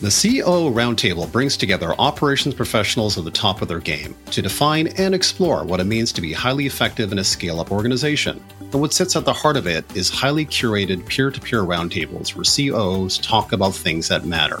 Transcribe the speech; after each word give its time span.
The 0.00 0.10
COO 0.10 0.70
Roundtable 0.70 1.30
brings 1.32 1.56
together 1.56 1.92
operations 1.98 2.54
professionals 2.54 3.18
at 3.18 3.24
the 3.24 3.32
top 3.32 3.62
of 3.62 3.66
their 3.66 3.80
game 3.80 4.14
to 4.30 4.40
define 4.40 4.86
and 4.96 5.12
explore 5.12 5.64
what 5.64 5.80
it 5.80 5.86
means 5.86 6.12
to 6.12 6.20
be 6.20 6.32
highly 6.32 6.66
effective 6.66 7.10
in 7.10 7.18
a 7.18 7.24
scale 7.24 7.58
up 7.58 7.72
organization. 7.72 8.40
And 8.60 8.80
what 8.80 8.92
sits 8.92 9.16
at 9.16 9.24
the 9.24 9.32
heart 9.32 9.56
of 9.56 9.66
it 9.66 9.84
is 9.96 10.08
highly 10.08 10.46
curated 10.46 11.04
peer 11.06 11.32
to 11.32 11.40
peer 11.40 11.62
roundtables 11.62 12.36
where 12.36 12.44
COOs 12.44 13.18
talk 13.18 13.50
about 13.50 13.74
things 13.74 14.06
that 14.06 14.24
matter. 14.24 14.60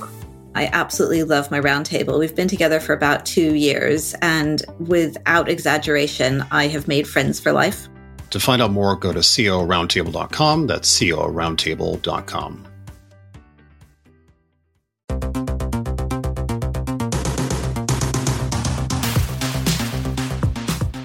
I 0.56 0.70
absolutely 0.72 1.22
love 1.22 1.52
my 1.52 1.60
roundtable. 1.60 2.18
We've 2.18 2.34
been 2.34 2.48
together 2.48 2.80
for 2.80 2.92
about 2.92 3.24
two 3.24 3.54
years, 3.54 4.14
and 4.20 4.60
without 4.80 5.48
exaggeration, 5.48 6.44
I 6.50 6.66
have 6.66 6.88
made 6.88 7.06
friends 7.06 7.38
for 7.38 7.52
life. 7.52 7.88
To 8.30 8.40
find 8.40 8.60
out 8.60 8.72
more, 8.72 8.96
go 8.96 9.12
to 9.12 9.20
cooroundtable.com. 9.20 10.66
That's 10.66 10.98
cooroundtable.com. 10.98 12.68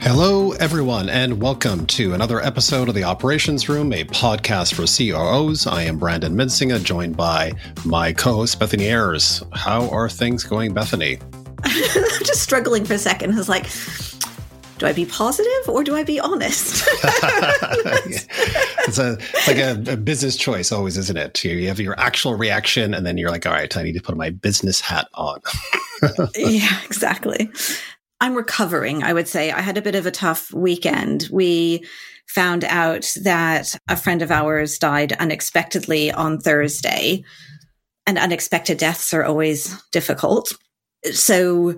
Hello, 0.01 0.51
everyone, 0.51 1.09
and 1.09 1.41
welcome 1.41 1.87
to 1.87 2.13
another 2.13 2.39
episode 2.39 2.87
of 2.87 2.93
the 2.93 3.03
Operations 3.03 3.67
Room, 3.67 3.91
a 3.93 4.03
podcast 4.03 4.75
for 4.75 4.85
COOs. 4.85 5.65
I 5.65 5.83
am 5.83 5.97
Brandon 5.97 6.35
Mensinga, 6.35 6.83
joined 6.83 7.17
by 7.17 7.53
my 7.83 8.13
co-host 8.13 8.59
Bethany 8.59 8.85
Ayres. 8.85 9.41
How 9.53 9.89
are 9.89 10.07
things 10.07 10.43
going, 10.43 10.73
Bethany? 10.73 11.17
I'm 11.63 12.23
just 12.23 12.43
struggling 12.43 12.85
for 12.85 12.93
a 12.93 12.99
second. 12.99 13.33
I 13.33 13.37
was 13.37 13.49
like, 13.49 13.65
do 14.83 14.89
I 14.89 14.93
be 14.93 15.05
positive 15.05 15.69
or 15.69 15.81
do 15.81 15.95
I 15.95 16.03
be 16.03 16.19
honest? 16.19 16.83
it's 18.85 18.97
a 18.97 19.13
it's 19.13 19.47
like 19.47 19.57
a, 19.57 19.93
a, 19.93 19.95
business 19.95 20.35
choice, 20.35 20.73
always, 20.73 20.97
isn't 20.97 21.15
it? 21.15 21.41
You 21.41 21.69
have 21.69 21.79
your 21.79 21.97
actual 21.97 22.35
reaction, 22.35 22.93
and 22.93 23.05
then 23.05 23.17
you're 23.17 23.29
like, 23.29 23.45
all 23.45 23.53
right, 23.53 23.75
I 23.77 23.83
need 23.83 23.93
to 23.93 24.01
put 24.01 24.17
my 24.17 24.29
business 24.29 24.81
hat 24.81 25.07
on. 25.13 25.39
yeah, 26.35 26.81
exactly. 26.83 27.49
I'm 28.19 28.35
recovering, 28.35 29.03
I 29.03 29.13
would 29.13 29.29
say. 29.29 29.51
I 29.51 29.61
had 29.61 29.77
a 29.77 29.81
bit 29.81 29.95
of 29.95 30.05
a 30.05 30.11
tough 30.11 30.51
weekend. 30.53 31.29
We 31.31 31.85
found 32.27 32.65
out 32.65 33.09
that 33.23 33.75
a 33.87 33.95
friend 33.95 34.21
of 34.21 34.31
ours 34.31 34.77
died 34.77 35.13
unexpectedly 35.13 36.11
on 36.11 36.39
Thursday, 36.39 37.23
and 38.05 38.17
unexpected 38.17 38.79
deaths 38.79 39.13
are 39.13 39.23
always 39.23 39.81
difficult. 39.91 40.51
So, 41.13 41.75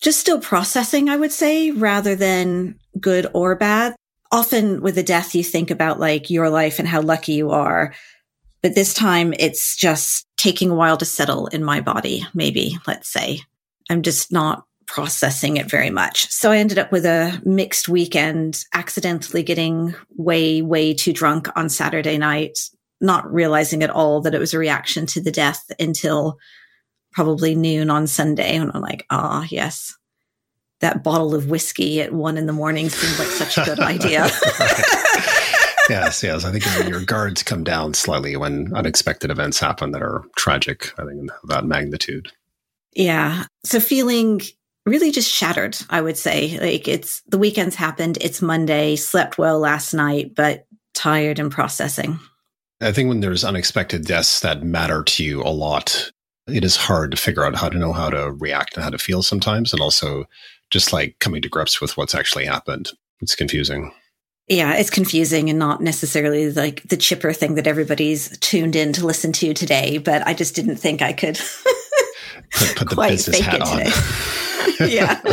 just 0.00 0.20
still 0.20 0.40
processing, 0.40 1.08
I 1.08 1.16
would 1.16 1.32
say, 1.32 1.70
rather 1.70 2.14
than 2.14 2.78
good 3.00 3.26
or 3.32 3.54
bad. 3.54 3.94
Often 4.32 4.82
with 4.82 4.98
a 4.98 5.02
death, 5.02 5.34
you 5.34 5.44
think 5.44 5.70
about 5.70 6.00
like 6.00 6.30
your 6.30 6.50
life 6.50 6.78
and 6.78 6.88
how 6.88 7.00
lucky 7.00 7.32
you 7.32 7.50
are. 7.50 7.94
But 8.62 8.74
this 8.74 8.94
time 8.94 9.34
it's 9.38 9.76
just 9.76 10.26
taking 10.36 10.70
a 10.70 10.74
while 10.74 10.96
to 10.96 11.04
settle 11.04 11.46
in 11.48 11.62
my 11.62 11.80
body, 11.80 12.26
maybe, 12.34 12.78
let's 12.86 13.08
say. 13.08 13.40
I'm 13.90 14.02
just 14.02 14.32
not 14.32 14.64
processing 14.86 15.56
it 15.56 15.70
very 15.70 15.90
much. 15.90 16.30
So 16.30 16.50
I 16.50 16.58
ended 16.58 16.78
up 16.78 16.92
with 16.92 17.06
a 17.06 17.40
mixed 17.44 17.88
weekend, 17.88 18.64
accidentally 18.72 19.42
getting 19.42 19.94
way, 20.16 20.62
way 20.62 20.94
too 20.94 21.12
drunk 21.12 21.48
on 21.56 21.68
Saturday 21.68 22.18
night, 22.18 22.58
not 23.00 23.32
realizing 23.32 23.82
at 23.82 23.90
all 23.90 24.20
that 24.22 24.34
it 24.34 24.38
was 24.38 24.54
a 24.54 24.58
reaction 24.58 25.06
to 25.06 25.20
the 25.20 25.32
death 25.32 25.70
until 25.78 26.38
probably 27.14 27.54
noon 27.54 27.90
on 27.90 28.06
Sunday. 28.06 28.56
And 28.56 28.70
I'm 28.74 28.82
like, 28.82 29.06
ah, 29.10 29.40
oh, 29.42 29.46
yes, 29.48 29.96
that 30.80 31.02
bottle 31.02 31.34
of 31.34 31.48
whiskey 31.48 32.02
at 32.02 32.12
one 32.12 32.36
in 32.36 32.46
the 32.46 32.52
morning 32.52 32.88
seems 32.90 33.18
like 33.18 33.28
such 33.28 33.56
a 33.56 33.64
good 33.64 33.80
idea. 33.80 34.24
yes, 35.88 36.22
yes. 36.22 36.44
I 36.44 36.52
think 36.52 36.88
your 36.88 37.04
guards 37.04 37.42
come 37.42 37.64
down 37.64 37.94
slightly 37.94 38.36
when 38.36 38.74
unexpected 38.74 39.30
events 39.30 39.58
happen 39.58 39.92
that 39.92 40.02
are 40.02 40.24
tragic, 40.36 40.92
I 40.98 41.04
think, 41.04 41.20
in 41.20 41.30
that 41.44 41.64
magnitude. 41.64 42.30
Yeah. 42.94 43.44
So 43.64 43.80
feeling 43.80 44.40
really 44.84 45.10
just 45.10 45.30
shattered, 45.30 45.78
I 45.88 46.00
would 46.00 46.18
say. 46.18 46.58
Like 46.58 46.88
it's 46.88 47.22
the 47.28 47.38
weekend's 47.38 47.76
happened, 47.76 48.18
it's 48.20 48.42
Monday, 48.42 48.96
slept 48.96 49.38
well 49.38 49.58
last 49.58 49.94
night, 49.94 50.34
but 50.34 50.66
tired 50.94 51.38
and 51.38 51.50
processing. 51.50 52.18
I 52.80 52.92
think 52.92 53.08
when 53.08 53.20
there's 53.20 53.44
unexpected 53.44 54.04
deaths 54.04 54.40
that 54.40 54.62
matter 54.62 55.02
to 55.02 55.24
you 55.24 55.42
a 55.42 55.48
lot, 55.48 56.10
it 56.46 56.64
is 56.64 56.76
hard 56.76 57.10
to 57.10 57.16
figure 57.16 57.44
out 57.44 57.56
how 57.56 57.68
to 57.68 57.78
know 57.78 57.92
how 57.92 58.10
to 58.10 58.32
react 58.32 58.74
and 58.74 58.84
how 58.84 58.90
to 58.90 58.98
feel 58.98 59.22
sometimes. 59.22 59.72
And 59.72 59.80
also 59.80 60.24
just 60.70 60.92
like 60.92 61.16
coming 61.20 61.42
to 61.42 61.48
grips 61.48 61.80
with 61.80 61.96
what's 61.96 62.14
actually 62.14 62.44
happened. 62.44 62.90
It's 63.20 63.34
confusing. 63.34 63.92
Yeah, 64.48 64.74
it's 64.74 64.90
confusing 64.90 65.48
and 65.48 65.58
not 65.58 65.80
necessarily 65.80 66.52
like 66.52 66.82
the 66.82 66.98
chipper 66.98 67.32
thing 67.32 67.54
that 67.54 67.66
everybody's 67.66 68.36
tuned 68.38 68.76
in 68.76 68.92
to 68.94 69.06
listen 69.06 69.32
to 69.32 69.54
today, 69.54 69.96
but 69.96 70.26
I 70.26 70.34
just 70.34 70.54
didn't 70.54 70.76
think 70.76 71.00
I 71.00 71.14
could 71.14 71.36
put, 72.52 72.76
put 72.76 72.90
the 72.90 73.06
business 73.08 73.40
hat 73.40 73.62
on. 73.62 74.88
yeah. 74.90 75.20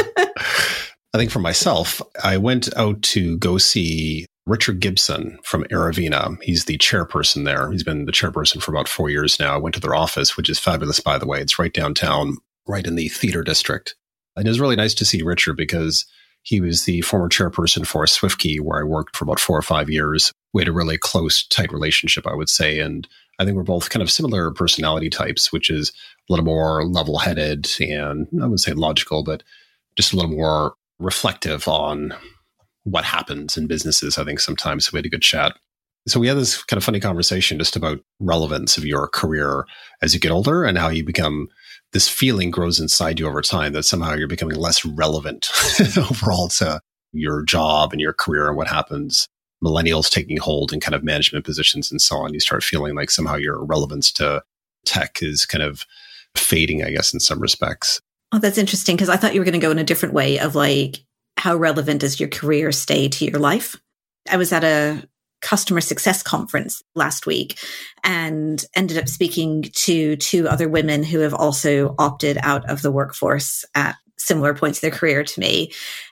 I 1.14 1.18
think 1.18 1.30
for 1.30 1.40
myself, 1.40 2.02
I 2.24 2.38
went 2.38 2.74
out 2.78 3.02
to 3.02 3.38
go 3.38 3.58
see 3.58 4.28
Richard 4.52 4.82
Gibson 4.82 5.40
from 5.44 5.64
Aravina. 5.72 6.38
He's 6.44 6.66
the 6.66 6.78
chairperson 6.78 7.46
there. 7.46 7.72
He's 7.72 7.86
been 7.86 8.04
the 8.04 8.12
chairperson 8.12 8.62
for 8.62 8.72
about 8.72 8.90
four 8.90 9.10
years 9.10 9.40
now. 9.40 9.54
I 9.54 9.58
went 9.58 9.76
to 9.76 9.80
their 9.80 9.96
office, 9.96 10.36
which 10.36 10.50
is 10.50 10.60
fabulous, 10.60 11.00
by 11.00 11.18
the 11.18 11.26
way. 11.26 11.40
It's 11.40 11.58
right 11.58 11.72
downtown, 11.72 12.36
right 12.68 12.86
in 12.86 12.96
the 12.96 13.08
theater 13.08 13.44
district. 13.44 13.96
And 14.36 14.46
it 14.46 14.50
was 14.50 14.60
really 14.60 14.76
nice 14.76 14.94
to 14.96 15.06
see 15.06 15.22
Richard 15.22 15.56
because 15.56 16.06
he 16.44 16.60
was 16.60 16.84
the 16.84 17.00
former 17.00 17.30
chairperson 17.30 17.88
for 17.88 18.04
SwiftKey, 18.04 18.60
where 18.60 18.82
I 18.82 18.84
worked 18.84 19.16
for 19.16 19.24
about 19.24 19.40
four 19.40 19.58
or 19.58 19.62
five 19.62 19.90
years. 19.90 20.34
We 20.52 20.62
had 20.62 20.68
a 20.68 20.74
really 20.74 20.98
close, 20.98 21.48
tight 21.48 21.72
relationship, 21.72 22.28
I 22.28 22.36
would 22.36 22.50
say. 22.50 22.80
And 22.80 23.08
I 23.40 23.46
think 23.46 23.56
we're 23.56 23.64
both 23.64 23.90
kind 23.90 24.04
of 24.04 24.12
similar 24.12 24.52
personality 24.52 25.10
types, 25.10 25.54
which 25.54 25.70
is 25.70 25.94
a 26.30 26.34
little 26.34 26.46
more 26.46 26.86
level 26.86 27.20
headed 27.20 27.70
and 27.80 28.28
I 28.34 28.44
wouldn't 28.44 28.60
say 28.60 28.74
logical, 28.74 29.24
but 29.24 29.44
just 29.96 30.12
a 30.12 30.18
little 30.18 30.32
more 30.32 30.74
reflective 31.00 31.70
on 31.70 32.14
what 32.84 33.04
happens 33.04 33.58
in 33.58 33.68
businesses. 33.68 34.18
I 34.18 34.24
think 34.24 34.40
sometimes 34.40 34.92
we 34.92 34.98
had 34.98 35.06
a 35.06 35.10
good 35.10 35.22
chat. 35.22 35.56
So 36.08 36.20
we 36.20 36.28
had 36.28 36.38
this 36.38 36.64
kind 36.64 36.78
of 36.78 36.84
funny 36.84 37.00
conversation 37.00 37.60
just 37.60 37.76
about 37.76 38.00
relevance 38.20 38.78
of 38.78 38.86
your 38.86 39.08
career 39.08 39.66
as 40.02 40.14
you 40.14 40.20
get 40.20 40.32
older 40.32 40.64
and 40.64 40.78
how 40.78 40.90
you 40.90 41.04
become 41.04 41.48
this 41.94 42.10
feeling 42.10 42.50
grows 42.50 42.80
inside 42.80 43.20
you 43.20 43.28
over 43.28 43.42
time 43.42 43.74
that 43.74 43.84
somehow 43.84 44.14
you're 44.14 44.28
becoming 44.28 44.58
less 44.58 44.84
relevant 44.84 45.50
overall 45.98 46.48
to 46.48 46.80
your 47.14 47.44
job 47.44 47.92
and 47.92 48.02
your 48.02 48.14
career 48.14 48.48
and 48.48 48.58
what 48.58 48.68
happens. 48.68 49.28
Millennials 49.64 50.10
taking 50.10 50.38
hold 50.38 50.74
in 50.74 50.80
kind 50.80 50.96
of 50.96 51.04
management 51.04 51.46
positions 51.46 51.92
and 51.92 52.02
so 52.02 52.18
on. 52.18 52.34
You 52.34 52.40
start 52.40 52.64
feeling 52.64 52.96
like 52.96 53.12
somehow 53.12 53.36
your 53.36 53.64
relevance 53.64 54.12
to 54.14 54.42
tech 54.86 55.22
is 55.22 55.46
kind 55.46 55.64
of 55.64 55.86
fading, 56.36 56.84
I 56.84 56.90
guess, 56.92 57.14
in 57.14 57.20
some 57.20 57.40
respects. 57.40 58.02
Oh, 58.32 58.40
that's 58.40 58.58
interesting 58.58 58.96
because 58.96 59.10
I 59.10 59.18
thought 59.18 59.34
you 59.34 59.42
were 59.42 59.46
going 59.46 59.54
to 59.54 59.60
go 59.60 59.72
in 59.72 59.78
a 59.78 59.84
different 59.84 60.16
way 60.16 60.40
of 60.40 60.56
like, 60.56 61.04
how 61.42 61.56
relevant 61.56 62.02
does 62.02 62.20
your 62.20 62.30
career 62.30 62.72
stay 62.72 63.10
to 63.10 63.26
your 63.26 63.40
life? 63.40 63.76
I 64.30 64.38
was 64.38 64.54
at 64.54 64.64
a 64.64 65.04
customer 65.42 65.82
success 65.82 66.22
conference 66.22 66.84
last 66.94 67.26
week 67.26 67.58
and 68.04 68.64
ended 68.76 69.00
up 69.00 69.10
speaking 69.10 69.64
to 69.74 70.16
two 70.18 70.48
other 70.48 70.70
women 70.70 71.02
who 71.02 71.18
have 71.22 71.34
also 71.34 71.96
opted 71.98 72.38
out 72.44 72.70
of 72.70 72.84
the 72.84 72.92
workforce 72.92 73.66
at 73.74 73.96
similar 74.20 74.54
points 74.54 74.84
in 74.84 74.90
their 74.92 75.00
career 75.00 75.24
to 75.24 75.40
me. 75.40 75.72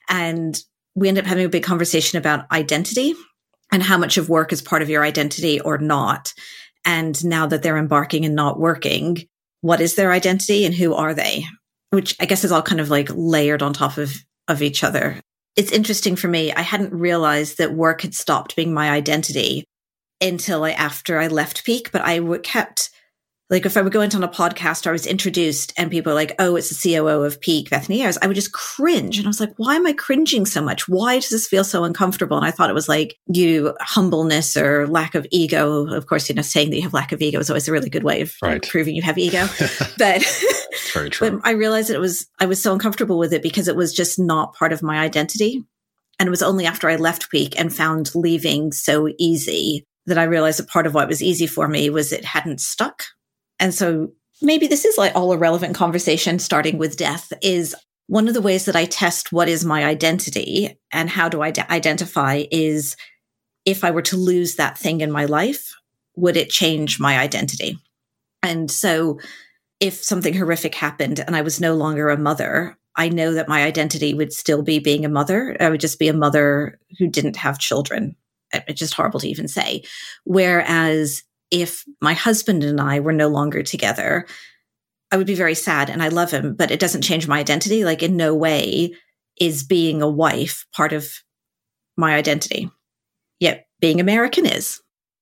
And 0.10 0.60
we 0.96 1.08
ended 1.08 1.26
up 1.26 1.30
having 1.30 1.46
a 1.46 1.50
big 1.50 1.62
conversation 1.64 2.18
about 2.18 2.52
identity 2.52 3.14
and 3.72 3.84
how 3.84 4.00
much 4.00 4.18
of 4.18 4.30
work 4.30 4.52
is 4.52 4.64
part 4.64 4.82
of 4.82 4.90
your 4.90 5.04
identity 5.04 5.62
or 5.62 5.78
not. 5.78 6.34
And 6.86 7.24
now 7.24 7.46
that 7.46 7.62
they're 7.62 7.78
embarking 7.78 8.26
and 8.26 8.34
not 8.34 8.60
working, 8.60 9.28
what 9.62 9.80
is 9.80 9.94
their 9.94 10.12
identity 10.12 10.66
and 10.66 10.74
who 10.74 10.96
are 10.96 11.14
they? 11.14 11.46
Which 11.92 12.16
I 12.20 12.26
guess 12.26 12.44
is 12.44 12.52
all 12.52 12.64
kind 12.64 12.82
of 12.82 12.90
like 12.90 13.10
layered 13.14 13.62
on 13.62 13.74
top 13.74 14.00
of, 14.00 14.16
of 14.50 14.62
each 14.62 14.84
other. 14.84 15.22
It's 15.56 15.72
interesting 15.72 16.16
for 16.16 16.28
me. 16.28 16.52
I 16.52 16.62
hadn't 16.62 16.94
realized 16.94 17.58
that 17.58 17.74
work 17.74 18.02
had 18.02 18.14
stopped 18.14 18.56
being 18.56 18.74
my 18.74 18.90
identity 18.90 19.66
until 20.22 20.66
I, 20.66 20.72
after 20.72 21.20
I 21.20 21.28
left 21.28 21.64
Peak, 21.64 21.92
but 21.92 22.02
I 22.02 22.20
kept 22.40 22.90
like 23.50 23.66
if 23.66 23.78
I 23.78 23.82
would 23.82 23.94
go 23.94 24.02
into 24.02 24.18
on 24.18 24.24
a 24.24 24.28
podcast 24.28 24.86
or 24.86 24.90
I 24.90 24.92
was 24.92 25.08
introduced 25.08 25.74
and 25.76 25.90
people 25.90 26.12
are 26.12 26.16
like, 26.16 26.36
oh, 26.38 26.56
it's 26.56 26.70
the 26.70 26.94
COO 26.94 27.24
of 27.24 27.42
Peak, 27.42 27.70
Bethany 27.72 28.04
Ayres, 28.04 28.18
I 28.22 28.28
would 28.28 28.36
just 28.36 28.54
cringe. 28.54 29.18
And 29.18 29.26
I 29.26 29.30
was 29.30 29.40
like, 29.40 29.54
why 29.58 29.76
am 29.76 29.88
I 29.88 29.94
cringing 29.94 30.46
so 30.46 30.62
much? 30.62 30.88
Why 30.88 31.16
does 31.16 31.30
this 31.30 31.48
feel 31.48 31.64
so 31.64 31.84
uncomfortable? 31.84 32.38
And 32.38 32.46
I 32.46 32.52
thought 32.52 32.70
it 32.70 32.76
was 32.76 32.88
like 32.88 33.18
you 33.28 33.74
humbleness 33.80 34.56
or 34.56 34.88
lack 34.88 35.16
of 35.16 35.26
ego. 35.32 35.88
Of 35.88 36.06
course, 36.06 36.30
you 36.30 36.36
know, 36.36 36.44
saying 36.44 36.70
that 36.70 36.76
you 36.76 36.84
have 36.84 36.94
lack 36.94 37.12
of 37.12 37.22
ego 37.22 37.40
is 37.40 37.50
always 37.50 37.68
a 37.68 37.72
really 37.72 37.90
good 37.90 38.04
way 38.04 38.22
of 38.22 38.36
right. 38.44 38.66
proving 38.68 38.96
you 38.96 39.02
have 39.02 39.18
ego. 39.18 39.48
but, 39.98 40.24
Very 40.94 41.10
true. 41.10 41.32
but 41.32 41.42
I 41.44 41.52
realized 41.52 41.90
that 41.90 41.96
it 41.96 42.00
was, 42.02 42.28
I 42.40 42.46
was 42.46 42.62
so 42.62 42.74
uncomfortable 42.74 43.18
with 43.18 43.34
it 43.34 43.42
because 43.42 43.68
it 43.68 43.76
was 43.76 43.94
just 43.94 44.20
not 44.20 44.56
part 44.56 44.74
of 44.74 44.84
my 44.84 45.00
identity. 45.00 45.64
And 46.20 46.28
it 46.28 46.32
was 46.32 46.44
only 46.44 46.66
after 46.66 46.90
I 46.90 46.98
left 46.98 47.30
Peak 47.30 47.60
and 47.60 47.74
found 47.74 48.14
leaving 48.16 48.72
so 48.72 49.10
easy 49.18 49.86
that 50.06 50.18
I 50.18 50.24
realized 50.24 50.60
that 50.60 50.68
part 50.68 50.88
of 50.88 50.94
what 50.94 51.08
was 51.08 51.24
easy 51.24 51.48
for 51.48 51.68
me 51.68 51.90
was 51.90 52.12
it 52.12 52.26
hadn't 52.26 52.62
stuck 52.62 53.04
and 53.60 53.74
so 53.74 54.14
maybe 54.42 54.68
this 54.68 54.86
is 54.86 54.98
like 54.98 55.16
all 55.16 55.32
a 55.32 55.38
relevant 55.38 55.76
conversation 55.76 56.40
starting 56.40 56.78
with 56.78 56.98
death 56.98 57.32
is 57.42 57.76
one 58.08 58.28
of 58.28 58.34
the 58.34 58.42
ways 58.42 58.66
that 58.66 58.76
I 58.76 58.86
test 58.86 59.32
what 59.32 59.50
is 59.50 59.66
my 59.66 59.84
identity 59.84 60.80
and 60.92 61.10
how 61.10 61.30
do 61.30 61.42
I 61.42 61.52
d- 61.52 61.62
identify 61.70 62.46
is 62.50 62.96
if 63.66 63.84
I 63.84 63.92
were 63.92 64.02
to 64.04 64.18
lose 64.18 64.56
that 64.56 64.78
thing 64.78 65.02
in 65.02 65.12
my 65.12 65.26
life, 65.26 65.76
would 66.16 66.38
it 66.38 66.50
change 66.50 67.00
my 67.00 67.20
identity? 67.20 67.78
And 68.42 68.72
so 68.72 69.20
if 69.80 70.04
something 70.04 70.34
horrific 70.34 70.76
happened 70.76 71.20
and 71.20 71.36
I 71.36 71.42
was 71.42 71.62
no 71.62 71.76
longer 71.76 72.10
a 72.10 72.18
mother, 72.18 72.78
I 72.96 73.10
know 73.10 73.34
that 73.34 73.48
my 73.48 73.64
identity 73.64 74.14
would 74.14 74.34
still 74.34 74.62
be 74.62 74.80
being 74.80 75.06
a 75.06 75.10
mother. 75.10 75.56
I 75.60 75.70
would 75.70 75.80
just 75.80 76.00
be 76.00 76.10
a 76.10 76.14
mother 76.14 76.80
who 76.98 77.08
didn't 77.08 77.38
have 77.38 77.60
children. 77.60 78.16
It's 78.52 78.80
just 78.80 78.94
horrible 78.94 79.20
to 79.22 79.30
even 79.30 79.48
say. 79.48 79.84
Whereas 80.26 81.24
if 81.52 81.86
my 82.02 82.14
husband 82.14 82.64
and 82.64 82.82
I 82.82 83.00
were 83.00 83.14
no 83.14 83.28
longer 83.28 83.64
together, 83.64 84.28
I 85.12 85.18
would 85.18 85.28
be 85.28 85.36
very 85.36 85.56
sad 85.56 85.90
and 85.90 86.04
I 86.04 86.10
love 86.10 86.32
him, 86.32 86.56
but 86.56 86.72
it 86.72 86.80
doesn't 86.80 87.02
change 87.02 87.28
my 87.28 87.40
identity. 87.40 87.86
Like, 87.86 88.04
in 88.04 88.18
no 88.18 88.36
way 88.36 88.96
is 89.40 89.64
being 89.64 90.02
a 90.02 90.10
wife 90.10 90.66
part 90.74 90.94
of 90.94 91.24
my 91.96 92.16
identity. 92.16 92.70
Yet 93.40 93.68
being 93.80 94.00
American 94.00 94.46
is. 94.46 94.82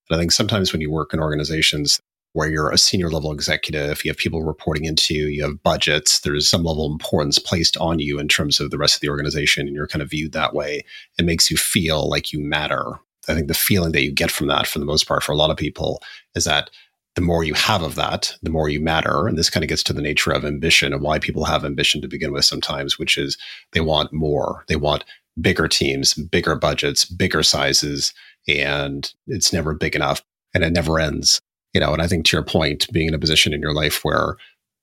I 0.10 0.18
think 0.18 0.32
sometimes 0.32 0.72
when 0.72 0.82
you 0.82 0.90
work 0.90 1.14
in 1.14 1.20
organizations 1.20 2.00
where 2.38 2.48
you're 2.48 2.70
a 2.70 2.78
senior 2.78 3.10
level 3.10 3.32
executive, 3.32 4.06
you 4.06 4.12
have 4.12 4.18
people 4.18 4.44
reporting 4.44 4.86
into 4.86 5.16
you, 5.16 5.26
you 5.26 5.42
have 5.42 5.64
budgets, 5.64 6.20
there's 6.20 6.48
some 6.48 6.64
level 6.64 6.86
of 6.86 6.92
importance 6.92 7.40
placed 7.40 7.76
on 7.78 7.98
you 7.98 8.20
in 8.20 8.28
terms 8.28 8.60
of 8.60 8.70
the 8.70 8.78
rest 8.78 8.94
of 8.94 9.02
the 9.02 9.10
organization, 9.10 9.66
and 9.66 9.76
you're 9.76 9.88
kind 9.88 10.04
of 10.04 10.12
viewed 10.12 10.34
that 10.34 10.54
way. 10.54 10.86
It 11.18 11.26
makes 11.26 11.50
you 11.50 11.58
feel 11.58 12.08
like 12.08 12.32
you 12.32 12.40
matter. 12.40 13.00
I 13.28 13.34
think 13.34 13.48
the 13.48 13.56
feeling 13.56 13.92
that 13.94 14.04
you 14.04 14.12
get 14.12 14.30
from 14.30 14.46
that, 14.48 14.68
for 14.68 14.78
the 14.78 14.86
most 14.86 15.08
part, 15.08 15.24
for 15.24 15.32
a 15.32 15.36
lot 15.36 15.50
of 15.50 15.58
people, 15.58 16.00
is 16.36 16.44
that 16.44 16.70
the 17.16 17.22
more 17.22 17.44
you 17.44 17.56
have 17.56 17.82
of 17.82 17.96
that, 17.96 18.36
the 18.44 18.52
more 18.52 18.70
you 18.70 18.80
matter. 18.80 19.26
And 19.26 19.36
this 19.36 19.50
kind 19.50 19.64
of 19.64 19.70
gets 19.70 19.82
to 19.84 19.94
the 19.94 20.04
nature 20.04 20.32
of 20.32 20.46
ambition 20.46 20.94
and 20.94 21.02
why 21.02 21.18
people 21.18 21.44
have 21.46 21.66
ambition 21.66 22.04
to 22.04 22.08
begin 22.08 22.32
with 22.34 22.46
sometimes, 22.46 23.00
which 23.00 23.18
is 23.18 23.36
they 23.72 23.82
want 23.82 24.14
more. 24.14 24.64
They 24.68 24.76
want 24.76 25.06
bigger 25.42 25.68
teams, 25.68 26.14
bigger 26.14 26.56
budgets, 26.56 27.04
bigger 27.04 27.42
sizes, 27.42 28.14
and 28.48 29.12
it's 29.26 29.52
never 29.52 29.74
big 29.74 29.96
enough 29.96 30.24
and 30.54 30.64
it 30.64 30.72
never 30.72 31.00
ends. 31.00 31.42
You 31.74 31.82
know, 31.82 31.94
and 31.94 32.02
I 32.02 32.08
think 32.08 32.26
to 32.26 32.38
your 32.38 32.44
point, 32.44 32.88
being 32.92 33.08
in 33.08 33.14
a 33.14 33.20
position 33.20 33.54
in 33.54 33.62
your 33.62 33.74
life 33.74 34.04
where 34.04 34.38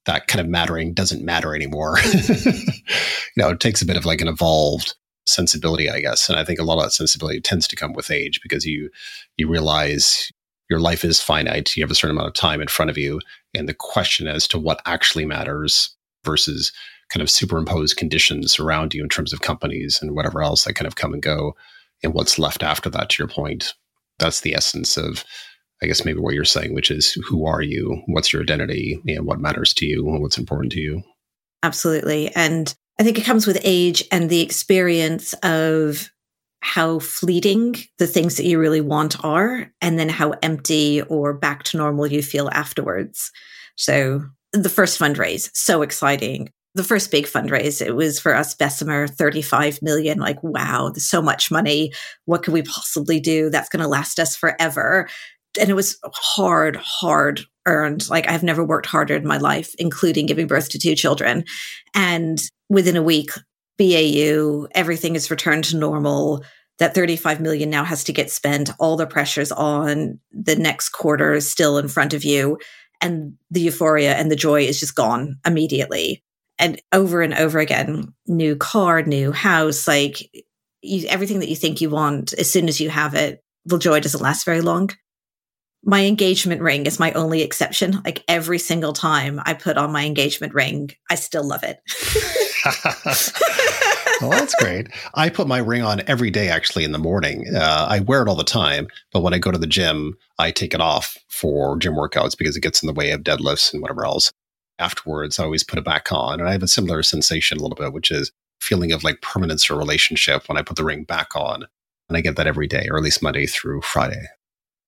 that 0.07 0.27
kind 0.27 0.41
of 0.41 0.49
mattering 0.49 0.93
doesn't 0.93 1.25
matter 1.25 1.55
anymore. 1.55 1.97
you 2.25 2.53
know, 3.37 3.51
it 3.51 3.61
takes 3.61 3.83
a 3.83 3.87
bit 3.87 3.97
of 3.97 4.05
like 4.05 4.21
an 4.21 4.29
evolved 4.29 4.95
sensibility, 5.27 5.89
I 5.89 6.01
guess. 6.01 6.29
And 6.29 6.39
I 6.39 6.45
think 6.45 6.59
a 6.59 6.63
lot 6.63 6.77
of 6.77 6.85
that 6.85 6.93
sensibility 6.93 7.41
tends 7.41 7.67
to 7.69 7.77
come 7.77 7.95
with 7.95 8.11
age 8.11 8.41
because 8.43 8.67
you 8.67 8.91
you 9.37 9.49
realize 9.49 10.31
your 10.71 10.81
life 10.81 11.05
is 11.05 11.21
finite. 11.21 11.77
You 11.77 11.83
have 11.83 11.91
a 11.91 11.95
certain 11.95 12.17
amount 12.17 12.29
of 12.29 12.35
time 12.35 12.61
in 12.61 12.69
front 12.69 12.91
of 12.91 12.99
you. 12.99 13.21
And 13.55 13.69
the 13.69 13.75
question 13.75 14.27
as 14.27 14.49
to 14.49 14.59
what 14.59 14.81
actually 14.87 15.27
matters 15.27 15.95
versus 16.25 16.73
kind 17.11 17.23
of 17.23 17.31
superimposed 17.31 17.97
conditions 17.97 18.59
around 18.59 18.95
you 18.95 19.03
in 19.03 19.09
terms 19.09 19.33
of 19.33 19.43
companies 19.43 20.01
and 20.01 20.15
whatever 20.15 20.43
else 20.43 20.65
that 20.65 20.75
kind 20.75 20.87
of 20.87 20.97
come 20.97 21.13
and 21.13 21.23
go 21.23 21.55
and 22.03 22.15
what's 22.15 22.39
left 22.39 22.63
after 22.63 22.89
that, 22.91 23.11
to 23.11 23.23
your 23.23 23.29
point. 23.29 23.75
That's 24.19 24.41
the 24.41 24.55
essence 24.55 24.97
of, 24.97 25.25
I 25.83 25.87
guess, 25.87 26.05
maybe 26.05 26.21
what 26.21 26.35
you're 26.35 26.45
saying, 26.45 26.75
which 26.75 26.91
is 26.91 27.13
who 27.27 27.47
are 27.47 27.63
you? 27.63 28.03
What's 28.07 28.33
your 28.33 28.43
identity? 28.43 29.01
And 29.07 29.27
what 29.27 29.41
matters 29.41 29.75
to 29.75 29.87
you? 29.87 30.05
What's 30.05 30.39
important 30.39 30.73
to 30.73 30.81
you? 30.81 31.03
Absolutely. 31.63 32.35
And 32.35 32.75
I 32.99 33.03
think 33.03 33.19
it 33.19 33.25
comes 33.25 33.47
with 33.47 33.59
age 33.65 34.05
and 34.13 34.31
the 34.31 34.41
experience 34.41 35.33
of 35.43 36.11
how 36.61 36.99
fleeting 36.99 37.77
the 37.99 38.07
things 38.07 38.37
that 38.37 38.47
you 38.47 38.59
really 38.59 38.81
want 38.81 39.23
are, 39.23 39.71
and 39.83 39.99
then 39.99 40.09
how 40.09 40.31
empty 40.43 41.03
or 41.03 41.35
back 41.35 41.63
to 41.65 41.77
normal 41.77 42.07
you 42.07 42.23
feel 42.23 42.49
afterwards. 42.53 43.31
So, 43.77 44.25
the 44.53 44.71
first 44.71 44.99
fundraise, 44.99 45.51
so 45.55 45.83
exciting. 45.83 46.51
The 46.77 46.85
first 46.85 47.11
big 47.11 47.27
fundraise, 47.27 47.85
it 47.85 47.95
was 47.95 48.19
for 48.19 48.35
us, 48.35 48.55
Bessemer, 48.55 49.07
35 49.07 49.83
million. 49.83 50.19
Like, 50.19 50.43
wow, 50.43 50.93
so 50.97 51.21
much 51.21 51.51
money. 51.51 51.93
What 52.25 52.43
could 52.43 52.55
we 52.55 52.63
possibly 52.63 53.21
do 53.21 53.51
that's 53.51 53.69
going 53.69 53.83
to 53.83 53.89
last 53.89 54.19
us 54.19 54.35
forever? 54.35 55.09
And 55.61 55.71
it 55.71 55.75
was 55.75 55.99
hard, 56.13 56.77
hard 56.77 57.45
earned. 57.67 58.09
Like, 58.09 58.29
I've 58.29 58.43
never 58.43 58.65
worked 58.65 58.87
harder 58.87 59.15
in 59.15 59.27
my 59.27 59.39
life, 59.39 59.75
including 59.79 60.27
giving 60.27 60.47
birth 60.47 60.69
to 60.71 60.79
two 60.79 60.95
children. 60.95 61.45
And 61.95 62.41
within 62.69 62.97
a 62.97 63.03
week, 63.03 63.31
BAU, 63.79 64.67
everything 64.75 65.17
is 65.17 65.31
returned 65.31 65.65
to 65.65 65.77
normal. 65.77 66.45
That 66.79 66.95
35 66.95 67.41
million 67.41 67.71
now 67.71 67.85
has 67.85 68.03
to 68.05 68.13
get 68.13 68.31
spent. 68.31 68.71
All 68.79 68.97
the 68.97 69.07
pressures 69.07 69.53
on 69.53 70.19
the 70.33 70.57
next 70.57 70.91
quarter 70.91 71.35
is 71.35 71.51
still 71.51 71.79
in 71.79 71.89
front 71.89 72.15
of 72.15 72.25
you. 72.25 72.59
And 73.01 73.35
the 73.51 73.61
euphoria 73.61 74.15
and 74.15 74.31
the 74.31 74.37
joy 74.37 74.63
is 74.63 74.81
just 74.81 74.95
gone 74.95 75.37
immediately. 75.47 76.25
And 76.59 76.81
over 76.93 77.23
and 77.23 77.35
over 77.35 77.59
again, 77.59 78.13
new 78.27 78.57
car, 78.57 79.03
new 79.03 79.33
house, 79.33 79.87
like 79.87 80.31
you, 80.83 81.07
everything 81.09 81.41
that 81.41 81.49
you 81.49 81.57
think 81.57 81.81
you 81.81 81.91
want, 81.91 82.33
as 82.35 82.51
soon 82.51 82.69
as 82.69 82.81
you 82.81 82.91
have 82.91 83.15
it, 83.15 83.43
the 83.65 83.79
joy 83.79 84.01
doesn't 84.01 84.23
last 84.23 84.45
very 84.45 84.61
long. 84.61 84.91
My 85.87 86.05
engagement 86.07 86.63
ring 86.63 86.87
is 86.87 86.99
my 86.99 87.13
only 87.13 87.43
exception. 87.43 88.01
Like 88.05 88.25
every 88.27 88.59
single 88.59 88.93
time 88.93 89.41
I 89.45 89.55
put 89.55 89.77
on 89.77 89.93
my 89.93 90.05
engagement 90.05 90.55
ring, 90.55 90.91
I 91.11 91.15
still 91.15 91.47
love 91.47 91.63
it. 91.63 91.81
well, 94.21 94.31
that's 94.31 94.55
great. 94.55 94.89
I 95.15 95.29
put 95.29 95.47
my 95.47 95.59
ring 95.59 95.83
on 95.83 96.03
every 96.07 96.31
day, 96.31 96.49
actually, 96.49 96.85
in 96.85 96.93
the 96.93 96.99
morning. 96.99 97.55
Uh, 97.55 97.87
I 97.89 98.01
wear 98.01 98.23
it 98.23 98.29
all 98.29 98.35
the 98.35 98.45
time, 98.45 98.87
but 99.13 99.21
when 99.21 99.35
I 99.35 99.39
go 99.39 99.51
to 99.51 99.59
the 99.59 99.67
gym, 99.67 100.17
I 100.39 100.51
take 100.51 100.73
it 100.73 100.81
off 100.81 101.19
for 101.29 101.77
gym 101.79 101.95
workouts 101.95 102.37
because 102.37 102.57
it 102.57 102.63
gets 102.63 102.83
in 102.83 102.87
the 102.87 102.93
way 102.93 103.11
of 103.11 103.23
deadlifts 103.23 103.73
and 103.73 103.83
whatever 103.83 104.07
else. 104.07 104.33
Afterwards, 104.79 105.39
I 105.39 105.45
always 105.45 105.65
put 105.65 105.79
it 105.79 105.85
back 105.85 106.11
on, 106.11 106.41
and 106.41 106.49
I 106.49 106.53
have 106.53 106.63
a 106.63 106.69
similar 106.69 107.03
sensation 107.03 107.59
a 107.59 107.63
little 107.63 107.77
bit, 107.77 107.93
which 107.93 108.11
is 108.11 108.33
feeling 108.61 108.93
of 108.93 109.05
like 109.05 109.21
permanence 109.21 109.69
or 109.69 109.77
relationship 109.77 110.49
when 110.49 110.57
I 110.57 110.63
put 110.63 110.77
the 110.77 110.85
ring 110.85 111.05
back 111.05 111.37
on, 111.37 111.67
and 112.09 112.17
I 112.17 112.23
get 112.23 112.37
that 112.37 112.47
every 112.47 112.67
day, 112.67 112.89
or 112.91 112.97
at 112.97 113.03
least 113.05 113.23
Monday 113.23 113.47
through 113.47 113.83
Friday. 113.83 114.27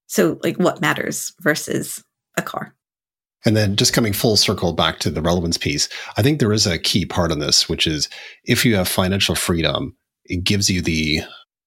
So, 0.07 0.39
like, 0.43 0.57
what 0.57 0.81
matters 0.81 1.33
versus 1.41 2.03
a 2.37 2.41
car? 2.41 2.73
And 3.45 3.55
then 3.55 3.75
just 3.75 3.93
coming 3.93 4.13
full 4.13 4.35
circle 4.35 4.73
back 4.73 4.99
to 4.99 5.09
the 5.09 5.21
relevance 5.21 5.57
piece, 5.57 5.87
I 6.17 6.21
think 6.21 6.39
there 6.39 6.53
is 6.53 6.65
a 6.65 6.79
key 6.79 7.05
part 7.05 7.31
in 7.31 7.39
this, 7.39 7.69
which 7.69 7.85
is 7.85 8.09
if 8.43 8.65
you 8.65 8.75
have 8.75 8.87
financial 8.87 9.35
freedom, 9.35 9.95
it 10.25 10.43
gives 10.43 10.69
you 10.69 10.81
the 10.81 11.21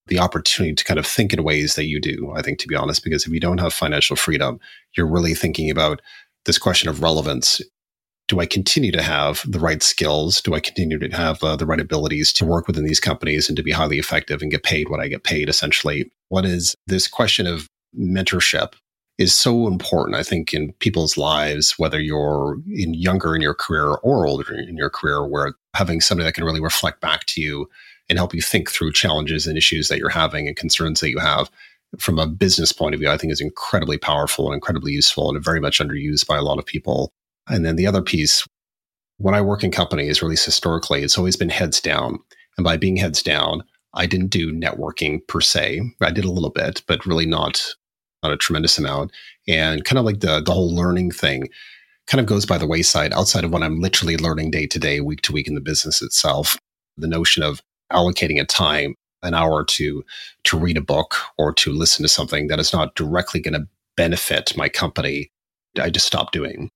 the 0.06 0.18
opportunity 0.18 0.74
to 0.74 0.84
kind 0.84 0.98
of 0.98 1.06
think 1.06 1.32
in 1.32 1.44
ways 1.44 1.76
that 1.76 1.86
you 1.86 2.00
do, 2.00 2.32
I 2.34 2.42
think, 2.42 2.58
to 2.58 2.68
be 2.68 2.74
honest, 2.74 3.04
because 3.04 3.24
if 3.24 3.32
you 3.32 3.38
don't 3.38 3.58
have 3.58 3.72
financial 3.72 4.16
freedom, 4.16 4.58
you're 4.96 5.06
really 5.06 5.34
thinking 5.34 5.70
about 5.70 6.02
this 6.46 6.58
question 6.58 6.88
of 6.88 7.00
relevance. 7.00 7.60
Do 8.26 8.40
I 8.40 8.46
continue 8.46 8.90
to 8.90 9.02
have 9.02 9.44
the 9.46 9.60
right 9.60 9.82
skills? 9.82 10.40
Do 10.40 10.54
I 10.54 10.60
continue 10.60 10.98
to 10.98 11.16
have 11.16 11.42
uh, 11.44 11.54
the 11.54 11.66
right 11.66 11.80
abilities 11.80 12.32
to 12.34 12.44
work 12.44 12.66
within 12.66 12.84
these 12.84 12.98
companies 12.98 13.48
and 13.48 13.56
to 13.56 13.62
be 13.62 13.70
highly 13.70 13.98
effective 13.98 14.42
and 14.42 14.50
get 14.50 14.64
paid 14.64 14.88
what 14.88 15.00
I 15.00 15.06
get 15.06 15.22
paid, 15.22 15.48
essentially? 15.48 16.10
What 16.28 16.44
is 16.44 16.74
this 16.86 17.06
question 17.06 17.46
of 17.46 17.68
mentorship 17.98 18.74
is 19.18 19.34
so 19.34 19.66
important, 19.66 20.16
I 20.16 20.22
think, 20.22 20.54
in 20.54 20.72
people's 20.80 21.18
lives, 21.18 21.78
whether 21.78 22.00
you're 22.00 22.56
in 22.72 22.94
younger 22.94 23.36
in 23.36 23.42
your 23.42 23.54
career 23.54 23.96
or 24.02 24.26
older 24.26 24.54
in 24.54 24.76
your 24.76 24.88
career, 24.88 25.26
where 25.26 25.52
having 25.74 26.00
somebody 26.00 26.24
that 26.24 26.32
can 26.32 26.44
really 26.44 26.60
reflect 26.60 27.00
back 27.00 27.26
to 27.26 27.40
you 27.40 27.68
and 28.08 28.18
help 28.18 28.34
you 28.34 28.40
think 28.40 28.70
through 28.70 28.92
challenges 28.92 29.46
and 29.46 29.58
issues 29.58 29.88
that 29.88 29.98
you're 29.98 30.08
having 30.08 30.48
and 30.48 30.56
concerns 30.56 31.00
that 31.00 31.10
you 31.10 31.18
have 31.18 31.50
from 31.98 32.18
a 32.18 32.26
business 32.26 32.72
point 32.72 32.94
of 32.94 33.00
view, 33.00 33.10
I 33.10 33.18
think 33.18 33.32
is 33.32 33.40
incredibly 33.40 33.98
powerful 33.98 34.46
and 34.46 34.54
incredibly 34.54 34.92
useful 34.92 35.30
and 35.30 35.44
very 35.44 35.60
much 35.60 35.80
underused 35.80 36.26
by 36.26 36.36
a 36.36 36.42
lot 36.42 36.58
of 36.58 36.66
people. 36.66 37.12
And 37.48 37.64
then 37.64 37.76
the 37.76 37.86
other 37.86 38.02
piece, 38.02 38.46
when 39.18 39.34
I 39.34 39.40
work 39.40 39.62
in 39.62 39.70
companies, 39.70 40.22
at 40.22 40.28
least 40.28 40.46
historically, 40.46 41.02
it's 41.02 41.18
always 41.18 41.36
been 41.36 41.50
heads 41.50 41.80
down. 41.80 42.18
And 42.56 42.64
by 42.64 42.76
being 42.76 42.96
heads 42.96 43.22
down, 43.22 43.64
I 43.92 44.06
didn't 44.06 44.28
do 44.28 44.52
networking 44.52 45.26
per 45.26 45.40
se. 45.40 45.82
I 46.00 46.10
did 46.10 46.24
a 46.24 46.30
little 46.30 46.50
bit, 46.50 46.82
but 46.86 47.04
really 47.04 47.26
not 47.26 47.74
a 48.22 48.36
tremendous 48.36 48.78
amount. 48.78 49.12
And 49.48 49.84
kind 49.84 49.98
of 49.98 50.04
like 50.04 50.20
the 50.20 50.40
the 50.40 50.52
whole 50.52 50.74
learning 50.74 51.12
thing 51.12 51.48
kind 52.06 52.20
of 52.20 52.26
goes 52.26 52.44
by 52.44 52.58
the 52.58 52.66
wayside 52.66 53.12
outside 53.12 53.44
of 53.44 53.52
what 53.52 53.62
I'm 53.62 53.80
literally 53.80 54.16
learning 54.16 54.50
day 54.50 54.66
to 54.66 54.78
day, 54.78 55.00
week 55.00 55.22
to 55.22 55.32
week 55.32 55.48
in 55.48 55.54
the 55.54 55.60
business 55.60 56.02
itself. 56.02 56.58
The 56.96 57.06
notion 57.06 57.42
of 57.42 57.62
allocating 57.92 58.40
a 58.40 58.44
time, 58.44 58.94
an 59.22 59.34
hour 59.34 59.64
to 59.64 60.04
to 60.44 60.58
read 60.58 60.76
a 60.76 60.82
book 60.82 61.16
or 61.38 61.52
to 61.54 61.72
listen 61.72 62.02
to 62.02 62.08
something 62.08 62.48
that 62.48 62.58
is 62.58 62.72
not 62.72 62.94
directly 62.94 63.40
going 63.40 63.54
to 63.54 63.66
benefit 63.96 64.56
my 64.56 64.68
company, 64.68 65.30
I 65.80 65.90
just 65.90 66.06
stopped 66.06 66.32
doing. 66.32 66.70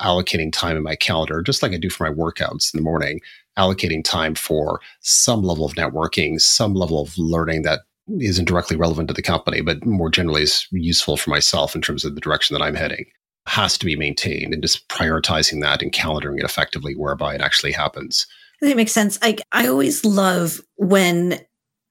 Allocating 0.00 0.52
time 0.52 0.76
in 0.76 0.82
my 0.82 0.96
calendar, 0.96 1.42
just 1.42 1.62
like 1.62 1.72
I 1.72 1.76
do 1.76 1.90
for 1.90 2.08
my 2.08 2.14
workouts 2.14 2.74
in 2.74 2.78
the 2.78 2.82
morning, 2.82 3.20
allocating 3.56 4.02
time 4.02 4.34
for 4.34 4.80
some 5.00 5.42
level 5.42 5.64
of 5.64 5.74
networking, 5.74 6.40
some 6.40 6.74
level 6.74 7.00
of 7.00 7.16
learning 7.16 7.62
that 7.62 7.80
isn't 8.20 8.48
directly 8.48 8.76
relevant 8.76 9.08
to 9.08 9.14
the 9.14 9.22
company, 9.22 9.60
but 9.60 9.84
more 9.84 10.10
generally 10.10 10.42
is 10.42 10.66
useful 10.70 11.16
for 11.16 11.30
myself 11.30 11.74
in 11.74 11.82
terms 11.82 12.04
of 12.04 12.14
the 12.14 12.20
direction 12.20 12.54
that 12.54 12.62
I'm 12.62 12.74
heading, 12.74 13.06
has 13.46 13.78
to 13.78 13.86
be 13.86 13.96
maintained 13.96 14.52
and 14.52 14.62
just 14.62 14.88
prioritizing 14.88 15.60
that 15.62 15.82
and 15.82 15.92
calendaring 15.92 16.38
it 16.38 16.44
effectively 16.44 16.94
whereby 16.94 17.34
it 17.34 17.40
actually 17.40 17.72
happens. 17.72 18.26
It 18.60 18.76
makes 18.76 18.92
sense. 18.92 19.18
I, 19.22 19.38
I 19.50 19.66
always 19.66 20.04
love 20.04 20.60
when 20.76 21.40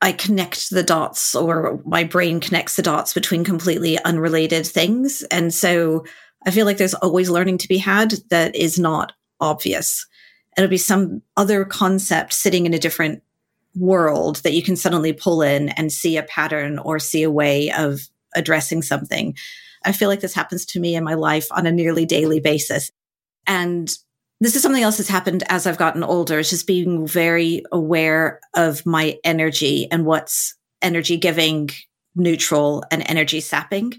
I 0.01 0.13
connect 0.13 0.69
the 0.69 0.83
dots 0.83 1.35
or 1.35 1.79
my 1.85 2.03
brain 2.03 2.39
connects 2.39 2.75
the 2.75 2.81
dots 2.81 3.13
between 3.13 3.43
completely 3.43 3.99
unrelated 4.03 4.65
things. 4.65 5.23
And 5.23 5.53
so 5.53 6.05
I 6.45 6.51
feel 6.51 6.65
like 6.65 6.77
there's 6.77 6.95
always 6.95 7.29
learning 7.29 7.59
to 7.59 7.67
be 7.67 7.77
had 7.77 8.13
that 8.29 8.55
is 8.55 8.79
not 8.79 9.13
obvious. 9.39 10.07
It'll 10.57 10.69
be 10.69 10.77
some 10.77 11.21
other 11.37 11.65
concept 11.65 12.33
sitting 12.33 12.65
in 12.65 12.73
a 12.73 12.79
different 12.79 13.21
world 13.75 14.37
that 14.37 14.53
you 14.53 14.61
can 14.61 14.75
suddenly 14.75 15.13
pull 15.13 15.41
in 15.41 15.69
and 15.69 15.91
see 15.91 16.17
a 16.17 16.23
pattern 16.23 16.79
or 16.79 16.99
see 16.99 17.23
a 17.23 17.31
way 17.31 17.71
of 17.71 18.01
addressing 18.35 18.81
something. 18.81 19.35
I 19.83 19.91
feel 19.91 20.09
like 20.09 20.19
this 20.19 20.33
happens 20.33 20.65
to 20.67 20.79
me 20.79 20.95
in 20.95 21.03
my 21.03 21.15
life 21.15 21.47
on 21.51 21.65
a 21.65 21.71
nearly 21.71 22.05
daily 22.05 22.39
basis. 22.39 22.91
And 23.47 23.91
this 24.39 24.55
is 24.55 24.61
something 24.61 24.83
else 24.83 24.97
that's 24.97 25.09
happened 25.09 25.43
as 25.49 25.67
I've 25.67 25.77
gotten 25.77 26.03
older. 26.03 26.39
It's 26.39 26.49
just 26.49 26.67
being 26.67 27.07
very 27.07 27.63
aware 27.71 28.39
of 28.55 28.85
my 28.85 29.19
energy 29.23 29.87
and 29.91 30.05
what's 30.05 30.55
energy 30.81 31.17
giving, 31.17 31.69
neutral, 32.15 32.83
and 32.91 33.03
energy 33.07 33.39
sapping. 33.39 33.93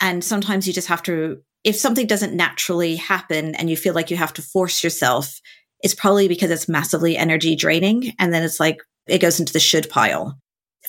And 0.00 0.22
sometimes 0.22 0.66
you 0.66 0.72
just 0.72 0.88
have 0.88 1.02
to, 1.04 1.42
if 1.64 1.76
something 1.76 2.06
doesn't 2.06 2.34
naturally 2.34 2.96
happen 2.96 3.54
and 3.54 3.68
you 3.68 3.76
feel 3.76 3.94
like 3.94 4.10
you 4.10 4.16
have 4.16 4.34
to 4.34 4.42
force 4.42 4.84
yourself, 4.84 5.40
it's 5.82 5.94
probably 5.94 6.28
because 6.28 6.50
it's 6.50 6.68
massively 6.68 7.16
energy 7.16 7.56
draining. 7.56 8.12
And 8.18 8.32
then 8.32 8.42
it's 8.42 8.60
like 8.60 8.82
it 9.06 9.20
goes 9.20 9.40
into 9.40 9.52
the 9.52 9.60
should 9.60 9.88
pile. 9.88 10.38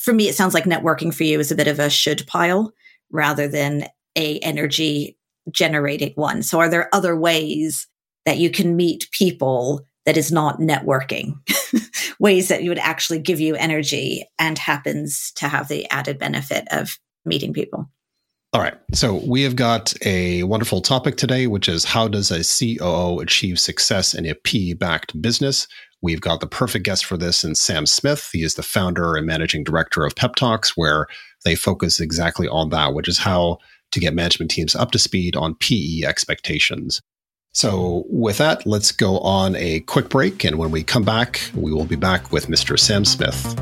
For 0.00 0.12
me, 0.12 0.28
it 0.28 0.34
sounds 0.34 0.54
like 0.54 0.64
networking 0.64 1.14
for 1.14 1.24
you 1.24 1.38
is 1.40 1.50
a 1.50 1.56
bit 1.56 1.68
of 1.68 1.78
a 1.78 1.90
should 1.90 2.26
pile 2.26 2.72
rather 3.10 3.48
than 3.48 3.86
a 4.16 4.38
energy 4.38 5.18
generating 5.50 6.12
one. 6.14 6.42
So 6.42 6.60
are 6.60 6.68
there 6.68 6.94
other 6.94 7.16
ways 7.16 7.86
that 8.24 8.38
you 8.38 8.50
can 8.50 8.76
meet 8.76 9.10
people 9.10 9.86
that 10.06 10.16
is 10.16 10.32
not 10.32 10.58
networking? 10.58 11.34
ways 12.18 12.48
that 12.48 12.62
you 12.62 12.70
would 12.70 12.78
actually 12.78 13.18
give 13.18 13.40
you 13.40 13.54
energy 13.56 14.24
and 14.38 14.58
happens 14.58 15.32
to 15.36 15.48
have 15.48 15.68
the 15.68 15.88
added 15.90 16.18
benefit 16.18 16.66
of 16.70 16.98
meeting 17.24 17.52
people? 17.52 17.90
All 18.52 18.60
right. 18.60 18.74
So 18.92 19.14
we 19.26 19.42
have 19.42 19.56
got 19.56 19.94
a 20.04 20.42
wonderful 20.42 20.82
topic 20.82 21.16
today, 21.16 21.46
which 21.46 21.68
is 21.68 21.84
how 21.84 22.06
does 22.06 22.30
a 22.30 22.44
COO 22.44 23.20
achieve 23.20 23.58
success 23.58 24.12
in 24.12 24.26
a 24.26 24.34
PE 24.34 24.74
backed 24.74 25.20
business? 25.20 25.66
We've 26.02 26.20
got 26.20 26.40
the 26.40 26.48
perfect 26.48 26.84
guest 26.84 27.04
for 27.04 27.16
this 27.16 27.44
in 27.44 27.54
Sam 27.54 27.86
Smith. 27.86 28.30
He 28.32 28.42
is 28.42 28.54
the 28.54 28.62
founder 28.64 29.14
and 29.14 29.24
managing 29.24 29.62
director 29.62 30.04
of 30.04 30.16
PepTalks, 30.16 30.72
where 30.74 31.06
they 31.44 31.54
focus 31.54 32.00
exactly 32.00 32.48
on 32.48 32.70
that, 32.70 32.92
which 32.92 33.08
is 33.08 33.18
how 33.18 33.58
to 33.92 34.00
get 34.00 34.12
management 34.12 34.50
teams 34.50 34.74
up 34.74 34.90
to 34.90 34.98
speed 34.98 35.36
on 35.36 35.54
PE 35.54 36.02
expectations. 36.04 37.00
So, 37.54 38.04
with 38.08 38.38
that, 38.38 38.66
let's 38.66 38.90
go 38.90 39.18
on 39.20 39.54
a 39.56 39.80
quick 39.80 40.08
break. 40.08 40.42
And 40.42 40.58
when 40.58 40.70
we 40.70 40.82
come 40.82 41.04
back, 41.04 41.40
we 41.54 41.72
will 41.72 41.84
be 41.84 41.96
back 41.96 42.32
with 42.32 42.46
Mr. 42.46 42.78
Sam 42.78 43.04
Smith. 43.04 43.54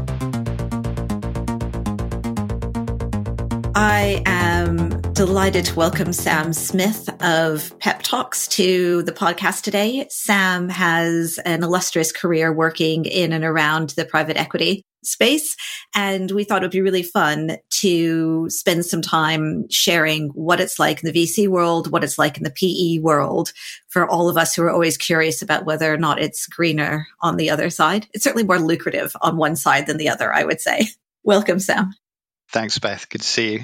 I 3.74 4.22
am 4.26 4.99
delighted 5.26 5.66
to 5.66 5.74
welcome 5.74 6.14
Sam 6.14 6.54
Smith 6.54 7.10
of 7.22 7.78
PepTalks 7.78 8.48
to 8.52 9.02
the 9.02 9.12
podcast 9.12 9.60
today. 9.60 10.06
Sam 10.08 10.70
has 10.70 11.38
an 11.44 11.62
illustrious 11.62 12.10
career 12.10 12.50
working 12.50 13.04
in 13.04 13.34
and 13.34 13.44
around 13.44 13.90
the 13.90 14.06
private 14.06 14.38
equity 14.38 14.82
space. 15.04 15.58
And 15.94 16.30
we 16.30 16.44
thought 16.44 16.62
it 16.62 16.64
would 16.64 16.70
be 16.70 16.80
really 16.80 17.02
fun 17.02 17.58
to 17.80 18.48
spend 18.48 18.86
some 18.86 19.02
time 19.02 19.68
sharing 19.68 20.28
what 20.28 20.58
it's 20.58 20.78
like 20.78 21.04
in 21.04 21.12
the 21.12 21.26
VC 21.26 21.48
world, 21.48 21.92
what 21.92 22.02
it's 22.02 22.18
like 22.18 22.38
in 22.38 22.42
the 22.42 22.50
PE 22.50 23.02
world 23.02 23.52
for 23.88 24.08
all 24.08 24.30
of 24.30 24.38
us 24.38 24.54
who 24.54 24.62
are 24.62 24.70
always 24.70 24.96
curious 24.96 25.42
about 25.42 25.66
whether 25.66 25.92
or 25.92 25.98
not 25.98 26.18
it's 26.18 26.46
greener 26.46 27.06
on 27.20 27.36
the 27.36 27.50
other 27.50 27.68
side. 27.68 28.08
It's 28.14 28.24
certainly 28.24 28.44
more 28.44 28.58
lucrative 28.58 29.14
on 29.20 29.36
one 29.36 29.56
side 29.56 29.86
than 29.86 29.98
the 29.98 30.08
other, 30.08 30.32
I 30.32 30.44
would 30.44 30.62
say. 30.62 30.88
Welcome, 31.24 31.60
Sam. 31.60 31.92
Thanks, 32.48 32.78
Beth. 32.78 33.06
Good 33.10 33.20
to 33.20 33.26
see 33.26 33.52
you. 33.52 33.60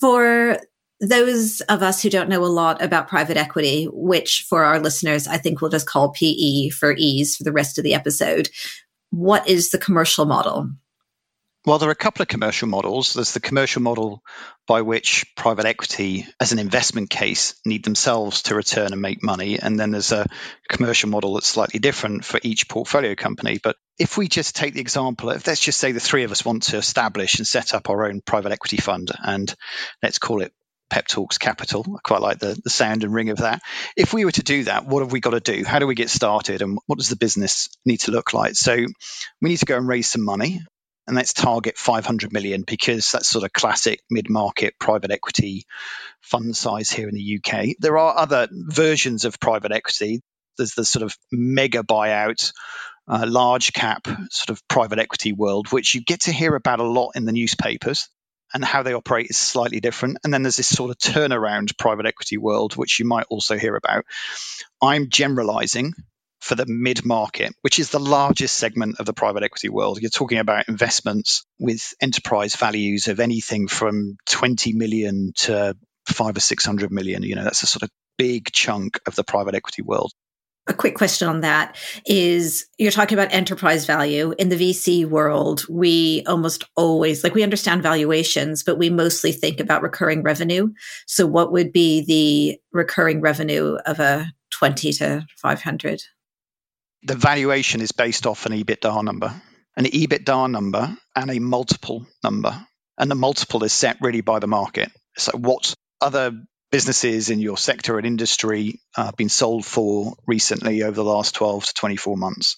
For 0.00 0.58
those 1.00 1.60
of 1.62 1.82
us 1.82 2.02
who 2.02 2.10
don't 2.10 2.28
know 2.28 2.44
a 2.44 2.46
lot 2.46 2.82
about 2.82 3.08
private 3.08 3.36
equity, 3.36 3.84
which 3.92 4.46
for 4.48 4.64
our 4.64 4.80
listeners, 4.80 5.28
I 5.28 5.38
think 5.38 5.60
we'll 5.60 5.70
just 5.70 5.88
call 5.88 6.10
PE 6.10 6.70
for 6.70 6.94
ease 6.96 7.36
for 7.36 7.44
the 7.44 7.52
rest 7.52 7.78
of 7.78 7.84
the 7.84 7.94
episode, 7.94 8.50
what 9.10 9.48
is 9.48 9.70
the 9.70 9.78
commercial 9.78 10.24
model? 10.24 10.70
Well, 11.64 11.78
there 11.78 11.88
are 11.88 11.92
a 11.92 11.96
couple 11.96 12.22
of 12.22 12.28
commercial 12.28 12.68
models. 12.68 13.12
There's 13.12 13.32
the 13.32 13.40
commercial 13.40 13.82
model 13.82 14.22
by 14.66 14.82
which 14.82 15.26
private 15.36 15.66
equity, 15.66 16.26
as 16.40 16.52
an 16.52 16.58
investment 16.58 17.10
case, 17.10 17.54
need 17.66 17.84
themselves 17.84 18.42
to 18.44 18.54
return 18.54 18.92
and 18.92 19.02
make 19.02 19.22
money. 19.22 19.58
And 19.58 19.78
then 19.78 19.90
there's 19.90 20.12
a 20.12 20.26
commercial 20.68 21.10
model 21.10 21.34
that's 21.34 21.48
slightly 21.48 21.78
different 21.78 22.24
for 22.24 22.40
each 22.42 22.68
portfolio 22.68 23.14
company. 23.14 23.58
But 23.62 23.76
if 23.98 24.16
we 24.16 24.28
just 24.28 24.56
take 24.56 24.74
the 24.74 24.80
example 24.80 25.28
let's 25.28 25.60
just 25.60 25.78
say 25.78 25.92
the 25.92 26.00
three 26.00 26.24
of 26.24 26.30
us 26.30 26.44
want 26.44 26.62
to 26.64 26.76
establish 26.78 27.38
and 27.38 27.46
set 27.46 27.74
up 27.74 27.90
our 27.90 28.06
own 28.06 28.22
private 28.24 28.52
equity 28.52 28.78
fund, 28.78 29.10
and 29.22 29.52
let's 30.02 30.18
call 30.18 30.40
it 30.40 30.52
Pep 30.90 31.06
Talks 31.06 31.38
Capital. 31.38 31.84
I 31.88 32.00
quite 32.02 32.20
like 32.20 32.38
the, 32.38 32.58
the 32.62 32.70
sound 32.70 33.04
and 33.04 33.12
ring 33.12 33.30
of 33.30 33.38
that. 33.38 33.60
If 33.96 34.12
we 34.12 34.24
were 34.24 34.32
to 34.32 34.42
do 34.42 34.64
that, 34.64 34.86
what 34.86 35.02
have 35.02 35.12
we 35.12 35.20
got 35.20 35.30
to 35.30 35.40
do? 35.40 35.64
How 35.64 35.78
do 35.78 35.86
we 35.86 35.94
get 35.94 36.10
started? 36.10 36.62
And 36.62 36.78
what 36.86 36.98
does 36.98 37.08
the 37.08 37.16
business 37.16 37.68
need 37.84 37.98
to 38.00 38.12
look 38.12 38.32
like? 38.32 38.54
So 38.54 38.74
we 38.74 39.48
need 39.48 39.58
to 39.58 39.66
go 39.66 39.76
and 39.76 39.88
raise 39.88 40.08
some 40.08 40.24
money 40.24 40.60
and 41.08 41.16
let's 41.16 41.32
target 41.32 41.78
500 41.78 42.32
million 42.32 42.64
because 42.66 43.10
that's 43.10 43.28
sort 43.28 43.44
of 43.44 43.52
classic 43.52 44.00
mid-market 44.10 44.74
private 44.78 45.10
equity 45.10 45.64
fund 46.20 46.54
size 46.54 46.90
here 46.90 47.08
in 47.08 47.14
the 47.14 47.40
UK. 47.40 47.76
There 47.78 47.96
are 47.96 48.16
other 48.16 48.46
versions 48.52 49.24
of 49.24 49.40
private 49.40 49.72
equity. 49.72 50.20
There's 50.58 50.74
the 50.74 50.84
sort 50.84 51.02
of 51.02 51.16
mega 51.32 51.82
buyout, 51.82 52.52
uh, 53.08 53.24
large 53.26 53.72
cap 53.72 54.06
sort 54.30 54.50
of 54.50 54.68
private 54.68 54.98
equity 54.98 55.32
world, 55.32 55.72
which 55.72 55.94
you 55.94 56.02
get 56.02 56.20
to 56.22 56.32
hear 56.32 56.54
about 56.54 56.80
a 56.80 56.86
lot 56.86 57.12
in 57.14 57.24
the 57.24 57.32
newspapers. 57.32 58.10
And 58.54 58.64
how 58.64 58.82
they 58.82 58.94
operate 58.94 59.28
is 59.30 59.36
slightly 59.36 59.80
different. 59.80 60.18
And 60.24 60.32
then 60.32 60.42
there's 60.42 60.56
this 60.56 60.68
sort 60.68 60.90
of 60.90 60.98
turnaround 60.98 61.76
private 61.76 62.06
equity 62.06 62.38
world, 62.38 62.76
which 62.76 62.98
you 62.98 63.04
might 63.04 63.26
also 63.28 63.58
hear 63.58 63.76
about. 63.76 64.04
I'm 64.80 65.10
generalizing 65.10 65.92
for 66.40 66.54
the 66.54 66.66
mid 66.66 67.04
market, 67.04 67.52
which 67.62 67.78
is 67.78 67.90
the 67.90 67.98
largest 67.98 68.56
segment 68.56 69.00
of 69.00 69.06
the 69.06 69.12
private 69.12 69.42
equity 69.42 69.68
world. 69.68 70.00
You're 70.00 70.10
talking 70.10 70.38
about 70.38 70.68
investments 70.68 71.44
with 71.58 71.94
enterprise 72.00 72.56
values 72.56 73.08
of 73.08 73.20
anything 73.20 73.68
from 73.68 74.16
20 74.26 74.72
million 74.72 75.32
to 75.36 75.76
five 76.06 76.36
or 76.36 76.40
600 76.40 76.90
million. 76.90 77.22
You 77.22 77.34
know, 77.34 77.44
that's 77.44 77.62
a 77.62 77.66
sort 77.66 77.82
of 77.82 77.90
big 78.16 78.50
chunk 78.52 79.00
of 79.06 79.14
the 79.14 79.24
private 79.24 79.54
equity 79.54 79.82
world. 79.82 80.12
A 80.68 80.74
quick 80.74 80.94
question 80.94 81.28
on 81.28 81.40
that 81.40 81.76
is 82.06 82.66
you're 82.78 82.92
talking 82.92 83.18
about 83.18 83.32
enterprise 83.32 83.86
value. 83.86 84.34
In 84.38 84.50
the 84.50 84.56
VC 84.56 85.06
world, 85.06 85.64
we 85.68 86.22
almost 86.26 86.64
always, 86.76 87.24
like, 87.24 87.34
we 87.34 87.42
understand 87.42 87.82
valuations, 87.82 88.62
but 88.62 88.78
we 88.78 88.90
mostly 88.90 89.32
think 89.32 89.60
about 89.60 89.82
recurring 89.82 90.22
revenue. 90.22 90.70
So, 91.06 91.26
what 91.26 91.52
would 91.52 91.72
be 91.72 92.04
the 92.04 92.60
recurring 92.72 93.20
revenue 93.20 93.78
of 93.86 93.98
a 93.98 94.26
20 94.50 94.92
to 94.92 95.26
500? 95.36 96.02
the 97.02 97.14
valuation 97.14 97.80
is 97.80 97.92
based 97.92 98.26
off 98.26 98.46
an 98.46 98.52
EBITDA 98.52 99.04
number, 99.04 99.32
an 99.76 99.84
EBITDA 99.84 100.50
number 100.50 100.96
and 101.14 101.30
a 101.30 101.38
multiple 101.38 102.06
number. 102.22 102.66
And 102.98 103.10
the 103.10 103.14
multiple 103.14 103.62
is 103.62 103.72
set 103.72 103.98
really 104.00 104.22
by 104.22 104.40
the 104.40 104.48
market. 104.48 104.90
So, 105.16 105.32
what 105.36 105.74
other 106.00 106.32
businesses 106.70 107.30
in 107.30 107.38
your 107.38 107.56
sector 107.56 107.98
and 107.98 108.06
industry 108.06 108.80
uh, 108.96 109.12
been 109.12 109.28
sold 109.28 109.64
for 109.64 110.14
recently 110.26 110.82
over 110.82 110.94
the 110.94 111.04
last 111.04 111.34
12 111.34 111.66
to 111.66 111.74
24 111.74 112.16
months? 112.16 112.56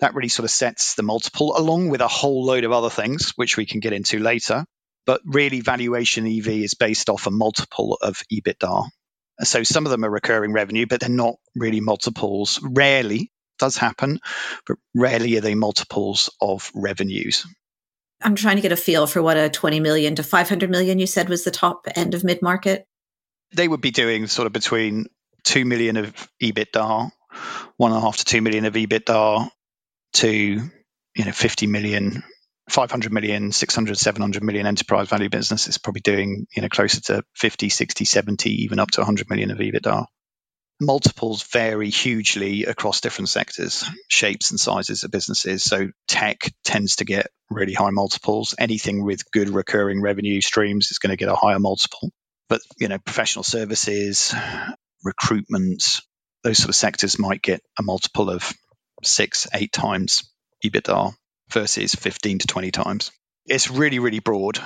That 0.00 0.14
really 0.14 0.28
sort 0.28 0.44
of 0.44 0.50
sets 0.50 0.94
the 0.94 1.02
multiple, 1.02 1.56
along 1.56 1.90
with 1.90 2.00
a 2.00 2.08
whole 2.08 2.44
load 2.44 2.64
of 2.64 2.72
other 2.72 2.90
things, 2.90 3.32
which 3.36 3.56
we 3.56 3.66
can 3.66 3.80
get 3.80 3.92
into 3.92 4.18
later. 4.18 4.64
But 5.06 5.20
really, 5.24 5.60
valuation 5.60 6.26
EV 6.26 6.48
is 6.48 6.74
based 6.74 7.10
off 7.10 7.26
a 7.26 7.30
multiple 7.30 7.98
of 8.00 8.22
EBITDA. 8.32 8.88
So 9.40 9.62
some 9.62 9.84
of 9.84 9.90
them 9.90 10.04
are 10.04 10.10
recurring 10.10 10.52
revenue, 10.52 10.86
but 10.88 11.00
they're 11.00 11.08
not 11.08 11.36
really 11.54 11.80
multiples. 11.80 12.60
Rarely 12.62 13.30
does 13.58 13.76
happen, 13.76 14.20
but 14.66 14.78
rarely 14.94 15.36
are 15.36 15.40
they 15.40 15.54
multiples 15.54 16.30
of 16.40 16.70
revenues. 16.74 17.46
I'm 18.22 18.36
trying 18.36 18.56
to 18.56 18.62
get 18.62 18.72
a 18.72 18.76
feel 18.76 19.06
for 19.06 19.22
what 19.22 19.36
a 19.36 19.50
20 19.50 19.80
million 19.80 20.14
to 20.14 20.22
500 20.22 20.70
million 20.70 20.98
you 20.98 21.06
said 21.06 21.28
was 21.28 21.44
the 21.44 21.50
top 21.50 21.86
end 21.94 22.14
of 22.14 22.24
mid 22.24 22.40
market. 22.40 22.86
They 23.54 23.68
would 23.68 23.80
be 23.80 23.90
doing 23.90 24.26
sort 24.26 24.46
of 24.46 24.52
between 24.52 25.06
2 25.44 25.64
million 25.64 25.96
of 25.96 26.28
EBITDA, 26.42 27.10
one 27.76 27.92
and 27.92 27.98
a 27.98 28.00
half 28.00 28.18
to 28.18 28.24
2 28.24 28.40
million 28.40 28.64
of 28.64 28.74
EBITDA 28.74 29.48
to, 30.14 30.28
you 30.28 31.24
know, 31.24 31.32
50 31.32 31.66
million, 31.66 32.22
500 32.70 33.12
million, 33.12 33.52
600, 33.52 33.98
700 33.98 34.42
million 34.42 34.66
enterprise 34.66 35.08
value 35.08 35.28
business 35.28 35.68
is 35.68 35.78
probably 35.78 36.00
doing, 36.00 36.46
you 36.54 36.62
know, 36.62 36.68
closer 36.68 37.00
to 37.02 37.22
50, 37.36 37.68
60, 37.68 38.04
70, 38.04 38.50
even 38.64 38.78
up 38.78 38.90
to 38.92 39.00
100 39.00 39.28
million 39.28 39.50
of 39.50 39.58
EBITDA 39.58 40.06
multiples 40.80 41.42
vary 41.44 41.90
hugely 41.90 42.64
across 42.64 43.00
different 43.00 43.28
sectors, 43.28 43.84
shapes 44.08 44.50
and 44.50 44.60
sizes 44.60 45.04
of 45.04 45.10
businesses. 45.10 45.62
So 45.62 45.88
tech 46.08 46.52
tends 46.64 46.96
to 46.96 47.04
get 47.04 47.28
really 47.50 47.74
high 47.74 47.90
multiples. 47.90 48.54
Anything 48.58 49.04
with 49.04 49.30
good 49.30 49.48
recurring 49.48 50.02
revenue 50.02 50.40
streams 50.40 50.90
is 50.90 50.98
going 50.98 51.10
to 51.10 51.16
get 51.16 51.28
a 51.28 51.36
higher 51.36 51.58
multiple. 51.58 52.10
But 52.54 52.60
you 52.78 52.86
know, 52.86 52.98
professional 52.98 53.42
services, 53.42 54.32
recruitment, 55.02 55.82
those 56.44 56.58
sort 56.58 56.68
of 56.68 56.76
sectors 56.76 57.18
might 57.18 57.42
get 57.42 57.62
a 57.76 57.82
multiple 57.82 58.30
of 58.30 58.52
six, 59.02 59.48
eight 59.52 59.72
times 59.72 60.32
EBITDA 60.64 61.14
versus 61.50 61.96
15 61.96 62.38
to 62.38 62.46
20 62.46 62.70
times. 62.70 63.10
It's 63.46 63.72
really, 63.72 63.98
really 63.98 64.20
broad. 64.20 64.60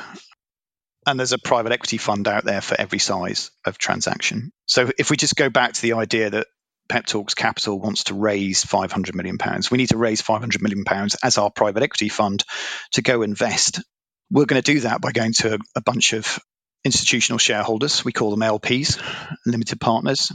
And 1.07 1.19
there's 1.19 1.33
a 1.33 1.39
private 1.39 1.73
equity 1.73 1.97
fund 1.97 2.29
out 2.29 2.45
there 2.45 2.61
for 2.61 2.79
every 2.79 2.99
size 2.99 3.53
of 3.65 3.79
transaction. 3.79 4.53
So 4.67 4.91
if 4.99 5.11
we 5.11 5.17
just 5.17 5.37
go 5.37 5.49
back 5.49 5.73
to 5.73 5.81
the 5.81 5.95
idea 5.95 6.29
that 6.29 6.47
Pep 6.91 7.07
Talks 7.07 7.33
Capital 7.33 7.81
wants 7.81 8.05
to 8.05 8.15
raise 8.15 8.63
500 8.65 9.15
million 9.15 9.39
pounds, 9.39 9.71
we 9.71 9.79
need 9.79 9.89
to 9.89 9.97
raise 9.97 10.21
500 10.21 10.61
million 10.61 10.85
pounds 10.85 11.17
as 11.23 11.39
our 11.39 11.51
private 11.51 11.83
equity 11.83 12.11
fund 12.11 12.45
to 12.93 13.01
go 13.01 13.23
invest. 13.23 13.81
We're 14.31 14.45
going 14.45 14.61
to 14.61 14.75
do 14.75 14.81
that 14.81 15.01
by 15.01 15.13
going 15.13 15.33
to 15.39 15.55
a, 15.55 15.59
a, 15.77 15.81
bunch 15.81 16.13
of 16.13 16.39
institutional 16.85 17.39
shareholders. 17.39 18.05
We 18.05 18.13
call 18.13 18.31
them 18.31 18.41
LPs, 18.41 19.01
limited 19.47 19.81
partners. 19.81 20.33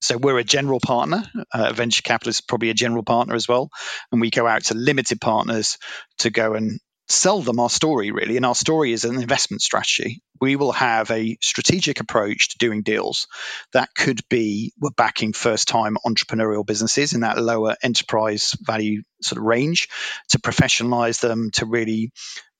So 0.00 0.16
we're 0.16 0.38
a 0.38 0.44
general 0.44 0.80
partner. 0.80 1.24
Uh, 1.52 1.72
venture 1.72 2.02
capitalist 2.02 2.40
is 2.40 2.46
probably 2.46 2.70
a 2.70 2.74
general 2.74 3.02
partner 3.02 3.34
as 3.34 3.48
well. 3.48 3.70
And 4.12 4.20
we 4.20 4.30
go 4.30 4.46
out 4.46 4.64
to 4.64 4.74
limited 4.74 5.20
partners 5.20 5.78
to 6.18 6.30
go 6.30 6.54
and 6.54 6.78
sell 7.08 7.40
them 7.40 7.60
our 7.60 7.70
story, 7.70 8.10
really. 8.10 8.36
And 8.36 8.44
our 8.44 8.54
story 8.54 8.92
is 8.92 9.04
an 9.04 9.20
investment 9.20 9.62
strategy. 9.62 10.22
We 10.40 10.56
will 10.56 10.72
have 10.72 11.10
a 11.10 11.38
strategic 11.40 12.00
approach 12.00 12.50
to 12.50 12.58
doing 12.58 12.82
deals 12.82 13.26
that 13.72 13.88
could 13.96 14.20
be 14.28 14.72
we're 14.80 14.90
backing 14.96 15.32
first 15.32 15.68
time 15.68 15.96
entrepreneurial 16.04 16.66
businesses 16.66 17.12
in 17.12 17.20
that 17.20 17.38
lower 17.38 17.76
enterprise 17.82 18.52
value 18.60 19.02
sort 19.22 19.38
of 19.38 19.44
range 19.44 19.88
to 20.30 20.38
professionalize 20.38 21.20
them, 21.20 21.50
to 21.54 21.64
really 21.64 22.10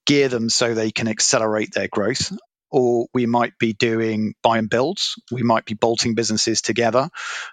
gear 0.06 0.28
them 0.28 0.48
so 0.48 0.72
they 0.72 0.92
can 0.92 1.08
accelerate 1.08 1.72
their 1.74 1.88
growth 1.88 2.32
or 2.76 3.06
we 3.14 3.24
might 3.24 3.58
be 3.58 3.72
doing 3.72 4.34
buy 4.42 4.58
and 4.58 4.68
builds. 4.68 5.14
We 5.32 5.42
might 5.42 5.64
be 5.64 5.72
bolting 5.72 6.14
businesses 6.14 6.60
together. 6.60 7.08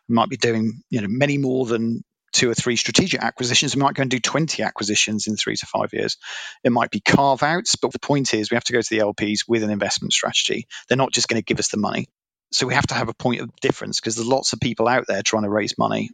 We 0.10 0.16
might 0.16 0.28
be 0.28 0.36
doing 0.36 0.84
you 0.90 1.00
know 1.00 1.08
many 1.10 1.38
more 1.38 1.66
than 1.66 2.04
two 2.34 2.50
or 2.50 2.54
three 2.54 2.76
strategic 2.76 3.24
acquisitions. 3.24 3.74
We 3.74 3.82
might 3.82 3.94
go 3.94 4.02
and 4.02 4.12
do 4.12 4.20
20 4.20 4.64
acquisitions 4.64 5.28
in 5.28 5.38
three 5.38 5.56
to 5.56 5.66
five 5.66 5.94
years. 5.94 6.18
It 6.66 6.74
might 6.74 6.92
be 6.92 7.00
carve 7.00 7.42
outs, 7.42 7.78
but 7.78 7.94
the 7.94 8.00
point 8.00 8.34
is 8.34 8.52
we 8.52 8.56
have 8.56 8.66
to 8.66 8.74
go 8.74 8.82
to 8.82 8.90
the 8.90 9.02
LPs 9.02 9.46
with 9.48 9.64
an 9.64 9.70
investment 9.70 10.12
strategy. 10.12 10.68
They're 10.90 10.98
not 10.98 11.14
just 11.14 11.30
going 11.30 11.42
to 11.42 11.46
give 11.46 11.60
us 11.60 11.70
the 11.70 11.78
money. 11.78 12.08
So 12.52 12.68
we 12.68 12.74
have 12.74 12.88
to 12.88 12.96
have 12.96 13.08
a 13.08 13.14
point 13.14 13.40
of 13.40 13.56
difference 13.62 14.02
because 14.02 14.16
there's 14.16 14.28
lots 14.28 14.52
of 14.52 14.60
people 14.60 14.90
out 14.90 15.06
there 15.08 15.22
trying 15.22 15.44
to 15.44 15.50
raise 15.50 15.78
money. 15.78 16.10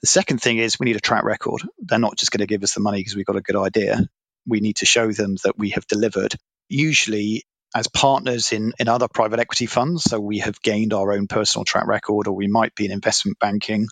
The 0.00 0.06
second 0.06 0.40
thing 0.40 0.56
is 0.56 0.78
we 0.78 0.86
need 0.86 0.96
a 0.96 1.00
track 1.00 1.24
record. 1.24 1.62
They're 1.80 1.98
not 1.98 2.16
just 2.16 2.30
going 2.30 2.40
to 2.40 2.46
give 2.46 2.62
us 2.62 2.72
the 2.72 2.80
money 2.80 3.00
because 3.00 3.14
we've 3.14 3.26
got 3.26 3.36
a 3.36 3.42
good 3.42 3.56
idea. 3.56 4.08
We 4.46 4.60
need 4.60 4.76
to 4.76 4.86
show 4.86 5.12
them 5.12 5.36
that 5.44 5.58
we 5.58 5.70
have 5.70 5.86
delivered. 5.86 6.34
Usually 6.70 7.44
as 7.74 7.88
partners 7.88 8.52
in, 8.52 8.72
in 8.78 8.88
other 8.88 9.08
private 9.08 9.40
equity 9.40 9.66
funds. 9.66 10.04
So 10.04 10.20
we 10.20 10.38
have 10.38 10.62
gained 10.62 10.92
our 10.92 11.12
own 11.12 11.26
personal 11.26 11.64
track 11.64 11.86
record, 11.86 12.28
or 12.28 12.32
we 12.32 12.46
might 12.46 12.74
be 12.74 12.86
in 12.86 12.92
investment 12.92 13.38
banking, 13.38 13.88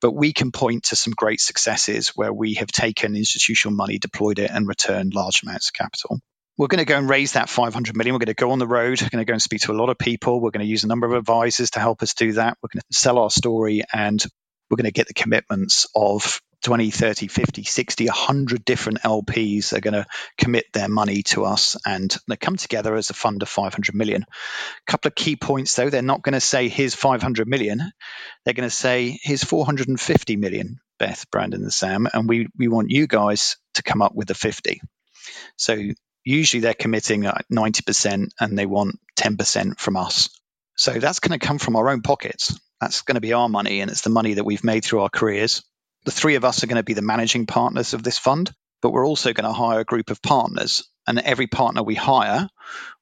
but 0.00 0.12
we 0.12 0.32
can 0.32 0.52
point 0.52 0.84
to 0.84 0.96
some 0.96 1.12
great 1.16 1.40
successes 1.40 2.12
where 2.14 2.32
we 2.32 2.54
have 2.54 2.68
taken 2.68 3.16
institutional 3.16 3.76
money, 3.76 3.98
deployed 3.98 4.38
it, 4.38 4.50
and 4.50 4.68
returned 4.68 5.14
large 5.14 5.42
amounts 5.42 5.68
of 5.68 5.74
capital. 5.74 6.20
We're 6.56 6.68
going 6.68 6.78
to 6.78 6.84
go 6.84 6.96
and 6.96 7.08
raise 7.08 7.32
that 7.32 7.48
500 7.48 7.96
million. 7.96 8.14
We're 8.14 8.20
going 8.20 8.26
to 8.26 8.34
go 8.34 8.52
on 8.52 8.60
the 8.60 8.68
road. 8.68 9.02
We're 9.02 9.08
going 9.08 9.24
to 9.24 9.28
go 9.28 9.32
and 9.32 9.42
speak 9.42 9.62
to 9.62 9.72
a 9.72 9.74
lot 9.74 9.88
of 9.88 9.98
people. 9.98 10.40
We're 10.40 10.52
going 10.52 10.64
to 10.64 10.70
use 10.70 10.84
a 10.84 10.88
number 10.88 11.06
of 11.06 11.14
advisors 11.14 11.70
to 11.70 11.80
help 11.80 12.00
us 12.02 12.14
do 12.14 12.34
that. 12.34 12.56
We're 12.62 12.68
going 12.72 12.82
to 12.88 12.96
sell 12.96 13.18
our 13.18 13.30
story 13.30 13.82
and 13.92 14.24
we're 14.70 14.76
going 14.76 14.84
to 14.84 14.92
get 14.92 15.08
the 15.08 15.14
commitments 15.14 15.88
of 15.96 16.40
20, 16.64 16.90
30, 16.90 17.28
50, 17.28 17.62
60, 17.62 18.06
100 18.06 18.64
different 18.64 19.02
LPs 19.02 19.74
are 19.74 19.80
going 19.80 19.92
to 19.92 20.06
commit 20.38 20.64
their 20.72 20.88
money 20.88 21.22
to 21.22 21.44
us 21.44 21.76
and 21.86 22.16
they 22.26 22.36
come 22.36 22.56
together 22.56 22.96
as 22.96 23.10
a 23.10 23.14
fund 23.14 23.42
of 23.42 23.50
500 23.50 23.94
million. 23.94 24.22
A 24.22 24.90
couple 24.90 25.08
of 25.08 25.14
key 25.14 25.36
points 25.36 25.76
though, 25.76 25.90
they're 25.90 26.00
not 26.00 26.22
going 26.22 26.32
to 26.32 26.40
say 26.40 26.68
here's 26.68 26.94
500 26.94 27.46
million. 27.46 27.92
They're 28.44 28.54
going 28.54 28.68
to 28.68 28.74
say 28.74 29.18
here's 29.22 29.44
450 29.44 30.36
million, 30.36 30.80
Beth, 30.98 31.30
Brandon, 31.30 31.62
and 31.62 31.72
Sam, 31.72 32.08
and 32.12 32.26
we, 32.26 32.48
we 32.58 32.68
want 32.68 32.90
you 32.90 33.06
guys 33.06 33.58
to 33.74 33.82
come 33.82 34.00
up 34.00 34.14
with 34.14 34.28
the 34.28 34.34
50. 34.34 34.80
So 35.56 35.76
usually 36.24 36.62
they're 36.62 36.72
committing 36.72 37.24
90% 37.24 38.28
and 38.40 38.58
they 38.58 38.66
want 38.66 38.98
10% 39.18 39.78
from 39.78 39.98
us. 39.98 40.30
So 40.76 40.92
that's 40.92 41.20
going 41.20 41.38
to 41.38 41.46
come 41.46 41.58
from 41.58 41.76
our 41.76 41.90
own 41.90 42.00
pockets. 42.00 42.58
That's 42.80 43.02
going 43.02 43.16
to 43.16 43.20
be 43.20 43.34
our 43.34 43.50
money 43.50 43.82
and 43.82 43.90
it's 43.90 44.00
the 44.00 44.10
money 44.10 44.34
that 44.34 44.44
we've 44.44 44.64
made 44.64 44.82
through 44.82 45.02
our 45.02 45.10
careers 45.10 45.62
the 46.04 46.10
three 46.10 46.34
of 46.36 46.44
us 46.44 46.62
are 46.62 46.66
going 46.66 46.76
to 46.76 46.82
be 46.82 46.94
the 46.94 47.02
managing 47.02 47.46
partners 47.46 47.94
of 47.94 48.02
this 48.02 48.18
fund, 48.18 48.52
but 48.82 48.90
we're 48.90 49.06
also 49.06 49.32
going 49.32 49.46
to 49.46 49.52
hire 49.52 49.80
a 49.80 49.84
group 49.84 50.10
of 50.10 50.22
partners. 50.22 50.88
And 51.06 51.18
every 51.18 51.46
partner 51.46 51.82
we 51.82 51.94
hire, 51.94 52.48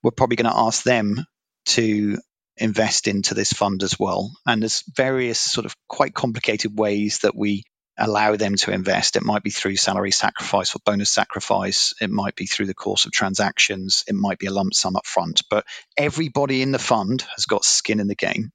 we're 0.03 0.11
probably 0.11 0.37
going 0.37 0.53
to 0.53 0.59
ask 0.59 0.83
them 0.83 1.25
to 1.67 2.19
invest 2.57 3.09
into 3.09 3.35
this 3.35 3.53
fund 3.53 3.83
as 3.83 3.99
well. 3.99 4.31
And 4.47 4.63
there's 4.63 4.85
various 4.95 5.39
sort 5.39 5.67
of 5.67 5.75
quite 5.89 6.15
complicated 6.15 6.79
ways 6.79 7.21
that 7.21 7.37
we 7.37 7.65
allow 7.99 8.37
them 8.37 8.57
to 8.57 8.73
invest. 8.73 9.17
It 9.17 9.23
might 9.23 9.43
be 9.43 9.51
through 9.51 9.77
salary 9.77 10.11
sacrifice 10.11 10.75
or 10.75 10.81
bonus 10.85 11.11
sacrifice. 11.11 11.95
It 12.01 12.11
might 12.11 12.37
be 12.37 12.47
through 12.47 12.67
the 12.67 12.75
course 12.75 13.05
of 13.07 13.13
transactions. 13.13 14.05
It 14.09 14.15
might 14.15 14.39
be 14.39 14.47
a 14.47 14.53
lump 14.53 14.75
sum 14.75 14.97
up 14.97 15.07
front. 15.07 15.43
But 15.51 15.65
everybody 15.97 16.63
in 16.63 16.73
the 16.73 16.79
fund 16.79 17.23
has 17.37 17.47
got 17.47 17.65
skin 17.65 18.01
in 18.01 18.09
the 18.09 18.15
game. 18.15 18.51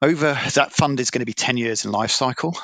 Over 0.00 0.38
that 0.54 0.72
fund 0.72 1.00
is 1.00 1.10
going 1.10 1.20
to 1.20 1.26
be 1.26 1.32
10 1.32 1.56
years 1.56 1.84
in 1.84 1.90
life 1.90 2.12
cycle. 2.12 2.56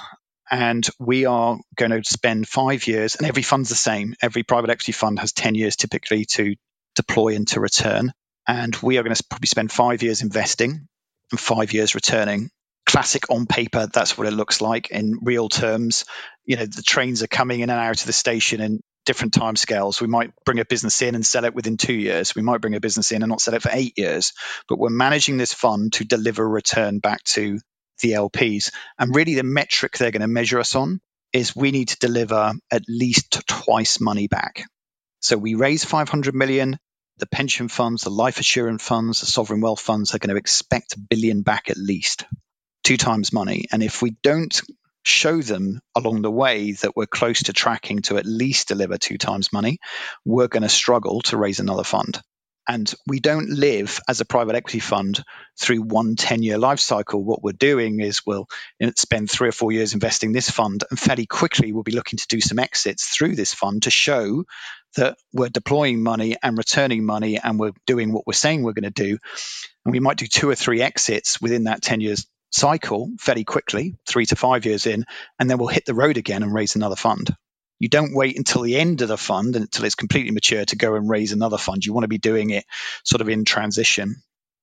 And 0.50 0.86
we 0.98 1.26
are 1.26 1.58
going 1.76 1.90
to 1.90 2.04
spend 2.04 2.46
five 2.46 2.86
years, 2.86 3.16
and 3.16 3.26
every 3.26 3.42
fund's 3.42 3.70
the 3.70 3.74
same. 3.74 4.14
Every 4.20 4.42
private 4.42 4.70
equity 4.70 4.92
fund 4.92 5.18
has 5.18 5.32
10 5.32 5.54
years 5.54 5.76
typically 5.76 6.26
to 6.32 6.54
deploy 6.94 7.34
and 7.34 7.48
to 7.48 7.60
return. 7.60 8.12
And 8.46 8.76
we 8.76 8.98
are 8.98 9.02
going 9.02 9.14
to 9.14 9.24
probably 9.24 9.46
spend 9.46 9.72
five 9.72 10.02
years 10.02 10.22
investing 10.22 10.86
and 11.30 11.40
five 11.40 11.72
years 11.72 11.94
returning. 11.94 12.50
Classic 12.86 13.30
on 13.30 13.46
paper, 13.46 13.86
that's 13.86 14.18
what 14.18 14.26
it 14.26 14.32
looks 14.32 14.60
like 14.60 14.90
in 14.90 15.18
real 15.22 15.48
terms. 15.48 16.04
You 16.44 16.56
know, 16.56 16.66
the 16.66 16.82
trains 16.82 17.22
are 17.22 17.28
coming 17.28 17.60
in 17.60 17.70
and 17.70 17.80
out 17.80 18.00
of 18.00 18.06
the 18.06 18.12
station 18.12 18.60
in 18.60 18.80
different 19.06 19.34
time 19.34 19.56
scales. 19.56 20.00
We 20.00 20.06
might 20.06 20.32
bring 20.44 20.60
a 20.60 20.64
business 20.64 21.00
in 21.02 21.14
and 21.14 21.24
sell 21.24 21.44
it 21.44 21.54
within 21.54 21.76
two 21.76 21.94
years. 21.94 22.34
We 22.34 22.42
might 22.42 22.60
bring 22.60 22.74
a 22.74 22.80
business 22.80 23.12
in 23.12 23.22
and 23.22 23.30
not 23.30 23.40
sell 23.40 23.54
it 23.54 23.62
for 23.62 23.70
eight 23.72 23.94
years. 23.96 24.32
But 24.68 24.78
we're 24.78 24.90
managing 24.90 25.38
this 25.38 25.54
fund 25.54 25.94
to 25.94 26.04
deliver 26.04 26.46
return 26.46 26.98
back 26.98 27.22
to 27.24 27.58
the 28.00 28.12
LPs. 28.12 28.70
And 28.98 29.14
really, 29.14 29.34
the 29.34 29.42
metric 29.42 29.96
they're 29.96 30.10
going 30.10 30.22
to 30.22 30.28
measure 30.28 30.58
us 30.60 30.74
on 30.74 31.00
is 31.32 31.56
we 31.56 31.72
need 31.72 31.88
to 31.88 31.98
deliver 31.98 32.52
at 32.70 32.82
least 32.88 33.42
twice 33.46 34.00
money 34.00 34.28
back. 34.28 34.64
So 35.20 35.36
we 35.36 35.54
raise 35.54 35.84
500 35.84 36.34
million. 36.34 36.78
The 37.18 37.26
pension 37.26 37.68
funds, 37.68 38.02
the 38.02 38.10
life 38.10 38.40
assurance 38.40 38.82
funds, 38.82 39.20
the 39.20 39.26
sovereign 39.26 39.60
wealth 39.60 39.80
funds 39.80 40.14
are 40.14 40.18
going 40.18 40.34
to 40.34 40.40
expect 40.40 40.94
a 40.94 41.00
billion 41.00 41.42
back 41.42 41.70
at 41.70 41.76
least, 41.76 42.24
two 42.82 42.96
times 42.96 43.32
money. 43.32 43.66
And 43.72 43.82
if 43.82 44.02
we 44.02 44.16
don't 44.22 44.60
show 45.04 45.40
them 45.40 45.80
along 45.94 46.22
the 46.22 46.30
way 46.30 46.72
that 46.72 46.96
we're 46.96 47.06
close 47.06 47.44
to 47.44 47.52
tracking 47.52 48.02
to 48.02 48.16
at 48.16 48.26
least 48.26 48.68
deliver 48.68 48.98
two 48.98 49.18
times 49.18 49.52
money, 49.52 49.78
we're 50.24 50.48
going 50.48 50.62
to 50.62 50.68
struggle 50.68 51.20
to 51.22 51.36
raise 51.36 51.60
another 51.60 51.84
fund. 51.84 52.20
And 52.68 52.92
we 53.06 53.20
don't 53.20 53.50
live 53.50 54.00
as 54.08 54.20
a 54.20 54.24
private 54.24 54.54
equity 54.54 54.80
fund 54.80 55.22
through 55.60 55.82
one 55.82 56.16
10 56.16 56.42
year 56.42 56.58
life 56.58 56.80
cycle. 56.80 57.22
What 57.22 57.42
we're 57.42 57.52
doing 57.52 58.00
is 58.00 58.22
we'll 58.26 58.46
spend 58.96 59.30
three 59.30 59.48
or 59.48 59.52
four 59.52 59.72
years 59.72 59.94
investing 59.94 60.32
this 60.32 60.50
fund, 60.50 60.84
and 60.88 60.98
fairly 60.98 61.26
quickly 61.26 61.72
we'll 61.72 61.82
be 61.82 61.92
looking 61.92 62.18
to 62.18 62.26
do 62.28 62.40
some 62.40 62.58
exits 62.58 63.08
through 63.08 63.36
this 63.36 63.52
fund 63.52 63.82
to 63.84 63.90
show 63.90 64.44
that 64.96 65.16
we're 65.32 65.48
deploying 65.48 66.02
money 66.02 66.36
and 66.42 66.56
returning 66.56 67.04
money 67.04 67.38
and 67.42 67.58
we're 67.58 67.72
doing 67.86 68.12
what 68.12 68.26
we're 68.26 68.32
saying 68.32 68.62
we're 68.62 68.72
going 68.72 68.84
to 68.84 68.90
do. 68.90 69.18
And 69.84 69.92
we 69.92 70.00
might 70.00 70.16
do 70.16 70.26
two 70.26 70.48
or 70.48 70.54
three 70.54 70.82
exits 70.82 71.40
within 71.40 71.64
that 71.64 71.82
10 71.82 72.00
years 72.00 72.26
cycle 72.50 73.10
fairly 73.18 73.44
quickly, 73.44 73.96
three 74.06 74.26
to 74.26 74.36
five 74.36 74.64
years 74.64 74.86
in, 74.86 75.04
and 75.38 75.50
then 75.50 75.58
we'll 75.58 75.68
hit 75.68 75.84
the 75.84 75.94
road 75.94 76.16
again 76.16 76.42
and 76.42 76.54
raise 76.54 76.76
another 76.76 76.96
fund. 76.96 77.34
You 77.78 77.88
don't 77.88 78.14
wait 78.14 78.36
until 78.36 78.62
the 78.62 78.76
end 78.76 79.02
of 79.02 79.08
the 79.08 79.16
fund 79.16 79.56
until 79.56 79.84
it's 79.84 79.94
completely 79.94 80.30
mature 80.30 80.64
to 80.64 80.76
go 80.76 80.94
and 80.94 81.08
raise 81.08 81.32
another 81.32 81.58
fund. 81.58 81.84
You 81.84 81.92
want 81.92 82.04
to 82.04 82.08
be 82.08 82.18
doing 82.18 82.50
it 82.50 82.64
sort 83.04 83.20
of 83.20 83.28
in 83.28 83.44
transition. 83.44 84.16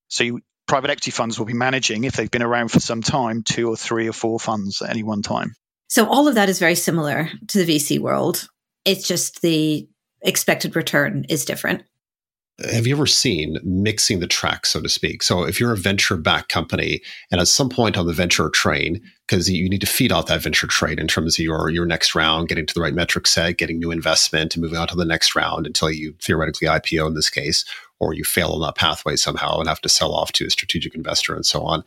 So 0.08 0.24
you, 0.24 0.42
private 0.68 0.90
equity 0.90 1.12
funds 1.12 1.38
will 1.38 1.46
be 1.46 1.54
managing, 1.54 2.06
if 2.06 2.14
they've 2.14 2.32
been 2.32 2.42
around 2.42 2.70
for 2.70 2.80
some 2.80 3.02
time, 3.02 3.44
two 3.44 3.70
or 3.70 3.76
three 3.76 4.08
or 4.08 4.14
four 4.14 4.40
funds 4.40 4.82
at 4.82 4.90
any 4.90 5.04
one 5.04 5.22
time. 5.22 5.56
So 5.88 6.08
all 6.08 6.28
of 6.28 6.36
that 6.36 6.50
is 6.50 6.60
very 6.60 6.76
similar 6.76 7.30
to 7.48 7.66
the 7.66 7.76
VC 7.76 8.00
world. 8.00 8.48
It's 8.86 9.08
just 9.08 9.42
the 9.42 9.88
expected 10.22 10.76
return 10.76 11.26
is 11.28 11.46
different 11.46 11.84
have 12.70 12.86
you 12.86 12.96
ever 12.96 13.08
seen 13.08 13.58
mixing 13.64 14.20
the 14.20 14.28
tracks, 14.28 14.72
so 14.72 14.82
to 14.82 14.90
speak? 14.90 15.24
So 15.24 15.44
if 15.44 15.60
you're 15.60 15.74
a 15.74 15.78
venture 15.78 16.18
backed 16.18 16.50
company 16.50 17.02
and 17.32 17.42
at 17.42 17.48
some 17.48 17.70
point 17.70 17.98
on 17.98 18.08
the 18.08 18.14
venture 18.14 18.50
train, 18.50 19.02
because 19.28 19.50
you 19.50 19.70
need 19.70 19.82
to 19.82 19.88
feed 19.88 20.12
off 20.12 20.28
that 20.28 20.42
venture 20.42 20.68
train 20.68 21.00
in 21.00 21.08
terms 21.08 21.40
of 21.40 21.44
your 21.44 21.70
your 21.70 21.86
next 21.86 22.14
round, 22.16 22.50
getting 22.50 22.66
to 22.66 22.74
the 22.74 22.82
right 22.82 22.94
metric 22.94 23.28
set, 23.28 23.58
getting 23.58 23.80
new 23.80 23.92
investment, 23.92 24.56
and 24.56 24.62
moving 24.62 24.78
on 24.78 24.88
to 24.88 24.96
the 24.96 25.06
next 25.06 25.36
round 25.36 25.66
until 25.66 25.90
you 25.90 26.14
theoretically 26.22 26.68
IPO 26.68 27.08
in 27.08 27.14
this 27.14 27.30
case, 27.30 27.66
or 28.00 28.14
you 28.14 28.24
fail 28.24 28.52
on 28.52 28.62
that 28.62 28.76
pathway 28.76 29.16
somehow 29.16 29.60
and 29.60 29.70
have 29.70 29.82
to 29.82 29.90
sell 29.90 30.14
off 30.14 30.32
to 30.34 30.46
a 30.46 30.50
strategic 30.50 30.96
investor 30.96 31.36
and 31.36 31.46
so 31.46 31.62
on. 31.62 31.84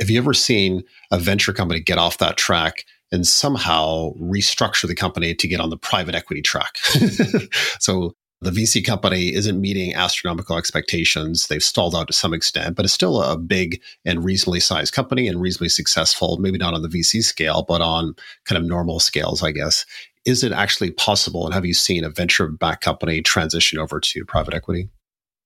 Have 0.00 0.10
you 0.10 0.18
ever 0.18 0.34
seen 0.34 0.84
a 1.10 1.18
venture 1.18 1.52
company 1.52 1.80
get 1.80 1.98
off 1.98 2.18
that 2.18 2.36
track 2.36 2.84
and 3.12 3.26
somehow 3.26 4.12
restructure 4.14 4.88
the 4.88 4.94
company 4.94 5.34
to 5.34 5.48
get 5.48 5.60
on 5.60 5.70
the 5.70 5.76
private 5.76 6.14
equity 6.14 6.42
track? 6.42 6.78
so 7.78 8.14
the 8.46 8.52
VC 8.52 8.84
company 8.84 9.34
isn't 9.34 9.60
meeting 9.60 9.94
astronomical 9.94 10.56
expectations. 10.56 11.48
They've 11.48 11.62
stalled 11.62 11.96
out 11.96 12.06
to 12.06 12.12
some 12.12 12.32
extent, 12.32 12.76
but 12.76 12.84
it's 12.84 12.94
still 12.94 13.20
a 13.20 13.36
big 13.36 13.82
and 14.04 14.24
reasonably 14.24 14.60
sized 14.60 14.94
company 14.94 15.26
and 15.26 15.40
reasonably 15.40 15.68
successful, 15.68 16.36
maybe 16.38 16.56
not 16.56 16.72
on 16.72 16.82
the 16.82 16.88
VC 16.88 17.22
scale, 17.24 17.64
but 17.66 17.80
on 17.80 18.14
kind 18.44 18.56
of 18.56 18.64
normal 18.64 19.00
scales, 19.00 19.42
I 19.42 19.50
guess. 19.50 19.84
Is 20.24 20.44
it 20.44 20.52
actually 20.52 20.92
possible? 20.92 21.44
And 21.44 21.54
have 21.54 21.66
you 21.66 21.74
seen 21.74 22.04
a 22.04 22.08
venture 22.08 22.46
backed 22.48 22.84
company 22.84 23.20
transition 23.20 23.80
over 23.80 23.98
to 23.98 24.24
private 24.24 24.54
equity? 24.54 24.90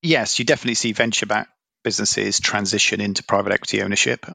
Yes, 0.03 0.39
you 0.39 0.45
definitely 0.45 0.75
see 0.75 0.93
venture 0.93 1.27
backed 1.27 1.53
businesses 1.83 2.39
transition 2.39 3.01
into 3.01 3.25
private 3.25 3.53
equity 3.53 3.83
ownership. 3.83 4.27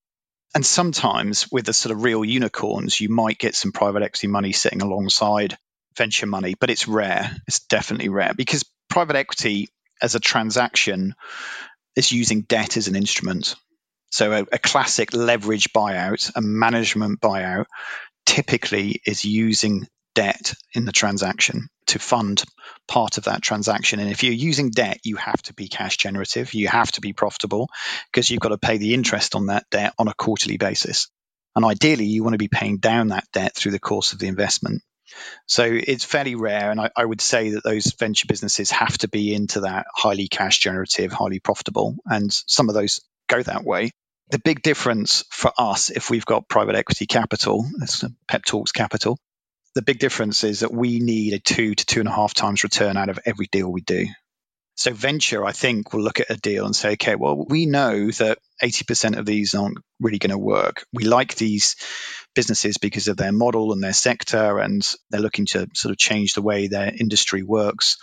And 0.56 0.65
sometimes 0.65 1.51
with 1.51 1.65
the 1.65 1.73
sort 1.73 1.95
of 1.95 2.04
real 2.04 2.25
unicorns, 2.25 2.99
you 2.99 3.10
might 3.10 3.38
get 3.38 3.56
some 3.56 3.71
private 3.71 4.01
equity 4.01 4.28
money 4.28 4.54
sitting 4.54 4.82
alongside 4.82 5.56
venture 5.97 6.27
money, 6.27 6.55
but 6.60 6.69
it's 6.69 6.88
rare. 6.88 7.36
It's 7.47 7.62
definitely 7.62 8.10
rare 8.10 8.34
because 8.36 8.65
private 8.89 9.15
equity 9.15 9.69
as 10.01 10.15
a 10.15 10.19
transaction 10.19 11.15
is 11.95 12.12
using 12.12 12.41
debt 12.41 12.77
as 12.77 12.88
an 12.88 12.95
instrument. 12.95 13.55
So 14.12 14.31
a, 14.31 14.45
a 14.51 14.60
classic 14.60 15.13
leverage 15.13 15.71
buyout, 15.73 16.31
a 16.36 16.41
management 16.41 17.19
buyout, 17.21 17.65
typically 18.25 19.01
is 19.05 19.25
using 19.25 19.88
debt 20.15 20.53
in 20.73 20.86
the 20.86 20.91
transaction 20.91 21.67
to 21.88 21.99
fund 21.99 22.43
part 22.88 23.17
of 23.17 23.25
that 23.25 23.41
transaction. 23.41 23.99
And 23.99 24.10
if 24.10 24.23
you're 24.23 24.34
using 24.34 24.71
debt, 24.71 24.99
you 25.03 25.17
have 25.17 25.41
to 25.43 25.53
be 25.53 25.67
cash 25.67 25.97
generative, 25.97 26.53
you 26.53 26.67
have 26.67 26.91
to 26.93 27.01
be 27.01 27.13
profitable 27.13 27.69
because 28.12 28.31
you've 28.31 28.39
got 28.39 28.49
to 28.49 28.58
pay 28.58 28.77
the 28.77 28.93
interest 28.93 29.36
on 29.36 29.47
that 29.47 29.65
debt 29.69 29.93
on 29.99 30.08
a 30.08 30.13
quarterly 30.13 30.58
basis. 30.58 31.10
And 31.55 31.63
ideally, 31.63 32.05
you 32.05 32.23
want 32.23 32.34
to 32.34 32.39
be 32.39 32.47
paying 32.47 32.77
down 32.77 33.10
that 33.10 33.27
debt 33.31 33.55
through 33.55 33.71
the 33.71 33.79
course 33.79 34.13
of 34.13 34.19
the 34.19 34.27
investment. 34.27 34.81
So 35.48 35.65
it's 35.65 36.04
fairly 36.04 36.36
rare. 36.36 36.72
And 36.72 36.80
I, 36.80 36.89
I, 36.96 37.06
would 37.06 37.22
say 37.22 37.52
that 37.52 37.63
those 37.63 37.94
venture 37.94 38.26
businesses 38.28 38.72
have 38.72 38.98
to 39.00 39.08
be 39.08 39.34
into 39.34 39.62
that 39.62 39.86
highly 39.94 40.28
cash 40.28 40.60
generative, 40.60 41.12
highly 41.12 41.39
profitable. 41.39 41.96
And 42.06 42.32
some 42.32 42.70
of 42.70 42.76
those 42.76 43.02
go 43.28 43.41
that 43.44 43.63
way. 43.63 43.91
The 44.32 44.39
big 44.39 44.63
difference 44.63 45.24
for 45.30 45.52
us, 45.58 45.91
if 45.91 46.10
we've 46.10 46.26
got 46.26 46.50
private 46.50 46.76
equity 46.76 47.06
capital, 47.06 47.65
that's 47.78 48.04
Pep 48.28 48.44
Talks 48.44 48.72
capital, 48.72 49.20
the 49.76 49.84
big 49.84 50.00
difference 50.00 50.44
is 50.44 50.62
that 50.62 50.74
we 50.74 51.00
need 51.00 51.34
a 51.34 51.39
two 51.39 51.76
to 51.76 51.86
two 51.86 52.00
and 52.00 52.10
a 52.10 52.12
half 52.12 52.34
times 52.34 52.63
return 52.63 52.98
out 52.98 53.10
of 53.10 53.20
every 53.26 53.48
deal 53.52 53.72
we 53.72 53.82
do. 53.82 54.08
So 54.78 54.91
venture, 54.91 55.46
I 55.46 55.52
think, 55.52 55.94
will 55.94 56.02
look 56.02 56.20
at 56.20 56.30
a 56.30 56.36
deal 56.36 56.65
and 56.65 56.76
say, 56.76 56.94
okay, 56.94 57.15
well, 57.15 57.46
we 57.48 57.65
know 57.65 58.10
that 58.12 58.39
80% 58.62 59.18
of 59.18 59.26
these 59.26 59.56
aren't 59.56 59.78
really 60.02 60.20
going 60.20 60.32
to 60.32 60.38
work. 60.38 60.86
We 60.91 61.06
like 61.06 61.36
these 61.36 61.78
businesses 62.36 62.78
because 62.78 63.08
of 63.08 63.17
their 63.17 63.32
model 63.32 63.74
and 63.74 63.84
their 63.84 63.93
sector, 63.93 64.60
and 64.60 64.88
they're 65.10 65.21
looking 65.21 65.45
to 65.48 65.67
sort 65.74 65.91
of 65.91 65.98
change 65.98 66.34
the 66.34 66.41
way 66.41 66.67
their 66.67 66.93
industry 66.98 67.43
works. 67.43 67.98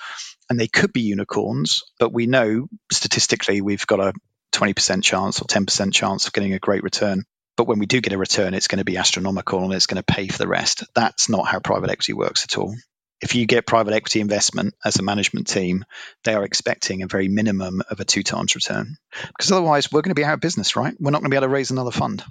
And 0.50 0.58
they 0.58 0.68
could 0.68 0.92
be 0.92 1.02
unicorns, 1.02 1.82
but 1.98 2.12
we 2.12 2.26
know 2.26 2.66
statistically 2.90 3.60
we've 3.60 3.86
got 3.86 4.00
a 4.00 4.12
20% 4.52 5.02
chance 5.02 5.40
or 5.40 5.44
10% 5.44 5.92
chance 5.92 6.26
of 6.26 6.32
getting 6.32 6.52
a 6.52 6.58
great 6.58 6.82
return. 6.82 7.24
But 7.56 7.66
when 7.66 7.78
we 7.78 7.86
do 7.86 8.00
get 8.00 8.12
a 8.12 8.18
return, 8.18 8.54
it's 8.54 8.68
going 8.68 8.78
to 8.78 8.84
be 8.84 8.96
astronomical 8.96 9.62
and 9.64 9.72
it's 9.72 9.86
going 9.86 10.02
to 10.02 10.14
pay 10.14 10.28
for 10.28 10.38
the 10.38 10.48
rest. 10.48 10.84
That's 10.94 11.28
not 11.28 11.46
how 11.46 11.60
private 11.60 11.90
equity 11.90 12.12
works 12.12 12.44
at 12.44 12.56
all. 12.58 12.74
If 13.20 13.34
you 13.34 13.46
get 13.46 13.66
private 13.66 13.94
equity 13.94 14.20
investment 14.20 14.74
as 14.84 14.98
a 14.98 15.02
management 15.02 15.46
team, 15.46 15.84
they 16.24 16.34
are 16.34 16.44
expecting 16.44 17.02
a 17.02 17.06
very 17.06 17.28
minimum 17.28 17.82
of 17.88 18.00
a 18.00 18.04
two 18.04 18.24
times 18.24 18.56
return. 18.56 18.96
Because 19.28 19.52
otherwise, 19.52 19.92
we're 19.92 20.02
going 20.02 20.10
to 20.10 20.20
be 20.20 20.24
out 20.24 20.34
of 20.34 20.40
business, 20.40 20.74
right? 20.74 20.94
We're 20.98 21.12
not 21.12 21.20
going 21.20 21.30
to 21.30 21.34
be 21.34 21.36
able 21.36 21.46
to 21.46 21.52
raise 21.52 21.70
another 21.70 21.92
fund. 21.92 22.24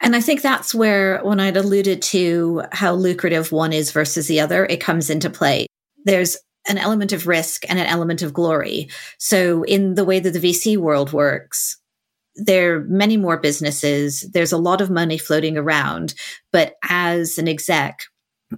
And 0.00 0.14
I 0.14 0.20
think 0.20 0.42
that's 0.42 0.74
where, 0.74 1.20
when 1.22 1.40
I'd 1.40 1.56
alluded 1.56 2.02
to 2.02 2.62
how 2.72 2.94
lucrative 2.94 3.50
one 3.50 3.72
is 3.72 3.90
versus 3.90 4.28
the 4.28 4.40
other, 4.40 4.64
it 4.66 4.80
comes 4.80 5.10
into 5.10 5.28
play. 5.28 5.66
There's 6.04 6.36
an 6.68 6.78
element 6.78 7.12
of 7.12 7.26
risk 7.26 7.64
and 7.68 7.78
an 7.78 7.86
element 7.86 8.22
of 8.22 8.32
glory. 8.32 8.90
So, 9.18 9.64
in 9.64 9.94
the 9.94 10.04
way 10.04 10.20
that 10.20 10.30
the 10.30 10.38
VC 10.38 10.76
world 10.76 11.12
works, 11.12 11.76
there 12.36 12.76
are 12.76 12.84
many 12.84 13.16
more 13.16 13.38
businesses. 13.38 14.24
There's 14.32 14.52
a 14.52 14.58
lot 14.58 14.80
of 14.80 14.90
money 14.90 15.18
floating 15.18 15.56
around. 15.56 16.14
But 16.52 16.74
as 16.88 17.38
an 17.38 17.48
exec, 17.48 18.04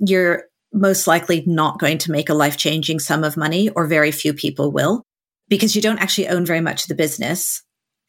you're 0.07 0.45
most 0.73 1.07
likely 1.07 1.43
not 1.47 1.79
going 1.79 1.99
to 1.99 2.13
make 2.13 2.29
a 2.29 2.35
life 2.35 2.57
changing 2.57 2.99
sum 2.99 3.25
of 3.25 3.37
money, 3.37 3.71
or 3.71 3.87
very 3.87 4.13
few 4.13 4.35
people 4.35 4.71
will, 4.71 5.03
because 5.49 5.75
you 5.75 5.83
don't 5.83 5.99
actually 5.99 6.29
own 6.29 6.45
very 6.45 6.61
much 6.61 6.83
of 6.83 6.89
the 6.89 6.95
business. 6.95 7.63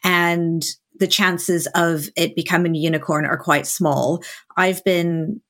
And 0.04 0.63
the 1.02 1.08
chances 1.08 1.68
of 1.74 2.08
it 2.16 2.36
becoming 2.36 2.76
a 2.76 2.80
unicorn 2.80 3.26
are 3.26 3.38
quite 3.38 3.66
small. 3.66 4.24
I've 4.56 4.84
been 4.84 5.42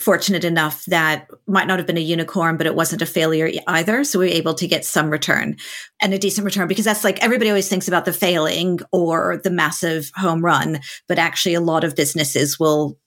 fortunate 0.00 0.44
enough 0.44 0.84
that 0.86 1.28
might 1.46 1.68
not 1.68 1.78
have 1.78 1.86
been 1.86 1.96
a 1.96 2.00
unicorn, 2.00 2.56
but 2.56 2.66
it 2.66 2.74
wasn't 2.74 3.02
a 3.02 3.06
failure 3.06 3.48
either. 3.68 4.02
So 4.02 4.18
we 4.18 4.26
were 4.26 4.32
able 4.32 4.54
to 4.54 4.66
get 4.66 4.84
some 4.84 5.08
return 5.08 5.56
and 6.02 6.12
a 6.12 6.18
decent 6.18 6.44
return 6.44 6.66
because 6.66 6.84
that's 6.84 7.04
like 7.04 7.22
everybody 7.22 7.50
always 7.50 7.68
thinks 7.68 7.86
about 7.86 8.04
the 8.04 8.12
failing 8.12 8.80
or 8.90 9.40
the 9.44 9.50
massive 9.50 10.10
home 10.16 10.44
run, 10.44 10.80
but 11.06 11.20
actually 11.20 11.54
a 11.54 11.60
lot 11.60 11.84
of 11.84 11.94
businesses 11.94 12.58
will 12.58 12.98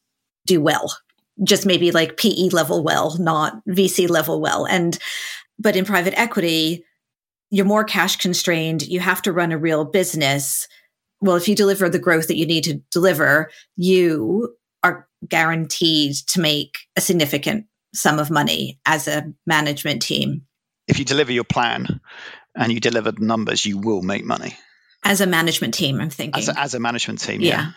do 0.47 0.61
well. 0.61 0.95
Just 1.43 1.65
maybe 1.65 1.91
like 1.91 2.15
PE 2.15 2.49
level 2.49 2.81
well, 2.81 3.17
not 3.19 3.61
VC 3.67 4.09
level 4.09 4.39
well. 4.39 4.65
And, 4.65 4.97
but 5.59 5.75
in 5.75 5.83
private 5.83 6.17
equity, 6.17 6.85
you're 7.51 7.65
more 7.65 7.83
cash 7.83 8.15
constrained. 8.15 8.87
You 8.87 9.01
have 9.01 9.21
to 9.23 9.33
run 9.33 9.51
a 9.51 9.57
real 9.57 9.83
business. 9.83 10.65
Well, 11.21 11.35
if 11.35 11.47
you 11.47 11.55
deliver 11.55 11.89
the 11.89 11.99
growth 11.99 12.27
that 12.27 12.37
you 12.37 12.45
need 12.45 12.63
to 12.65 12.81
deliver, 12.91 13.51
you 13.75 14.55
are 14.83 15.07
guaranteed 15.27 16.15
to 16.27 16.39
make 16.39 16.77
a 16.95 17.01
significant 17.01 17.65
sum 17.93 18.19
of 18.19 18.31
money 18.31 18.79
as 18.85 19.07
a 19.07 19.33
management 19.45 20.01
team. 20.01 20.43
If 20.87 20.99
you 20.99 21.05
deliver 21.05 21.31
your 21.31 21.43
plan 21.43 21.99
and 22.55 22.71
you 22.71 22.79
deliver 22.79 23.11
the 23.11 23.25
numbers, 23.25 23.65
you 23.65 23.77
will 23.77 24.01
make 24.01 24.23
money. 24.23 24.57
As 25.03 25.21
a 25.21 25.27
management 25.27 25.73
team, 25.73 25.99
I'm 25.99 26.09
thinking. 26.09 26.39
As 26.39 26.49
a, 26.49 26.59
as 26.59 26.73
a 26.73 26.79
management 26.79 27.19
team, 27.19 27.41
yeah. 27.41 27.49
yeah. 27.49 27.71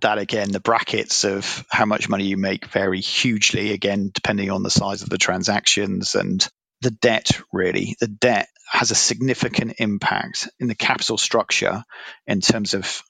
That 0.00 0.18
again, 0.18 0.50
the 0.50 0.60
brackets 0.60 1.24
of 1.24 1.64
how 1.70 1.86
much 1.86 2.08
money 2.08 2.24
you 2.24 2.36
make 2.36 2.66
vary 2.66 3.00
hugely, 3.00 3.72
again, 3.72 4.10
depending 4.12 4.50
on 4.50 4.62
the 4.62 4.70
size 4.70 5.02
of 5.02 5.08
the 5.08 5.18
transactions 5.18 6.14
and 6.14 6.46
the 6.80 6.90
debt, 6.90 7.40
really. 7.52 7.96
The 8.00 8.08
debt 8.08 8.48
has 8.70 8.90
a 8.90 8.94
significant 8.94 9.74
impact 9.78 10.48
in 10.58 10.68
the 10.68 10.74
capital 10.74 11.18
structure 11.18 11.84
in 12.26 12.40
terms 12.40 12.74
of 12.74 13.02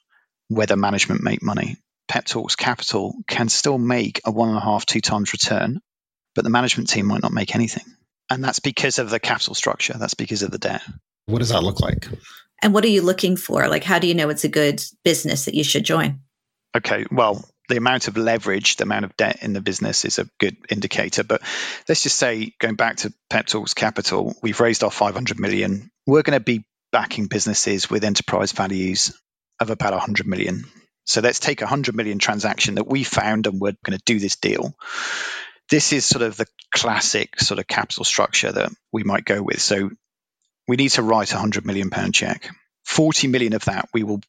whether 0.48 0.76
management 0.76 1.22
make 1.22 1.42
money. 1.42 1.76
Pep 2.06 2.26
Talks 2.26 2.54
Capital 2.56 3.14
can 3.26 3.48
still 3.48 3.78
make 3.78 4.20
a 4.24 4.30
one 4.30 4.50
and 4.50 4.58
a 4.58 4.60
half, 4.60 4.84
two 4.84 5.00
times 5.00 5.32
return, 5.32 5.80
but 6.34 6.44
the 6.44 6.50
management 6.50 6.90
team 6.90 7.06
might 7.06 7.22
not 7.22 7.32
make 7.32 7.54
anything. 7.54 7.84
And 8.30 8.42
that's 8.42 8.60
because 8.60 8.98
of 8.98 9.10
the 9.10 9.20
capital 9.20 9.54
structure. 9.54 9.94
That's 9.98 10.14
because 10.14 10.42
of 10.42 10.50
the 10.50 10.58
debt. 10.58 10.82
What 11.26 11.38
does 11.38 11.50
that 11.50 11.62
look 11.62 11.80
like? 11.80 12.08
And 12.62 12.74
what 12.74 12.84
are 12.84 12.88
you 12.88 13.02
looking 13.02 13.36
for? 13.36 13.68
Like, 13.68 13.84
how 13.84 13.98
do 13.98 14.06
you 14.06 14.14
know 14.14 14.28
it's 14.28 14.44
a 14.44 14.48
good 14.48 14.82
business 15.04 15.46
that 15.46 15.54
you 15.54 15.64
should 15.64 15.84
join? 15.84 16.20
Okay, 16.76 17.06
well, 17.10 17.44
the 17.68 17.76
amount 17.76 18.08
of 18.08 18.16
leverage, 18.16 18.76
the 18.76 18.84
amount 18.84 19.04
of 19.04 19.16
debt 19.16 19.38
in 19.42 19.52
the 19.52 19.60
business 19.60 20.04
is 20.04 20.18
a 20.18 20.28
good 20.38 20.56
indicator. 20.70 21.24
But 21.24 21.42
let's 21.88 22.02
just 22.02 22.18
say, 22.18 22.52
going 22.58 22.74
back 22.74 22.96
to 22.98 23.12
Pep 23.30 23.46
Talks 23.46 23.74
Capital, 23.74 24.34
we've 24.42 24.60
raised 24.60 24.84
our 24.84 24.90
500 24.90 25.40
million. 25.40 25.90
We're 26.06 26.22
going 26.22 26.38
to 26.38 26.44
be 26.44 26.64
backing 26.92 27.26
businesses 27.26 27.88
with 27.88 28.04
enterprise 28.04 28.52
values 28.52 29.18
of 29.60 29.70
about 29.70 29.92
100 29.92 30.26
million. 30.26 30.64
So 31.06 31.20
let's 31.20 31.40
take 31.40 31.60
a 31.60 31.64
100 31.64 31.94
million 31.94 32.18
transaction 32.18 32.76
that 32.76 32.86
we 32.86 33.04
found 33.04 33.46
and 33.46 33.60
we're 33.60 33.76
going 33.84 33.98
to 33.98 34.04
do 34.04 34.18
this 34.18 34.36
deal. 34.36 34.74
This 35.70 35.92
is 35.92 36.04
sort 36.04 36.22
of 36.22 36.36
the 36.36 36.46
classic 36.72 37.40
sort 37.40 37.58
of 37.58 37.66
capital 37.66 38.04
structure 38.04 38.52
that 38.52 38.70
we 38.92 39.02
might 39.02 39.24
go 39.24 39.42
with. 39.42 39.60
So 39.60 39.90
we 40.68 40.76
need 40.76 40.90
to 40.90 41.02
write 41.02 41.32
a 41.32 41.36
100 41.36 41.64
million 41.66 41.90
pound 41.90 42.14
check. 42.14 42.48
40 42.84 43.28
million 43.28 43.54
of 43.54 43.64
that 43.64 43.88
we 43.94 44.02
will 44.02 44.20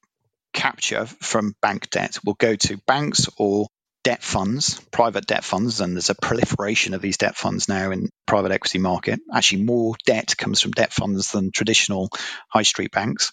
capture 0.56 1.06
from 1.06 1.54
bank 1.62 1.90
debt 1.92 2.18
will 2.26 2.34
go 2.34 2.56
to 2.56 2.78
banks 2.88 3.28
or 3.38 3.68
debt 4.06 4.24
funds, 4.24 4.80
private 4.92 5.26
debt 5.26 5.44
funds, 5.44 5.82
and 5.82 5.96
there's 5.96 6.12
a 6.12 6.16
proliferation 6.16 6.94
of 6.94 7.02
these 7.02 7.18
debt 7.18 7.36
funds 7.36 7.68
now 7.68 7.90
in 7.90 8.08
private 8.28 8.52
equity 8.52 8.78
market. 8.78 9.20
Actually, 9.34 9.64
more 9.64 9.96
debt 10.06 10.36
comes 10.38 10.62
from 10.62 10.72
debt 10.72 10.94
funds 10.94 11.32
than 11.32 11.52
traditional 11.52 12.10
high 12.50 12.62
street 12.62 12.92
banks. 12.92 13.32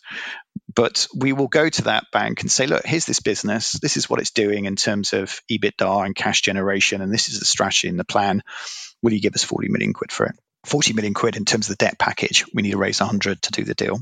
But 0.75 1.07
we 1.15 1.35
will 1.35 1.49
go 1.49 1.69
to 1.69 1.83
that 1.83 2.07
bank 2.11 2.41
and 2.41 2.51
say, 2.51 2.67
look, 2.67 2.87
here's 2.87 3.05
this 3.05 3.21
business. 3.21 3.79
This 3.81 3.99
is 3.99 4.09
what 4.09 4.19
it's 4.21 4.31
doing 4.31 4.65
in 4.65 4.77
terms 4.77 5.13
of 5.13 5.41
EBITDA 5.51 6.07
and 6.07 6.17
cash 6.17 6.41
generation, 6.41 7.03
and 7.03 7.13
this 7.13 7.29
is 7.29 7.39
the 7.39 7.45
strategy 7.45 7.89
and 7.89 7.99
the 7.99 8.05
plan. 8.05 8.43
Will 9.03 9.13
you 9.13 9.21
give 9.21 9.35
us 9.35 9.45
40 9.45 9.69
million 9.69 9.93
quid 9.93 10.11
for 10.11 10.25
it? 10.25 10.35
40 10.65 10.95
million 10.95 11.13
quid 11.13 11.37
in 11.37 11.45
terms 11.45 11.69
of 11.69 11.77
the 11.77 11.85
debt 11.85 11.99
package. 11.99 12.47
We 12.55 12.63
need 12.63 12.71
to 12.71 12.79
raise 12.79 13.01
100 13.01 13.43
to 13.43 13.51
do 13.53 13.65
the 13.65 13.75
deal. 13.75 13.99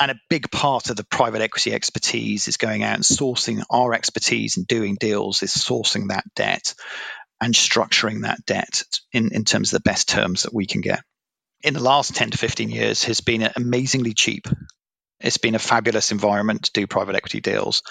And 0.00 0.10
a 0.10 0.20
big 0.28 0.50
part 0.50 0.90
of 0.90 0.96
the 0.96 1.04
private 1.04 1.40
equity 1.40 1.72
expertise 1.72 2.48
is 2.48 2.56
going 2.56 2.82
out 2.82 2.96
and 2.96 3.04
sourcing 3.04 3.62
our 3.70 3.94
expertise 3.94 4.56
and 4.56 4.66
doing 4.66 4.96
deals, 4.98 5.42
is 5.42 5.54
sourcing 5.54 6.08
that 6.08 6.24
debt 6.34 6.74
and 7.40 7.54
structuring 7.54 8.22
that 8.22 8.44
debt 8.44 8.82
in, 9.12 9.32
in 9.32 9.44
terms 9.44 9.72
of 9.72 9.82
the 9.82 9.88
best 9.88 10.08
terms 10.08 10.42
that 10.42 10.54
we 10.54 10.66
can 10.66 10.80
get. 10.80 11.00
In 11.62 11.74
the 11.74 11.82
last 11.82 12.14
10 12.14 12.32
to 12.32 12.38
15 12.38 12.70
years 12.70 13.04
has 13.04 13.20
been 13.20 13.48
amazingly 13.56 14.14
cheap. 14.14 14.46
It's 15.20 15.38
been 15.38 15.54
a 15.54 15.60
fabulous 15.60 16.10
environment 16.12 16.64
to 16.64 16.72
do 16.72 16.86
private 16.86 17.14
equity 17.14 17.40
deals, 17.40 17.82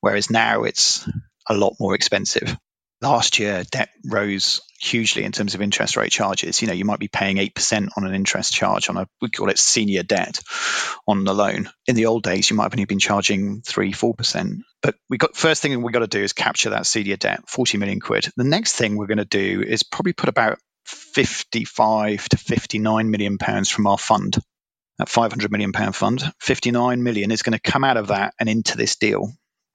whereas 0.00 0.30
now 0.30 0.64
it's 0.64 1.08
a 1.48 1.54
lot 1.54 1.74
more 1.78 1.94
expensive 1.94 2.56
last 3.02 3.38
year 3.38 3.64
debt 3.70 3.90
rose 4.04 4.60
hugely 4.80 5.24
in 5.24 5.32
terms 5.32 5.54
of 5.54 5.62
interest 5.62 5.96
rate 5.96 6.10
charges. 6.10 6.60
You 6.60 6.68
know, 6.68 6.74
you 6.74 6.84
might 6.84 6.98
be 6.98 7.08
paying 7.08 7.36
8% 7.36 7.88
on 7.96 8.06
an 8.06 8.14
interest 8.14 8.52
charge 8.52 8.88
on 8.88 8.96
a, 8.96 9.06
we 9.20 9.30
call 9.30 9.50
it 9.50 9.58
senior 9.58 10.02
debt 10.02 10.40
on 11.06 11.24
the 11.24 11.34
loan. 11.34 11.70
In 11.86 11.96
the 11.96 12.06
old 12.06 12.22
days, 12.22 12.50
you 12.50 12.56
might 12.56 12.64
have 12.64 12.74
only 12.74 12.86
been 12.86 12.98
charging 12.98 13.62
three, 13.62 13.92
4%. 13.92 14.60
But 14.82 14.94
we 15.08 15.18
got, 15.18 15.36
first 15.36 15.62
thing 15.62 15.82
we've 15.82 15.92
got 15.92 16.00
to 16.00 16.06
do 16.06 16.22
is 16.22 16.32
capture 16.32 16.70
that 16.70 16.86
senior 16.86 17.16
debt, 17.16 17.48
40 17.48 17.78
million 17.78 18.00
quid. 18.00 18.28
The 18.36 18.44
next 18.44 18.74
thing 18.74 18.96
we're 18.96 19.06
going 19.06 19.18
to 19.18 19.24
do 19.24 19.62
is 19.62 19.82
probably 19.82 20.12
put 20.12 20.28
about 20.28 20.58
55 20.86 22.28
to 22.30 22.36
59 22.36 23.10
million 23.10 23.38
pounds 23.38 23.68
from 23.68 23.86
our 23.86 23.98
fund. 23.98 24.38
That 24.98 25.08
500 25.08 25.50
million 25.50 25.72
pound 25.72 25.96
fund, 25.96 26.22
59 26.40 27.02
million 27.02 27.30
is 27.30 27.42
going 27.42 27.58
to 27.58 27.70
come 27.70 27.84
out 27.84 27.96
of 27.96 28.08
that 28.08 28.34
and 28.38 28.48
into 28.48 28.76
this 28.76 28.96
deal 28.96 29.32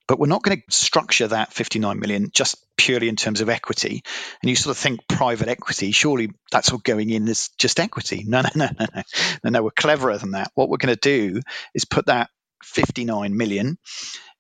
but 0.08 0.20
we're 0.20 0.28
not 0.28 0.44
going 0.44 0.58
to 0.58 0.64
structure 0.76 1.28
that 1.28 1.54
59 1.54 2.00
million 2.00 2.30
just 2.34 2.58
purely 2.78 3.10
in 3.10 3.16
terms 3.16 3.42
of 3.42 3.50
equity. 3.50 4.04
And 4.42 4.50
you 4.50 4.56
sort 4.56 4.76
of 4.76 4.82
think 4.82 5.08
private 5.08 5.48
equity, 5.48 5.92
surely 5.92 6.32
that's 6.52 6.72
all 6.72 6.80
going 6.80 7.10
in 7.10 7.28
as 7.28 7.50
just 7.58 7.80
equity. 7.80 8.24
No, 8.28 8.42
no, 8.42 8.50
no, 8.56 8.70
no, 8.80 8.86
no. 8.96 9.02
No, 9.44 9.50
no, 9.50 9.64
we're 9.64 9.72
cleverer 9.72 10.18
than 10.18 10.32
that. 10.32 10.52
What 10.56 10.70
we're 10.70 10.78
going 10.78 10.96
to 10.96 11.00
do 11.00 11.42
is 11.74 11.86
put 11.86 12.08
that 12.08 12.30
59 12.64 13.36
million 13.36 13.78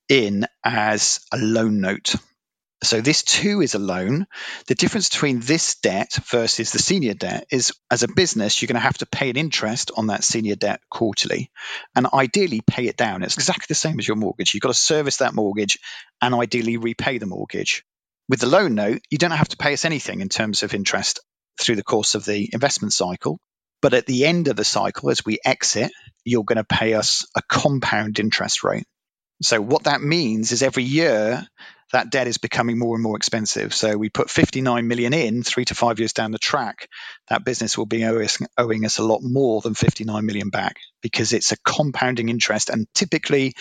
in 0.10 0.46
as 0.64 1.20
a 1.32 1.38
loan 1.38 1.82
note. 1.82 2.16
So 2.84 3.02
this 3.02 3.24
too 3.24 3.62
is 3.62 3.74
a 3.74 3.80
loan. 3.80 4.28
The 4.68 4.76
difference 4.76 5.10
between 5.10 5.40
this 5.40 5.76
debt 5.76 6.20
versus 6.30 6.72
the 6.72 6.80
senior 6.80 7.14
debt 7.14 7.48
is 7.50 7.74
as 7.90 8.04
a 8.04 8.08
business, 8.08 8.62
you're 8.62 8.68
going 8.68 8.76
to 8.76 8.82
have 8.82 8.98
to 9.00 9.06
pay 9.06 9.30
an 9.30 9.38
interest 9.38 9.92
on 9.96 10.08
that 10.08 10.24
senior 10.24 10.56
debt 10.56 10.82
quarterly 10.90 11.50
and 11.96 12.08
ideally 12.14 12.62
pay 12.66 12.88
it 12.88 12.98
down. 12.98 13.24
It's 13.24 13.38
exactly 13.38 13.66
the 13.70 13.76
same 13.76 13.98
as 13.98 14.08
your 14.08 14.18
mortgage. 14.18 14.54
You've 14.54 14.62
got 14.62 14.70
to 14.70 14.74
service 14.76 15.18
that 15.18 15.34
mortgage 15.34 15.80
and 16.22 16.36
ideally 16.36 16.78
repay 16.78 17.18
the 17.18 17.26
mortgage. 17.26 17.84
With 18.28 18.40
the 18.40 18.48
loan 18.48 18.76
note, 18.76 19.02
you 19.10 19.18
don't 19.18 19.32
have 19.32 19.50
to 19.50 19.58
pay 19.58 19.74
us 19.74 19.86
anything 19.86 20.22
in 20.22 20.30
terms 20.30 20.62
of 20.62 20.74
interest 20.74 21.22
through 21.60 21.78
the 21.78 21.84
course 21.84 22.16
of 22.16 22.26
the 22.26 22.50
investment 22.52 22.94
cycle. 22.94 23.40
But 23.82 23.94
at 23.94 24.06
the 24.06 24.26
end 24.26 24.48
of 24.48 24.56
the 24.56 24.64
cycle, 24.64 25.10
as 25.10 25.24
we 25.26 25.40
exit, 25.46 25.92
you're 26.24 26.44
going 26.44 26.58
to 26.58 26.64
pay 26.64 26.94
us 26.94 27.26
a 27.36 27.42
compound 27.48 28.20
interest 28.20 28.64
rate. 28.64 28.86
So 29.42 29.62
what 29.62 29.84
that 29.84 30.02
means 30.02 30.52
is 30.52 30.64
every 30.64 30.84
year 30.84 31.46
that 31.96 32.10
debt 32.10 32.28
is 32.28 32.38
becoming 32.38 32.78
more 32.78 32.94
and 32.94 33.02
more 33.02 33.16
expensive. 33.16 33.74
So 33.74 33.98
we 33.98 34.10
put 34.10 34.30
59 34.30 34.86
million 34.86 35.14
in 35.14 35.44
three 35.44 35.64
to 35.64 35.76
five 35.76 35.98
years 35.98 36.12
down 36.12 36.32
the 36.32 36.38
track, 36.38 36.90
that 37.30 37.46
business 37.46 37.78
will 37.78 37.86
be 37.86 38.04
owing 38.04 38.86
us 38.86 38.98
a 38.98 39.04
lot 39.04 39.22
more 39.24 39.62
than 39.62 39.76
59 39.76 40.26
million 40.26 40.50
back 40.50 40.76
because 41.02 41.32
it's 41.32 41.54
a 41.54 41.58
compounding 41.66 42.28
interest. 42.28 42.70
And 42.70 42.86
typically 42.94 43.54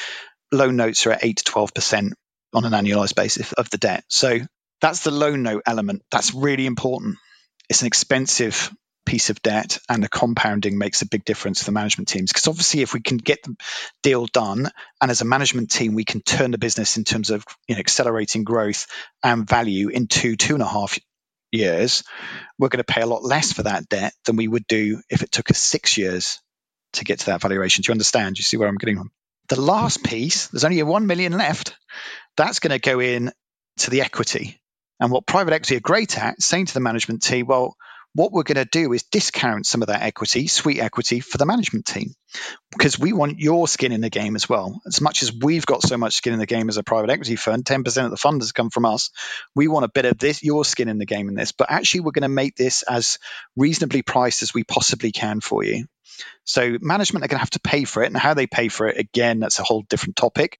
loan 0.50 0.74
notes 0.74 1.06
are 1.06 1.12
at 1.12 1.24
8 1.24 1.36
to 1.36 1.44
12% 1.44 2.10
on 2.52 2.64
an 2.64 2.72
annualized 2.72 3.14
basis 3.14 3.52
of 3.52 3.70
the 3.70 3.78
debt. 3.78 4.02
So 4.08 4.40
that's 4.80 5.04
the 5.04 5.12
loan 5.12 5.44
note 5.44 5.62
element. 5.64 6.02
That's 6.10 6.34
really 6.34 6.66
important. 6.66 7.18
It's 7.68 7.82
an 7.82 7.86
expensive 7.86 8.68
piece 9.04 9.30
of 9.30 9.42
debt 9.42 9.78
and 9.88 10.02
the 10.02 10.08
compounding 10.08 10.78
makes 10.78 11.02
a 11.02 11.06
big 11.06 11.24
difference 11.24 11.60
for 11.60 11.66
the 11.66 11.72
management 11.72 12.08
teams. 12.08 12.30
Because 12.32 12.48
obviously 12.48 12.82
if 12.82 12.94
we 12.94 13.00
can 13.00 13.18
get 13.18 13.42
the 13.42 13.56
deal 14.02 14.26
done 14.26 14.68
and 15.00 15.10
as 15.10 15.20
a 15.20 15.26
management 15.26 15.70
team 15.70 15.94
we 15.94 16.04
can 16.04 16.20
turn 16.20 16.50
the 16.50 16.58
business 16.58 16.96
in 16.96 17.04
terms 17.04 17.30
of 17.30 17.44
you 17.68 17.74
know 17.74 17.78
accelerating 17.80 18.44
growth 18.44 18.86
and 19.22 19.48
value 19.48 19.88
in 19.88 20.06
two 20.06 20.36
two 20.36 20.54
and 20.54 20.62
a 20.62 20.68
half 20.68 20.98
years 21.52 22.02
we're 22.58 22.68
going 22.68 22.84
to 22.84 22.92
pay 22.92 23.02
a 23.02 23.06
lot 23.06 23.22
less 23.22 23.52
for 23.52 23.64
that 23.64 23.88
debt 23.88 24.12
than 24.24 24.36
we 24.36 24.48
would 24.48 24.66
do 24.66 25.00
if 25.10 25.22
it 25.22 25.30
took 25.30 25.50
us 25.50 25.58
six 25.58 25.96
years 25.96 26.40
to 26.94 27.04
get 27.04 27.20
to 27.20 27.26
that 27.26 27.40
valuation. 27.40 27.82
Do 27.82 27.90
you 27.90 27.94
understand? 27.94 28.36
Do 28.36 28.40
you 28.40 28.44
see 28.44 28.56
where 28.56 28.68
i'm 28.68 28.76
getting 28.76 28.96
from? 28.96 29.10
The 29.48 29.60
last 29.60 30.02
piece 30.02 30.48
there's 30.48 30.64
only 30.64 30.80
a 30.80 30.86
1 30.86 31.06
million 31.06 31.32
left 31.32 31.76
that's 32.36 32.58
going 32.58 32.72
to 32.72 32.78
go 32.78 33.00
in 33.00 33.32
to 33.78 33.90
the 33.90 34.02
equity. 34.02 34.60
And 35.00 35.10
what 35.10 35.26
private 35.26 35.52
equity 35.52 35.76
are 35.76 35.80
great 35.80 36.16
at 36.18 36.40
saying 36.40 36.66
to 36.66 36.74
the 36.74 36.80
management 36.80 37.22
team 37.22 37.46
well 37.46 37.76
what 38.14 38.32
we're 38.32 38.44
going 38.44 38.56
to 38.56 38.64
do 38.64 38.92
is 38.92 39.02
discount 39.04 39.66
some 39.66 39.82
of 39.82 39.88
that 39.88 40.02
equity, 40.02 40.46
sweet 40.46 40.80
equity, 40.80 41.20
for 41.20 41.38
the 41.38 41.46
management 41.46 41.84
team 41.86 42.14
because 42.70 42.98
we 42.98 43.12
want 43.12 43.38
your 43.38 43.68
skin 43.68 43.92
in 43.92 44.00
the 44.00 44.10
game 44.10 44.36
as 44.36 44.48
well. 44.48 44.80
As 44.86 45.00
much 45.00 45.22
as 45.22 45.32
we've 45.32 45.66
got 45.66 45.82
so 45.82 45.96
much 45.96 46.14
skin 46.14 46.32
in 46.32 46.38
the 46.38 46.46
game 46.46 46.68
as 46.68 46.76
a 46.76 46.82
private 46.82 47.10
equity 47.10 47.36
fund, 47.36 47.64
10% 47.64 48.04
of 48.04 48.10
the 48.10 48.16
fund 48.16 48.42
has 48.42 48.52
come 48.52 48.70
from 48.70 48.84
us. 48.84 49.10
We 49.54 49.68
want 49.68 49.84
a 49.84 49.90
bit 49.90 50.04
of 50.04 50.18
this, 50.18 50.42
your 50.42 50.64
skin 50.64 50.88
in 50.88 50.98
the 50.98 51.06
game 51.06 51.28
in 51.28 51.34
this, 51.34 51.52
but 51.52 51.70
actually 51.70 52.00
we're 52.00 52.12
going 52.12 52.22
to 52.22 52.28
make 52.28 52.56
this 52.56 52.82
as 52.82 53.18
reasonably 53.56 54.02
priced 54.02 54.42
as 54.42 54.54
we 54.54 54.64
possibly 54.64 55.12
can 55.12 55.40
for 55.40 55.64
you. 55.64 55.86
So 56.44 56.76
management 56.80 57.24
are 57.24 57.28
going 57.28 57.38
to 57.38 57.44
have 57.44 57.50
to 57.50 57.60
pay 57.60 57.84
for 57.84 58.02
it, 58.02 58.06
and 58.06 58.16
how 58.16 58.34
they 58.34 58.46
pay 58.46 58.68
for 58.68 58.86
it, 58.88 58.98
again, 58.98 59.40
that's 59.40 59.58
a 59.58 59.64
whole 59.64 59.82
different 59.88 60.16
topic. 60.16 60.58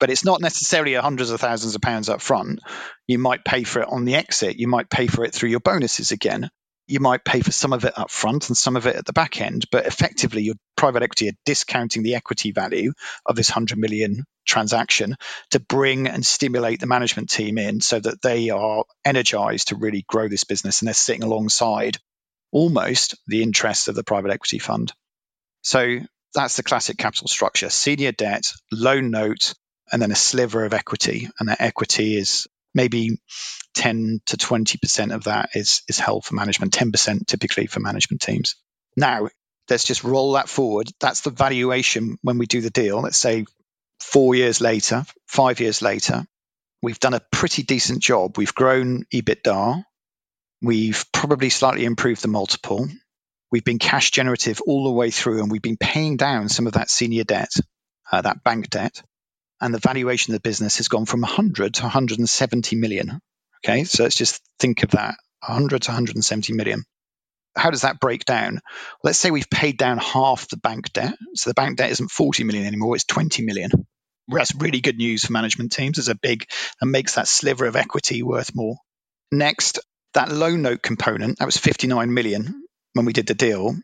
But 0.00 0.10
it's 0.10 0.24
not 0.24 0.40
necessarily 0.40 0.94
hundreds 0.94 1.30
of 1.30 1.40
thousands 1.40 1.74
of 1.74 1.80
pounds 1.80 2.08
up 2.08 2.20
front. 2.20 2.60
You 3.06 3.18
might 3.18 3.44
pay 3.44 3.64
for 3.64 3.80
it 3.80 3.88
on 3.88 4.04
the 4.04 4.16
exit. 4.16 4.56
You 4.56 4.68
might 4.68 4.90
pay 4.90 5.06
for 5.06 5.24
it 5.24 5.32
through 5.32 5.50
your 5.50 5.60
bonuses 5.60 6.10
again 6.10 6.50
you 6.86 7.00
might 7.00 7.24
pay 7.24 7.40
for 7.40 7.52
some 7.52 7.72
of 7.72 7.84
it 7.84 7.98
up 7.98 8.10
front 8.10 8.48
and 8.48 8.56
some 8.56 8.76
of 8.76 8.86
it 8.86 8.96
at 8.96 9.06
the 9.06 9.12
back 9.12 9.40
end, 9.40 9.64
but 9.70 9.86
effectively 9.86 10.42
your 10.42 10.54
private 10.76 11.02
equity 11.02 11.28
are 11.28 11.36
discounting 11.46 12.02
the 12.02 12.14
equity 12.14 12.52
value 12.52 12.92
of 13.24 13.36
this 13.36 13.50
100 13.50 13.78
million 13.78 14.24
transaction 14.46 15.16
to 15.50 15.60
bring 15.60 16.06
and 16.08 16.24
stimulate 16.24 16.80
the 16.80 16.86
management 16.86 17.30
team 17.30 17.56
in 17.56 17.80
so 17.80 17.98
that 17.98 18.20
they 18.20 18.50
are 18.50 18.84
energized 19.04 19.68
to 19.68 19.76
really 19.76 20.04
grow 20.06 20.28
this 20.28 20.44
business 20.44 20.80
and 20.80 20.86
they're 20.86 20.94
sitting 20.94 21.22
alongside 21.22 21.98
almost 22.52 23.16
the 23.26 23.42
interests 23.42 23.88
of 23.88 23.94
the 23.94 24.04
private 24.04 24.30
equity 24.30 24.58
fund. 24.58 24.92
So 25.62 26.00
that's 26.34 26.56
the 26.56 26.62
classic 26.62 26.98
capital 26.98 27.28
structure 27.28 27.70
senior 27.70 28.12
debt, 28.12 28.52
loan 28.70 29.10
note, 29.10 29.54
and 29.90 30.02
then 30.02 30.10
a 30.10 30.16
sliver 30.16 30.64
of 30.64 30.74
equity. 30.74 31.28
And 31.38 31.48
that 31.48 31.60
equity 31.60 32.16
is 32.16 32.46
maybe 32.74 33.18
10 33.74 34.20
to 34.26 34.36
20% 34.36 35.14
of 35.14 35.24
that 35.24 35.50
is, 35.54 35.82
is 35.88 35.98
held 35.98 36.24
for 36.24 36.34
management, 36.34 36.72
10% 36.72 37.26
typically 37.26 37.66
for 37.66 37.80
management 37.80 38.22
teams. 38.22 38.56
Now, 38.96 39.28
let's 39.70 39.84
just 39.84 40.04
roll 40.04 40.32
that 40.32 40.48
forward. 40.48 40.90
That's 41.00 41.20
the 41.22 41.30
valuation 41.30 42.18
when 42.22 42.38
we 42.38 42.46
do 42.46 42.60
the 42.60 42.70
deal. 42.70 43.00
Let's 43.00 43.18
say 43.18 43.46
four 44.00 44.34
years 44.34 44.60
later, 44.60 45.04
five 45.26 45.60
years 45.60 45.82
later, 45.82 46.24
we've 46.82 47.00
done 47.00 47.14
a 47.14 47.22
pretty 47.32 47.62
decent 47.62 48.02
job. 48.02 48.36
We've 48.36 48.54
grown 48.54 49.04
EBITDA. 49.12 49.84
We've 50.62 51.04
probably 51.12 51.50
slightly 51.50 51.84
improved 51.84 52.22
the 52.22 52.28
multiple. 52.28 52.88
We've 53.50 53.64
been 53.64 53.78
cash 53.78 54.10
generative 54.10 54.60
all 54.66 54.84
the 54.84 54.90
way 54.90 55.10
through, 55.10 55.42
and 55.42 55.50
we've 55.50 55.62
been 55.62 55.76
paying 55.76 56.16
down 56.16 56.48
some 56.48 56.66
of 56.66 56.72
that 56.74 56.90
senior 56.90 57.24
debt, 57.24 57.50
uh, 58.10 58.22
that 58.22 58.42
bank 58.42 58.70
debt 58.70 59.02
and 59.60 59.72
the 59.72 59.78
valuation 59.78 60.32
of 60.32 60.40
the 60.40 60.48
business 60.48 60.78
has 60.78 60.88
gone 60.88 61.06
from 61.06 61.20
100 61.22 61.74
to 61.74 61.82
170 61.82 62.76
million. 62.76 63.20
Okay, 63.64 63.84
so 63.84 64.02
let's 64.02 64.16
just 64.16 64.42
think 64.58 64.82
of 64.82 64.90
that 64.90 65.16
100 65.46 65.82
to 65.82 65.90
170 65.90 66.52
million. 66.52 66.84
How 67.56 67.70
does 67.70 67.82
that 67.82 68.00
break 68.00 68.24
down? 68.24 68.60
Let's 69.02 69.18
say 69.18 69.30
we've 69.30 69.48
paid 69.48 69.78
down 69.78 69.98
half 69.98 70.48
the 70.48 70.56
bank 70.56 70.92
debt. 70.92 71.14
So 71.34 71.50
the 71.50 71.54
bank 71.54 71.78
debt 71.78 71.90
isn't 71.92 72.10
40 72.10 72.44
million 72.44 72.66
anymore, 72.66 72.96
it's 72.96 73.04
20 73.04 73.44
million. 73.44 73.70
That's 74.28 74.54
really 74.54 74.80
good 74.80 74.96
news 74.96 75.24
for 75.24 75.32
management 75.32 75.72
teams. 75.72 75.98
It's 75.98 76.08
a 76.08 76.14
big 76.14 76.46
and 76.80 76.90
makes 76.90 77.14
that 77.14 77.28
sliver 77.28 77.66
of 77.66 77.76
equity 77.76 78.22
worth 78.22 78.54
more. 78.54 78.76
Next, 79.30 79.78
that 80.14 80.30
loan 80.30 80.62
note 80.62 80.82
component, 80.82 81.38
that 81.38 81.46
was 81.46 81.56
59 81.56 82.12
million 82.12 82.64
when 82.94 83.04
we 83.04 83.12
did 83.12 83.26
the 83.26 83.34
deal. 83.34 83.76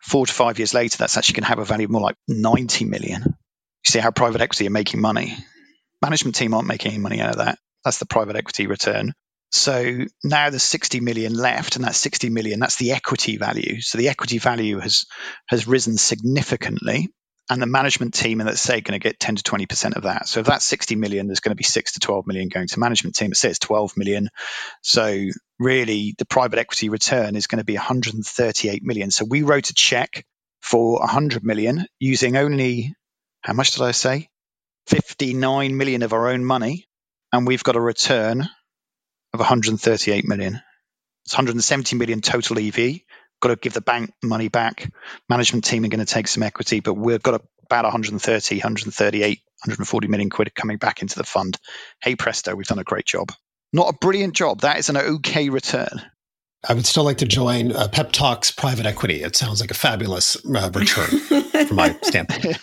Four 0.00 0.26
to 0.26 0.32
five 0.32 0.58
years 0.58 0.74
later, 0.74 0.98
that's 0.98 1.16
actually 1.16 1.34
going 1.34 1.44
to 1.44 1.48
have 1.48 1.58
a 1.58 1.64
value 1.64 1.88
more 1.88 2.00
like 2.00 2.16
90 2.26 2.84
million. 2.84 3.36
You 3.86 3.90
see 3.90 3.98
how 3.98 4.10
private 4.10 4.40
equity 4.40 4.66
are 4.66 4.70
making 4.70 5.00
money. 5.00 5.36
Management 6.02 6.36
team 6.36 6.54
aren't 6.54 6.68
making 6.68 6.92
any 6.92 7.00
money 7.00 7.20
out 7.20 7.30
of 7.30 7.36
that. 7.38 7.58
That's 7.84 7.98
the 7.98 8.06
private 8.06 8.36
equity 8.36 8.66
return. 8.66 9.12
So 9.50 10.04
now 10.22 10.50
there's 10.50 10.62
60 10.62 11.00
million 11.00 11.32
left, 11.34 11.76
and 11.76 11.84
that 11.84 11.94
60 11.94 12.28
million, 12.28 12.60
that's 12.60 12.76
the 12.76 12.92
equity 12.92 13.38
value. 13.38 13.80
So 13.80 13.96
the 13.96 14.10
equity 14.10 14.38
value 14.38 14.78
has 14.78 15.06
has 15.48 15.66
risen 15.66 15.96
significantly, 15.96 17.08
and 17.48 17.62
the 17.62 17.66
management 17.66 18.12
team, 18.12 18.40
and 18.40 18.46
let's 18.46 18.60
say, 18.60 18.82
going 18.82 18.98
to 19.00 19.02
get 19.02 19.18
10 19.18 19.36
to 19.36 19.42
20 19.42 19.66
percent 19.66 19.94
of 19.94 20.02
that. 20.02 20.28
So 20.28 20.40
if 20.40 20.46
that's 20.46 20.66
60 20.66 20.96
million, 20.96 21.26
there's 21.26 21.40
going 21.40 21.52
to 21.52 21.56
be 21.56 21.64
six 21.64 21.92
to 21.92 22.00
12 22.00 22.26
million 22.26 22.48
going 22.48 22.68
to 22.68 22.78
management 22.78 23.16
team. 23.16 23.32
It 23.32 23.36
says 23.36 23.58
12 23.58 23.96
million. 23.96 24.28
So 24.82 25.28
really, 25.58 26.14
the 26.18 26.26
private 26.26 26.58
equity 26.58 26.90
return 26.90 27.34
is 27.34 27.46
going 27.46 27.58
to 27.58 27.64
be 27.64 27.74
138 27.74 28.82
million. 28.82 29.10
So 29.10 29.24
we 29.24 29.42
wrote 29.42 29.70
a 29.70 29.74
check 29.74 30.26
for 30.60 30.98
100 30.98 31.42
million 31.42 31.86
using 31.98 32.36
only 32.36 32.94
how 33.42 33.52
much 33.52 33.72
did 33.72 33.82
I 33.82 33.92
say? 33.92 34.28
59 34.86 35.76
million 35.76 36.02
of 36.02 36.12
our 36.12 36.28
own 36.28 36.44
money, 36.44 36.86
and 37.32 37.46
we've 37.46 37.62
got 37.62 37.76
a 37.76 37.80
return 37.80 38.40
of 39.32 39.40
138 39.40 40.26
million. 40.26 40.60
It's 41.24 41.34
170 41.34 41.96
million 41.96 42.20
total 42.20 42.58
EV. 42.58 43.00
Got 43.40 43.48
to 43.48 43.56
give 43.56 43.74
the 43.74 43.80
bank 43.80 44.12
money 44.22 44.48
back. 44.48 44.90
Management 45.28 45.64
team 45.64 45.84
are 45.84 45.88
going 45.88 46.04
to 46.04 46.12
take 46.12 46.26
some 46.26 46.42
equity, 46.42 46.80
but 46.80 46.94
we've 46.94 47.22
got 47.22 47.42
about 47.66 47.84
130, 47.84 48.56
138, 48.56 49.38
140 49.38 50.08
million 50.08 50.30
quid 50.30 50.54
coming 50.54 50.78
back 50.78 51.02
into 51.02 51.16
the 51.16 51.24
fund. 51.24 51.58
Hey 52.02 52.16
presto, 52.16 52.54
we've 52.54 52.66
done 52.66 52.78
a 52.78 52.84
great 52.84 53.04
job. 53.04 53.30
Not 53.72 53.94
a 53.94 53.98
brilliant 53.98 54.34
job. 54.34 54.62
That 54.62 54.78
is 54.78 54.88
an 54.88 54.96
okay 54.96 55.50
return. 55.50 56.00
I 56.66 56.74
would 56.74 56.86
still 56.86 57.04
like 57.04 57.18
to 57.18 57.26
join 57.26 57.70
uh, 57.70 57.86
Pep 57.86 58.10
Talks 58.10 58.50
Private 58.50 58.84
Equity. 58.84 59.22
It 59.22 59.36
sounds 59.36 59.60
like 59.60 59.70
a 59.70 59.74
fabulous 59.74 60.36
uh, 60.44 60.70
return 60.74 61.06
from 61.66 61.76
my 61.76 61.96
standpoint. 62.02 62.58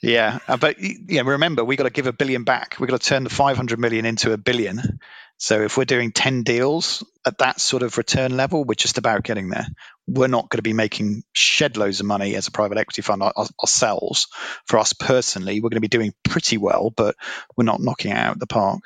yeah, 0.00 0.38
uh, 0.48 0.56
but 0.56 0.76
yeah, 0.80 1.20
remember 1.22 1.62
we 1.62 1.76
got 1.76 1.84
to 1.84 1.90
give 1.90 2.06
a 2.06 2.12
billion 2.12 2.44
back. 2.44 2.76
We 2.80 2.86
got 2.86 3.00
to 3.00 3.06
turn 3.06 3.24
the 3.24 3.30
500 3.30 3.78
million 3.78 4.06
into 4.06 4.32
a 4.32 4.38
billion. 4.38 4.98
So 5.36 5.60
if 5.60 5.76
we're 5.76 5.84
doing 5.84 6.12
10 6.12 6.42
deals 6.44 7.04
at 7.26 7.38
that 7.38 7.60
sort 7.60 7.82
of 7.82 7.98
return 7.98 8.36
level, 8.36 8.64
we're 8.64 8.74
just 8.74 8.96
about 8.96 9.24
getting 9.24 9.50
there. 9.50 9.66
We're 10.06 10.28
not 10.28 10.48
going 10.48 10.58
to 10.58 10.62
be 10.62 10.72
making 10.72 11.24
shed 11.32 11.76
loads 11.76 12.00
of 12.00 12.06
money 12.06 12.34
as 12.36 12.46
a 12.46 12.52
private 12.52 12.78
equity 12.78 13.02
fund 13.02 13.22
ourselves. 13.22 14.28
For 14.66 14.78
us 14.78 14.92
personally, 14.94 15.60
we're 15.60 15.70
going 15.70 15.78
to 15.78 15.80
be 15.80 15.88
doing 15.88 16.14
pretty 16.22 16.56
well, 16.56 16.90
but 16.96 17.16
we're 17.56 17.64
not 17.64 17.80
knocking 17.80 18.12
it 18.12 18.16
out 18.16 18.38
the 18.38 18.46
park. 18.46 18.80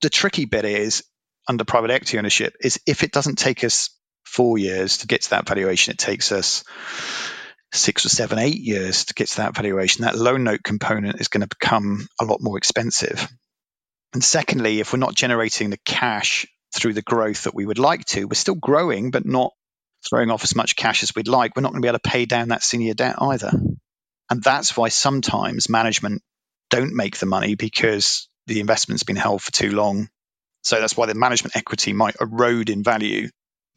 The 0.00 0.10
tricky 0.10 0.46
bit 0.46 0.64
is 0.64 1.04
under 1.48 1.64
private 1.64 1.90
equity 1.90 2.18
ownership 2.18 2.54
is 2.60 2.80
if 2.86 3.02
it 3.02 3.12
doesn't 3.12 3.36
take 3.36 3.64
us 3.64 3.90
four 4.24 4.58
years 4.58 4.98
to 4.98 5.06
get 5.06 5.22
to 5.22 5.30
that 5.30 5.48
valuation, 5.48 5.92
it 5.92 5.98
takes 5.98 6.32
us 6.32 6.64
six 7.72 8.04
or 8.06 8.08
seven, 8.08 8.38
eight 8.38 8.60
years 8.60 9.06
to 9.06 9.14
get 9.14 9.28
to 9.28 9.36
that 9.38 9.56
valuation. 9.56 10.04
That 10.04 10.16
loan 10.16 10.44
note 10.44 10.62
component 10.62 11.20
is 11.20 11.28
going 11.28 11.42
to 11.42 11.46
become 11.48 12.06
a 12.20 12.24
lot 12.24 12.40
more 12.40 12.58
expensive. 12.58 13.28
And 14.12 14.24
secondly, 14.24 14.80
if 14.80 14.92
we're 14.92 14.98
not 14.98 15.14
generating 15.14 15.70
the 15.70 15.78
cash 15.84 16.46
through 16.74 16.94
the 16.94 17.02
growth 17.02 17.44
that 17.44 17.54
we 17.54 17.66
would 17.66 17.78
like 17.78 18.04
to, 18.06 18.24
we're 18.24 18.34
still 18.34 18.54
growing, 18.54 19.10
but 19.10 19.26
not 19.26 19.52
throwing 20.08 20.30
off 20.30 20.44
as 20.44 20.54
much 20.54 20.76
cash 20.76 21.02
as 21.02 21.14
we'd 21.14 21.28
like. 21.28 21.56
We're 21.56 21.62
not 21.62 21.72
going 21.72 21.82
to 21.82 21.86
be 21.86 21.88
able 21.88 21.98
to 21.98 22.10
pay 22.10 22.24
down 22.24 22.48
that 22.48 22.62
senior 22.62 22.94
debt 22.94 23.16
either. 23.20 23.50
And 24.30 24.42
that's 24.42 24.76
why 24.76 24.88
sometimes 24.88 25.68
management 25.68 26.22
don't 26.70 26.94
make 26.94 27.18
the 27.18 27.26
money 27.26 27.54
because 27.54 28.28
the 28.46 28.60
investment's 28.60 29.02
been 29.02 29.16
held 29.16 29.42
for 29.42 29.52
too 29.52 29.70
long. 29.70 30.08
So 30.62 30.80
that's 30.80 30.96
why 30.96 31.06
the 31.06 31.14
management 31.14 31.56
equity 31.56 31.92
might 31.92 32.16
erode 32.20 32.70
in 32.70 32.82
value. 32.82 33.28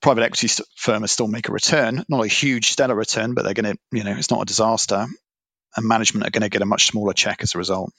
Private 0.01 0.23
equity 0.23 0.47
st- 0.47 0.67
firm 0.75 1.05
still 1.07 1.27
make 1.27 1.47
a 1.47 1.51
return, 1.51 2.03
not 2.09 2.25
a 2.25 2.27
huge 2.27 2.71
stellar 2.71 2.95
return, 2.95 3.33
but 3.33 3.43
they're 3.43 3.53
going 3.53 3.75
to, 3.75 3.79
you 3.91 4.03
know, 4.03 4.15
it's 4.17 4.31
not 4.31 4.41
a 4.41 4.45
disaster. 4.45 5.05
And 5.75 5.87
management 5.87 6.27
are 6.27 6.31
going 6.31 6.41
to 6.41 6.49
get 6.49 6.61
a 6.61 6.65
much 6.65 6.87
smaller 6.87 7.13
check 7.13 7.43
as 7.43 7.55
a 7.55 7.59
result. 7.59 7.93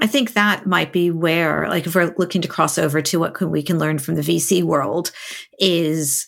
I 0.00 0.06
think 0.06 0.34
that 0.34 0.66
might 0.66 0.92
be 0.92 1.10
where, 1.10 1.68
like, 1.68 1.86
if 1.86 1.94
we're 1.94 2.14
looking 2.18 2.42
to 2.42 2.48
cross 2.48 2.76
over 2.76 3.00
to 3.00 3.18
what 3.18 3.40
we 3.40 3.62
can 3.62 3.78
learn 3.78 3.98
from 3.98 4.14
the 4.14 4.22
VC 4.22 4.62
world, 4.62 5.10
is 5.58 6.26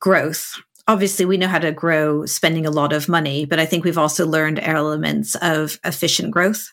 growth. 0.00 0.60
Obviously, 0.88 1.24
we 1.24 1.36
know 1.36 1.46
how 1.46 1.60
to 1.60 1.70
grow 1.70 2.26
spending 2.26 2.66
a 2.66 2.72
lot 2.72 2.92
of 2.92 3.08
money, 3.08 3.44
but 3.44 3.60
I 3.60 3.66
think 3.66 3.84
we've 3.84 3.98
also 3.98 4.26
learned 4.26 4.58
elements 4.58 5.36
of 5.36 5.78
efficient 5.84 6.32
growth 6.32 6.72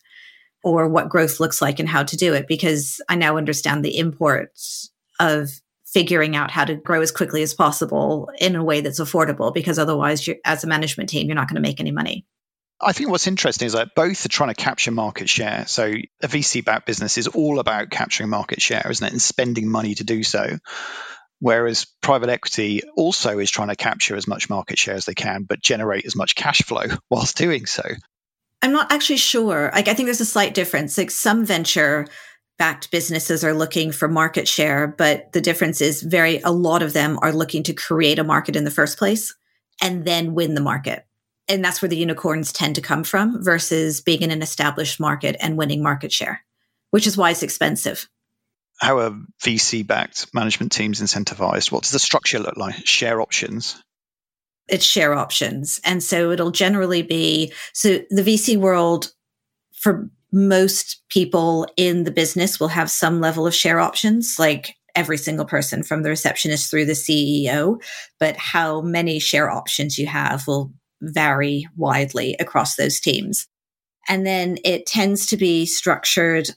or 0.66 0.90
what 0.90 1.10
growth 1.10 1.40
looks 1.40 1.62
like 1.62 1.80
and 1.80 1.88
how 1.88 2.04
to 2.04 2.18
do 2.18 2.34
it 2.34 2.48
because 2.48 3.00
I 3.08 3.16
now 3.16 3.38
understand 3.38 3.86
the 3.86 4.00
imports 4.00 4.92
of 5.20 5.52
figuring 5.86 6.36
out 6.36 6.50
how 6.50 6.66
to 6.66 6.76
grow 6.76 7.02
as 7.02 7.12
quickly 7.12 7.44
as 7.44 7.54
possible 7.54 8.32
in 8.40 8.56
a 8.56 8.64
way 8.64 8.82
that's 8.82 9.00
affordable 9.00 9.54
because 9.54 9.78
otherwise 9.78 10.28
as 10.44 10.64
a 10.64 10.68
management 10.68 11.10
team 11.10 11.28
you're 11.28 11.36
not 11.36 11.48
going 11.48 11.56
to 11.56 11.62
make 11.62 11.80
any 11.80 11.92
money. 11.92 12.26
I 12.82 12.94
think 12.94 13.12
what's 13.12 13.28
interesting 13.28 13.68
is 13.68 13.74
that 13.74 13.96
both 13.96 14.26
are 14.26 14.30
trying 14.30 14.54
to 14.54 14.62
capture 14.62 14.92
market 14.92 15.30
share. 15.30 15.66
So 15.68 15.84
a 15.86 16.28
VC 16.28 16.66
backed 16.66 16.88
business 16.88 17.20
is 17.20 17.28
all 17.28 17.60
about 17.60 17.92
capturing 17.92 18.30
market 18.30 18.62
share, 18.62 18.86
isn't 18.90 19.06
it? 19.06 19.12
And 19.14 19.22
spending 19.22 19.70
money 19.70 19.94
to 19.96 20.04
do 20.04 20.24
so. 20.24 20.58
Whereas 21.40 21.86
private 22.02 22.30
equity 22.30 22.82
also 22.98 23.38
is 23.38 23.52
trying 23.52 23.70
to 23.70 23.76
capture 23.76 24.16
as 24.16 24.28
much 24.28 24.50
market 24.50 24.80
share 24.80 24.96
as 24.96 25.06
they 25.06 25.14
can, 25.14 25.44
but 25.44 25.62
generate 25.62 26.06
as 26.06 26.16
much 26.16 26.36
cash 26.36 26.64
flow 26.64 26.86
whilst 27.10 27.38
doing 27.38 27.68
so. 27.68 27.84
I'm 28.62 28.72
not 28.72 28.92
actually 28.92 29.18
sure. 29.18 29.72
Like, 29.74 29.88
I 29.88 29.94
think 29.94 30.08
there's 30.08 30.22
a 30.22 30.26
slight 30.26 30.54
difference. 30.54 30.98
Like, 30.98 31.12
some 31.12 31.46
venture 31.46 32.08
backed 32.58 32.90
businesses 32.92 33.44
are 33.44 33.54
looking 33.54 33.92
for 33.92 34.08
market 34.08 34.48
share, 34.48 34.88
but 34.88 35.32
the 35.34 35.42
difference 35.42 35.82
is 35.82 36.02
very, 36.02 36.40
a 36.40 36.52
lot 36.52 36.82
of 36.82 36.94
them 36.94 37.20
are 37.22 37.34
looking 37.34 37.64
to 37.64 37.74
create 37.74 38.20
a 38.20 38.24
market 38.24 38.56
in 38.56 38.64
the 38.64 38.72
first 38.72 38.98
place 38.98 39.36
and 39.82 40.06
then 40.06 40.34
win 40.34 40.56
the 40.56 40.62
market. 40.62 41.06
And 41.48 41.64
that's 41.64 41.82
where 41.82 41.90
the 41.90 41.98
unicorns 41.98 42.52
tend 42.52 42.76
to 42.76 42.82
come 42.82 43.04
from 43.04 43.44
versus 43.44 44.02
being 44.02 44.22
in 44.22 44.32
an 44.32 44.42
established 44.42 45.00
market 45.00 45.36
and 45.40 45.58
winning 45.58 45.84
market 45.84 46.12
share, 46.12 46.44
which 46.92 47.06
is 47.06 47.18
why 47.18 47.32
it's 47.32 47.44
expensive. 47.44 48.10
How 48.80 49.00
are 49.00 49.20
VC 49.44 49.86
backed 49.86 50.34
management 50.34 50.72
teams 50.72 51.02
incentivized? 51.02 51.72
What 51.72 51.84
does 51.84 51.92
the 51.92 52.00
structure 52.00 52.40
look 52.40 52.58
like? 52.58 52.88
Share 52.88 53.22
options? 53.22 53.82
It's 54.68 54.86
share 54.86 55.14
options. 55.14 55.80
And 55.84 56.04
so 56.04 56.32
it'll 56.32 56.52
generally 56.52 57.02
be 57.02 57.54
so 57.74 58.00
the 58.10 58.24
VC 58.24 58.58
world 58.58 59.12
for 59.74 60.10
most 60.32 61.02
people 61.10 61.68
in 61.78 62.04
the 62.04 62.12
business 62.12 62.60
will 62.60 62.68
have 62.68 62.90
some 62.90 63.22
level 63.22 63.48
of 63.48 63.56
share 63.56 63.80
options, 63.80 64.36
like 64.38 64.76
every 64.96 65.18
single 65.18 65.46
person 65.46 65.84
from 65.84 66.04
the 66.04 66.10
receptionist 66.10 66.70
through 66.70 66.86
the 66.86 66.94
CEO. 66.94 67.82
But 68.20 68.36
how 68.38 68.82
many 68.82 69.20
share 69.20 69.50
options 69.50 69.98
you 69.98 70.08
have 70.08 70.48
will 70.48 70.74
vary 71.02 71.68
widely 71.76 72.36
across 72.40 72.76
those 72.76 73.00
teams. 73.00 73.48
And 74.08 74.26
then 74.26 74.58
it 74.64 74.86
tends 74.86 75.26
to 75.28 75.38
be 75.38 75.66
structured 75.66 76.50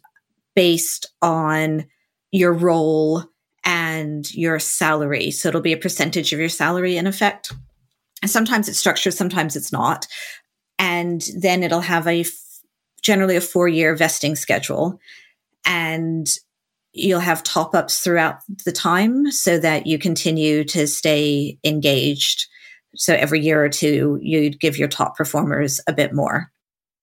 based 0.54 1.06
on 1.22 1.86
your 2.30 2.52
role 2.52 3.24
and 3.64 4.32
your 4.34 4.58
salary. 4.58 5.30
So 5.30 5.48
it'll 5.48 5.60
be 5.60 5.72
a 5.72 5.78
percentage 5.78 6.32
of 6.32 6.38
your 6.38 6.48
salary 6.48 6.96
in 6.96 7.06
effect 7.06 7.52
sometimes 8.26 8.68
it's 8.68 8.78
structured, 8.78 9.14
sometimes 9.14 9.56
it's 9.56 9.72
not. 9.72 10.06
And 10.78 11.22
then 11.36 11.62
it'll 11.62 11.80
have 11.80 12.06
a 12.06 12.24
generally 13.02 13.36
a 13.36 13.40
four 13.40 13.68
year 13.68 13.94
vesting 13.94 14.36
schedule. 14.36 14.98
And 15.64 16.28
you'll 16.92 17.20
have 17.20 17.42
top 17.42 17.74
ups 17.74 18.00
throughout 18.00 18.40
the 18.64 18.72
time 18.72 19.30
so 19.30 19.58
that 19.58 19.86
you 19.86 19.98
continue 19.98 20.64
to 20.64 20.86
stay 20.86 21.58
engaged. 21.64 22.46
So 22.96 23.14
every 23.14 23.40
year 23.40 23.64
or 23.64 23.68
two, 23.68 24.18
you'd 24.22 24.60
give 24.60 24.78
your 24.78 24.88
top 24.88 25.16
performers 25.16 25.80
a 25.86 25.92
bit 25.92 26.12
more. 26.12 26.50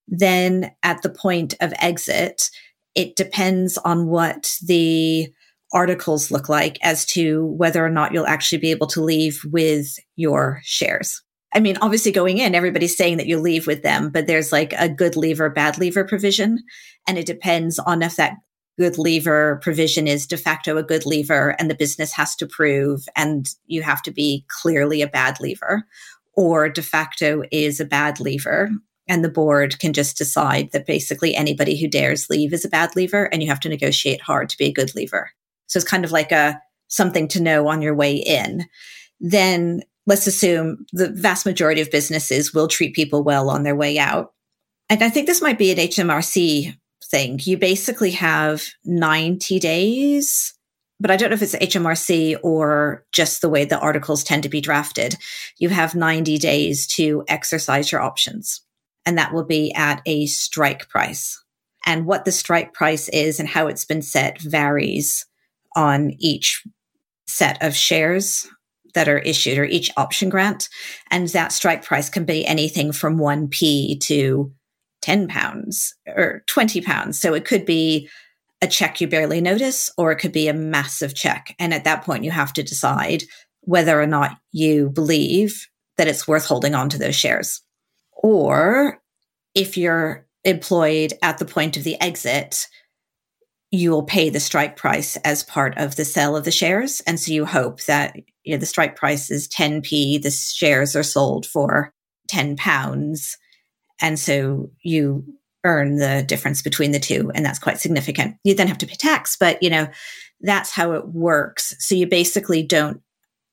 Then 0.08 0.71
at 0.84 1.01
the 1.01 1.10
point 1.10 1.54
of 1.62 1.73
exit, 1.80 2.49
it 2.95 3.15
depends 3.15 3.78
on 3.80 4.08
what 4.08 4.56
the 4.65 5.32
articles 5.75 6.31
look 6.31 6.49
like 6.49 6.79
as 6.81 7.05
to 7.05 7.45
whether 7.45 7.85
or 7.85 7.89
not 7.89 8.13
you'll 8.13 8.25
actually 8.25 8.57
be 8.57 8.71
able 8.71 8.88
to 8.88 9.03
leave 9.03 9.41
with 9.51 9.97
your 10.15 10.61
shares. 10.63 11.21
I 11.53 11.59
mean, 11.59 11.77
obviously 11.81 12.11
going 12.11 12.38
in, 12.38 12.55
everybody's 12.55 12.97
saying 12.97 13.17
that 13.17 13.27
you 13.27 13.39
leave 13.39 13.67
with 13.67 13.83
them, 13.83 14.09
but 14.09 14.25
there's 14.25 14.51
like 14.51 14.73
a 14.73 14.89
good 14.89 15.15
leaver, 15.15 15.49
bad 15.49 15.77
leaver 15.77 16.03
provision. 16.03 16.59
And 17.07 17.17
it 17.17 17.25
depends 17.25 17.77
on 17.77 18.01
if 18.01 18.15
that 18.15 18.38
good 18.77 18.97
leaver 18.97 19.59
provision 19.61 20.07
is 20.07 20.27
de 20.27 20.38
facto 20.38 20.77
a 20.77 20.83
good 20.83 21.05
leaver 21.05 21.55
and 21.59 21.69
the 21.69 21.75
business 21.75 22.11
has 22.13 22.35
to 22.38 22.47
prove 22.47 23.05
and 23.15 23.49
you 23.67 23.81
have 23.81 24.01
to 24.01 24.11
be 24.11 24.45
clearly 24.49 25.01
a 25.01 25.07
bad 25.07 25.39
leaver 25.39 25.83
or 26.33 26.67
de 26.67 26.81
facto 26.81 27.43
is 27.51 27.79
a 27.79 27.85
bad 27.85 28.19
leaver 28.19 28.69
and 29.07 29.23
the 29.23 29.29
board 29.29 29.79
can 29.79 29.93
just 29.93 30.17
decide 30.17 30.71
that 30.71 30.85
basically 30.85 31.35
anybody 31.35 31.79
who 31.79 31.88
dares 31.88 32.29
leave 32.29 32.51
is 32.51 32.65
a 32.65 32.69
bad 32.69 32.95
leaver 32.95 33.25
and 33.25 33.41
you 33.41 33.47
have 33.47 33.59
to 33.61 33.69
negotiate 33.69 34.21
hard 34.21 34.49
to 34.49 34.57
be 34.57 34.65
a 34.65 34.73
good 34.73 34.93
leaver. 34.95 35.31
So 35.67 35.78
it's 35.78 35.88
kind 35.88 36.06
of 36.06 36.12
like 36.12 36.32
a 36.32 36.60
something 36.88 37.28
to 37.30 37.41
know 37.41 37.67
on 37.67 37.82
your 37.82 37.95
way 37.95 38.15
in. 38.15 38.65
Then 39.19 39.82
let's 40.06 40.28
assume 40.28 40.86
the 40.91 41.10
vast 41.10 41.45
majority 41.45 41.82
of 41.82 41.91
businesses 41.91 42.54
will 42.54 42.67
treat 42.67 42.95
people 42.95 43.23
well 43.23 43.49
on 43.49 43.63
their 43.63 43.75
way 43.75 43.97
out. 43.97 44.34
And 44.89 45.04
I 45.04 45.10
think 45.10 45.28
this 45.28 45.41
might 45.41 45.58
be 45.58 45.71
an 45.71 45.78
HMRC 45.78 46.75
thing. 47.06 47.39
You 47.43 47.58
basically 47.58 48.12
have 48.12 48.63
90 48.86 49.60
days, 49.60 50.54
but 50.99 51.12
I 51.12 51.17
don't 51.17 51.30
know 51.30 51.36
if 51.36 51.41
it's 51.41 51.56
HMRC 51.56 52.38
or 52.43 53.06
just 53.12 53.41
the 53.41 53.49
way 53.49 53.65
the 53.65 53.80
articles 53.80 54.23
tend 54.23 54.43
to 54.43 54.49
be 54.49 54.62
drafted. 54.62 55.15
You 55.58 55.69
have 55.69 55.95
90 55.95 56.38
days 56.38 56.88
to 56.88 57.23
exercise 57.28 57.91
your 57.91 58.01
options, 58.01 58.62
and 59.06 59.17
that 59.17 59.34
will 59.34 59.43
be 59.43 59.73
at 59.73 60.01
a 60.06 60.28
strike 60.28 60.88
price. 60.89 61.41
And 61.88 62.06
what 62.06 62.25
the 62.25 62.32
strike 62.32 62.73
price 62.73 63.10
is 63.10 63.39
and 63.39 63.47
how 63.49 63.67
it's 63.67 63.86
been 63.86 64.01
set 64.01 64.41
varies 64.41 65.25
on 65.75 66.11
each 66.19 66.63
set 67.27 67.61
of 67.61 67.75
shares 67.75 68.47
that 68.93 69.09
are 69.09 69.19
issued 69.19 69.57
or 69.57 69.65
each 69.65 69.91
option 69.97 70.29
grant. 70.29 70.69
And 71.11 71.27
that 71.29 71.51
strike 71.51 71.83
price 71.83 72.09
can 72.09 72.25
be 72.25 72.45
anything 72.45 72.91
from 72.91 73.17
1p 73.17 73.99
to 74.01 74.51
10 75.01 75.27
pounds 75.27 75.93
or 76.07 76.43
20 76.47 76.81
pounds. 76.81 77.19
So 77.19 77.33
it 77.33 77.45
could 77.45 77.65
be 77.65 78.09
a 78.61 78.67
check 78.67 79.01
you 79.01 79.07
barely 79.07 79.41
notice, 79.41 79.91
or 79.97 80.11
it 80.11 80.15
could 80.15 80.31
be 80.31 80.47
a 80.47 80.53
massive 80.53 81.13
check. 81.13 81.53
And 81.59 81.73
at 81.73 81.83
that 81.83 82.03
point, 82.03 82.23
you 82.23 82.31
have 82.31 82.53
to 82.53 82.63
decide 82.63 83.23
whether 83.61 84.01
or 84.01 84.07
not 84.07 84.38
you 84.51 84.89
believe 84.89 85.67
that 85.97 86.07
it's 86.07 86.27
worth 86.27 86.45
holding 86.45 86.73
on 86.73 86.89
to 86.89 86.97
those 86.97 87.15
shares. 87.15 87.61
Or 88.13 88.99
if 89.53 89.77
you're 89.77 90.25
employed 90.43 91.13
at 91.21 91.38
the 91.38 91.45
point 91.45 91.75
of 91.77 91.83
the 91.83 91.99
exit, 92.01 92.67
you 93.75 93.91
will 93.91 94.03
pay 94.03 94.29
the 94.29 94.39
strike 94.39 94.75
price 94.75 95.17
as 95.17 95.43
part 95.43 95.77
of 95.77 95.95
the 95.95 96.05
sale 96.05 96.35
of 96.35 96.45
the 96.45 96.51
shares. 96.51 97.01
And 97.01 97.19
so 97.19 97.31
you 97.31 97.45
hope 97.45 97.81
that 97.83 98.15
you 98.43 98.53
know, 98.53 98.59
the 98.59 98.65
strike 98.65 98.95
price 98.95 99.29
is 99.31 99.47
10p, 99.47 100.21
the 100.21 100.31
shares 100.31 100.95
are 100.95 101.03
sold 101.03 101.45
for 101.45 101.93
10 102.27 102.55
pounds. 102.57 103.38
And 104.01 104.19
so 104.19 104.69
you 104.81 105.25
earn 105.63 105.97
the 105.97 106.23
difference 106.27 106.61
between 106.61 106.91
the 106.91 106.99
two. 106.99 107.31
And 107.33 107.45
that's 107.45 107.59
quite 107.59 107.79
significant. 107.79 108.38
You 108.43 108.53
then 108.53 108.67
have 108.67 108.77
to 108.79 108.88
pay 108.88 108.95
tax, 108.95 109.35
but 109.35 109.61
you 109.63 109.69
know, 109.69 109.88
that's 110.41 110.71
how 110.71 110.93
it 110.93 111.07
works. 111.07 111.75
So 111.79 111.95
you 111.95 112.07
basically 112.07 112.61
don't 112.61 113.01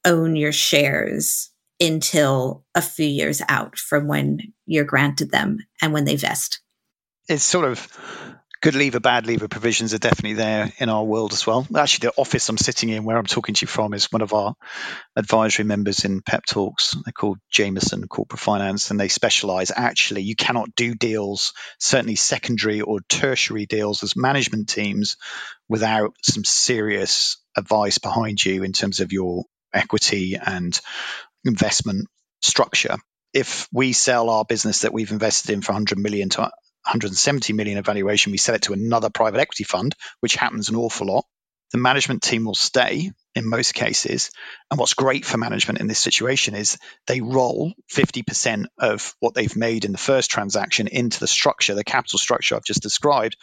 own 0.05 0.37
your 0.37 0.53
shares 0.53 1.51
until 1.81 2.65
a 2.75 2.83
few 2.83 3.07
years 3.07 3.41
out 3.49 3.79
from 3.79 4.07
when 4.07 4.53
you're 4.67 4.85
granted 4.85 5.31
them 5.31 5.59
and 5.81 5.93
when 5.93 6.05
they 6.05 6.17
vest. 6.17 6.61
It's 7.29 7.45
sort 7.45 7.65
of 7.65 7.89
good 8.63 8.77
leaver, 8.77 9.01
bad 9.01 9.27
leaver 9.27 9.49
provisions 9.49 9.93
are 9.93 9.99
definitely 9.99 10.35
there 10.35 10.73
in 10.79 10.89
our 10.89 11.03
world 11.03 11.33
as 11.33 11.45
well. 11.45 11.67
Actually, 11.77 12.07
the 12.07 12.15
office 12.17 12.49
I'm 12.49 12.57
sitting 12.57 12.91
in, 12.91 13.03
where 13.03 13.19
I'm 13.19 13.27
talking 13.27 13.57
to 13.57 13.65
you 13.65 13.67
from, 13.67 13.93
is 13.93 14.11
one 14.13 14.23
of 14.23 14.33
our 14.33 14.55
advisory 15.17 15.65
members 15.65 16.05
in 16.05 16.23
PepTalks. 16.23 16.97
They're 17.05 17.13
called 17.13 17.39
Jamieson 17.51 18.07
Corporate 18.07 18.39
Finance, 18.39 18.93
and 18.93 19.01
they 19.01 19.09
specialize. 19.09 19.73
Actually, 19.75 20.23
you 20.23 20.37
cannot 20.37 20.77
do 20.77 20.95
deals, 20.95 21.55
certainly 21.81 22.15
secondary 22.15 22.81
or 22.81 23.01
tertiary 23.09 23.67
deals, 23.67 24.05
as 24.05 24.15
management 24.17 24.69
teams 24.69 25.17
without 25.69 26.15
some 26.23 26.45
serious 26.45 27.43
advice 27.57 27.99
behind 27.99 28.43
you 28.43 28.63
in 28.63 28.73
terms 28.73 29.01
of 29.01 29.13
your 29.13 29.45
equity 29.75 30.37
and 30.41 30.81
investment 31.45 32.07
structure 32.43 32.97
if 33.35 33.67
we 33.73 33.95
sell 33.95 34.29
our 34.29 34.45
business 34.45 34.81
that 34.81 34.93
we've 34.93 35.11
invested 35.11 35.53
in 35.53 35.63
for 35.63 35.73
100 35.73 35.99
million 35.99 36.29
to 36.29 36.51
170 36.85 37.53
million 37.53 37.79
evaluation, 37.79 38.33
we 38.33 38.39
sell 38.39 38.55
it 38.55 38.63
to 38.63 38.73
another 38.73 39.11
private 39.11 39.41
equity 39.41 39.65
fund, 39.65 39.95
which 40.21 40.35
happens 40.35 40.69
an 40.69 40.77
awful 40.77 41.07
lot. 41.07 41.25
The 41.73 41.79
management 41.79 42.23
team 42.23 42.45
will 42.45 42.55
stay 42.55 43.13
in 43.35 43.49
most 43.49 43.73
cases. 43.73 44.31
And 44.71 44.79
what's 44.79 44.95
great 44.95 45.25
for 45.25 45.39
management 45.39 45.81
in 45.81 45.87
this 45.87 45.99
situation 45.99 46.55
is 46.55 46.77
they 47.07 47.23
roll 47.23 47.73
50% 47.91 48.67
of 48.79 49.15
what 49.21 49.35
they've 49.35 49.57
made 49.57 49.87
in 49.87 49.93
the 49.93 49.99
first 49.99 50.31
transaction 50.31 50.87
into 50.87 51.19
the 51.19 51.27
structure, 51.27 51.75
the 51.75 51.85
capital 51.85 52.19
structure 52.19 52.57
I've 52.57 52.65
just 52.65 52.83
described, 52.83 53.37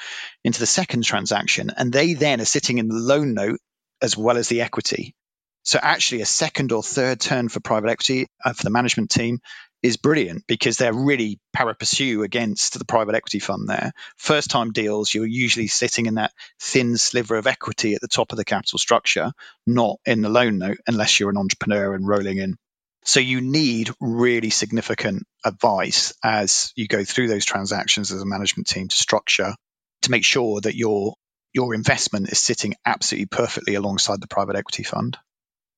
into 0.43 0.59
the 0.59 0.67
second 0.67 1.03
transaction. 1.03 1.71
And 1.75 1.91
they 1.91 2.13
then 2.13 2.39
are 2.39 2.45
sitting 2.45 2.77
in 2.77 2.87
the 2.87 2.95
loan 2.95 3.33
note 3.33 3.59
as 4.01 4.15
well 4.15 4.37
as 4.37 4.47
the 4.47 4.61
equity. 4.61 5.15
So 5.63 5.79
actually, 5.81 6.21
a 6.21 6.25
second 6.25 6.71
or 6.71 6.81
third 6.81 7.19
turn 7.19 7.49
for 7.49 7.59
private 7.59 7.89
equity 7.89 8.27
uh, 8.43 8.53
for 8.53 8.63
the 8.63 8.69
management 8.69 9.09
team 9.09 9.39
is 9.81 9.97
brilliant 9.97 10.45
because 10.47 10.77
they're 10.77 10.93
really 10.93 11.39
pari 11.53 11.73
passu 11.73 12.23
against 12.23 12.77
the 12.77 12.85
private 12.85 13.15
equity 13.15 13.39
fund 13.39 13.67
there. 13.67 13.93
First 14.17 14.49
time 14.49 14.71
deals, 14.71 15.13
you're 15.13 15.25
usually 15.25 15.67
sitting 15.67 16.05
in 16.05 16.15
that 16.15 16.33
thin 16.59 16.97
sliver 16.97 17.37
of 17.37 17.47
equity 17.47 17.93
at 17.95 18.01
the 18.01 18.07
top 18.07 18.31
of 18.31 18.37
the 18.37 18.45
capital 18.45 18.79
structure, 18.79 19.31
not 19.65 19.97
in 20.05 20.21
the 20.21 20.29
loan 20.29 20.57
note, 20.57 20.79
unless 20.87 21.19
you're 21.19 21.29
an 21.29 21.37
entrepreneur 21.37 21.93
and 21.93 22.07
rolling 22.07 22.37
in. 22.37 22.57
So 23.05 23.21
you 23.21 23.39
need 23.39 23.89
really 24.01 24.49
significant 24.49 25.25
advice 25.45 26.13
as 26.23 26.73
you 26.75 26.87
go 26.87 27.05
through 27.05 27.29
those 27.29 27.45
transactions 27.45 28.11
as 28.11 28.21
a 28.21 28.25
management 28.25 28.67
team 28.67 28.89
to 28.89 28.95
structure 28.95 29.55
to 30.03 30.11
make 30.11 30.25
sure 30.25 30.61
that 30.61 30.75
your 30.75 31.15
your 31.53 31.73
investment 31.73 32.29
is 32.29 32.39
sitting 32.39 32.75
absolutely 32.85 33.25
perfectly 33.25 33.75
alongside 33.75 34.21
the 34.21 34.27
private 34.27 34.55
equity 34.55 34.83
fund. 34.83 35.17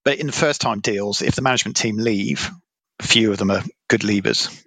But 0.03 0.17
in 0.17 0.27
the 0.27 0.33
first 0.33 0.59
time 0.59 0.81
deals, 0.81 1.21
if 1.21 1.35
the 1.35 1.41
management 1.41 1.77
team 1.77 1.97
leave, 1.97 2.51
a 3.01 3.07
few 3.07 3.31
of 3.31 3.37
them 3.37 3.51
are 3.51 3.63
good 3.89 4.01
leavers. 4.01 4.63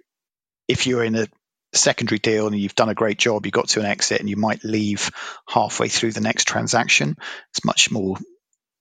If 0.67 0.87
you're 0.87 1.03
in 1.03 1.15
a 1.15 1.27
secondary 1.73 2.19
deal 2.19 2.47
and 2.47 2.57
you've 2.57 2.75
done 2.75 2.89
a 2.89 2.95
great 2.95 3.17
job, 3.17 3.45
you 3.45 3.51
got 3.51 3.69
to 3.69 3.79
an 3.79 3.85
exit 3.85 4.19
and 4.19 4.29
you 4.29 4.35
might 4.35 4.63
leave 4.63 5.09
halfway 5.47 5.87
through 5.87 6.11
the 6.11 6.21
next 6.21 6.45
transaction, 6.45 7.15
it's 7.51 7.65
much 7.65 7.91
more 7.91 8.17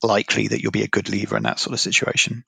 likely 0.02 0.48
that 0.48 0.60
you'll 0.60 0.72
be 0.72 0.82
a 0.82 0.88
good 0.88 1.08
leaver 1.08 1.36
in 1.36 1.44
that 1.44 1.60
sort 1.60 1.72
of 1.72 1.80
situation. 1.80 2.44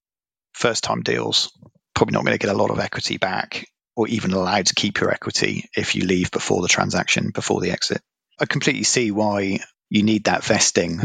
First 0.53 0.83
time 0.83 1.03
deals, 1.03 1.53
probably 1.95 2.15
not 2.15 2.25
going 2.25 2.37
to 2.37 2.45
get 2.45 2.55
a 2.55 2.59
lot 2.59 2.71
of 2.71 2.81
equity 2.81 3.19
back 3.19 3.69
or 3.95 4.09
even 4.09 4.33
allowed 4.33 4.67
to 4.67 4.75
keep 4.75 5.01
your 5.01 5.13
equity 5.13 5.69
if 5.77 5.95
you 5.95 6.05
leave 6.05 6.31
before 6.33 6.61
the 6.61 6.69
transaction, 6.69 7.31
before 7.31 7.61
the 7.61 7.71
exit. 7.71 8.03
I 8.39 8.47
completely 8.47 8.83
see 8.83 9.13
why 9.13 9.61
you 9.89 10.03
need 10.03 10.25
that 10.25 10.45
vesting 10.45 11.01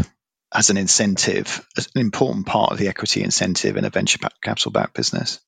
as 0.53 0.69
an 0.69 0.77
incentive, 0.77 1.65
as 1.77 1.89
an 1.93 2.01
important 2.01 2.47
part 2.47 2.71
of 2.71 2.79
the 2.79 2.89
equity 2.89 3.23
incentive 3.23 3.77
in 3.77 3.85
a 3.85 3.89
venture 3.89 4.19
capital 4.41 4.71
backed 4.71 4.95
business 4.95 5.39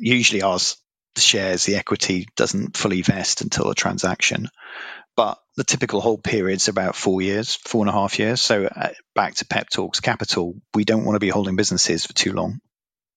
usually 0.00 0.42
ours, 0.42 0.76
the 1.14 1.20
shares, 1.20 1.64
the 1.64 1.76
equity 1.76 2.26
doesn't 2.36 2.76
fully 2.76 3.02
vest 3.02 3.40
until 3.40 3.70
a 3.70 3.74
transaction. 3.74 4.48
But 5.16 5.38
the 5.56 5.64
typical 5.64 6.00
hold 6.00 6.22
period 6.22 6.56
is 6.56 6.68
about 6.68 6.94
four 6.94 7.20
years, 7.20 7.56
four 7.56 7.82
and 7.82 7.90
a 7.90 7.92
half 7.92 8.18
years. 8.18 8.40
So 8.40 8.66
uh, 8.66 8.90
back 9.16 9.34
to 9.36 9.44
PepTalks 9.44 10.00
Capital, 10.00 10.54
we 10.74 10.84
don't 10.84 11.04
want 11.04 11.16
to 11.16 11.20
be 11.20 11.28
holding 11.28 11.56
businesses 11.56 12.06
for 12.06 12.12
too 12.12 12.32
long. 12.32 12.60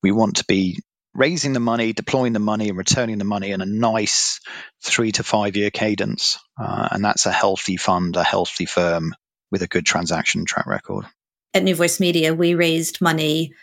We 0.02 0.12
want 0.12 0.38
to 0.38 0.46
be 0.46 0.80
raising 1.14 1.54
the 1.54 1.60
money, 1.60 1.94
deploying 1.94 2.34
the 2.34 2.40
money, 2.40 2.70
and 2.70 2.78
returning 2.78 3.20
the 3.20 3.24
money 3.24 3.52
in 3.52 3.62
a 3.62 3.68
nice 3.68 4.40
three 4.84 5.12
to 5.12 5.24
five 5.24 5.56
year 5.56 5.70
cadence. 5.70 6.40
Uh, 6.60 6.88
and 6.92 7.06
that's 7.06 7.28
a 7.28 7.32
healthy 7.32 7.78
fund, 7.78 8.16
a 8.16 8.24
healthy 8.24 8.66
firm 8.66 9.14
with 9.52 9.62
a 9.62 9.68
good 9.68 9.86
transaction 9.86 10.46
track 10.46 10.66
record. 10.66 11.06
At 11.54 11.64
NewVoiceMedia, 11.64 12.36
we 12.36 12.56
raised 12.56 13.02
money 13.02 13.54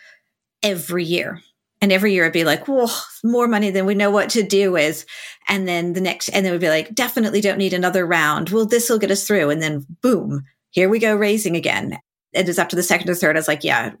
every 0.63 1.03
year 1.03 1.41
and 1.81 1.91
every 1.91 2.13
year 2.13 2.23
it'd 2.23 2.33
be 2.33 2.43
like, 2.43 2.67
whoa, 2.67 2.87
more 3.23 3.47
money 3.47 3.71
than 3.71 3.85
we 3.85 3.95
know 3.95 4.11
what 4.11 4.29
to 4.31 4.43
do 4.43 4.71
with. 4.71 5.05
And 5.47 5.67
then 5.67 5.93
the 5.93 6.01
next, 6.01 6.29
and 6.29 6.45
then 6.45 6.51
we'd 6.51 6.61
be 6.61 6.69
like, 6.69 6.93
definitely 6.93 7.41
don't 7.41 7.57
need 7.57 7.73
another 7.73 8.05
round. 8.05 8.49
Well, 8.49 8.65
this 8.65 8.89
will 8.89 8.99
get 8.99 9.11
us 9.11 9.25
through. 9.25 9.49
And 9.49 9.61
then 9.61 9.85
boom, 10.01 10.43
here 10.71 10.89
we 10.89 10.99
go 10.99 11.15
raising 11.15 11.55
again. 11.55 11.97
And 12.33 12.47
It 12.47 12.49
is 12.49 12.59
after 12.59 12.75
the 12.75 12.83
second 12.83 13.09
or 13.09 13.15
third. 13.15 13.35
I 13.35 13.39
was 13.39 13.47
like, 13.47 13.63
yeah, 13.63 13.93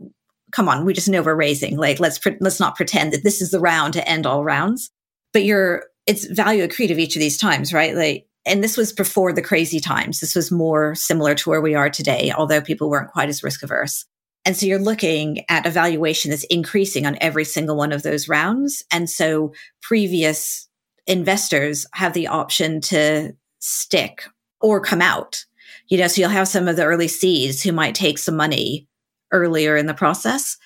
come 0.51 0.67
on, 0.67 0.83
we 0.85 0.93
just 0.93 1.09
know 1.09 1.21
we're 1.21 1.35
raising. 1.35 1.77
Like, 1.77 1.99
let's, 1.99 2.19
pre- 2.19 2.37
let's 2.41 2.59
not 2.59 2.75
pretend 2.75 3.13
that 3.13 3.23
this 3.23 3.41
is 3.41 3.51
the 3.51 3.59
round 3.59 3.93
to 3.93 4.07
end 4.07 4.25
all 4.25 4.43
rounds. 4.43 4.91
But 5.31 5.43
you're, 5.43 5.85
it's 6.05 6.25
value 6.25 6.67
accretive 6.67 6.99
each 6.99 7.15
of 7.15 7.19
these 7.19 7.37
times, 7.37 7.71
right? 7.71 7.95
Like, 7.95 8.25
and 8.45 8.63
this 8.63 8.77
was 8.77 8.91
before 8.91 9.31
the 9.31 9.41
crazy 9.41 9.79
times. 9.79 10.19
This 10.19 10.35
was 10.35 10.51
more 10.51 10.95
similar 10.95 11.35
to 11.35 11.49
where 11.49 11.61
we 11.61 11.75
are 11.75 11.89
today, 11.89 12.33
although 12.35 12.61
people 12.61 12.89
weren't 12.89 13.11
quite 13.11 13.29
as 13.29 13.43
risk 13.43 13.63
averse. 13.63 14.05
And 14.49 14.57
so 14.57 14.65
you're 14.65 14.79
looking 14.79 15.45
at 15.47 15.67
a 15.67 15.69
valuation 15.69 16.31
that's 16.31 16.43
increasing 16.45 17.05
on 17.05 17.19
every 17.21 17.45
single 17.45 17.75
one 17.75 17.91
of 17.91 18.01
those 18.01 18.27
rounds. 18.27 18.83
And 18.91 19.07
so 19.07 19.53
previous 19.79 20.67
investors 21.05 21.85
have 21.93 22.13
the 22.13 22.25
option 22.25 22.81
to 22.81 23.33
stick 23.59 24.23
or 24.59 24.81
come 24.81 25.03
out. 25.03 25.45
You 25.87 25.99
know, 25.99 26.07
so 26.07 26.21
you'll 26.21 26.31
have 26.31 26.47
some 26.47 26.67
of 26.67 26.77
the 26.77 26.85
early 26.85 27.07
seeds 27.07 27.61
who 27.61 27.71
might 27.71 27.93
take 27.93 28.17
some 28.17 28.35
money 28.35 28.87
earlier 29.31 29.77
in 29.77 29.85
the 29.85 29.93
process. 29.93 30.57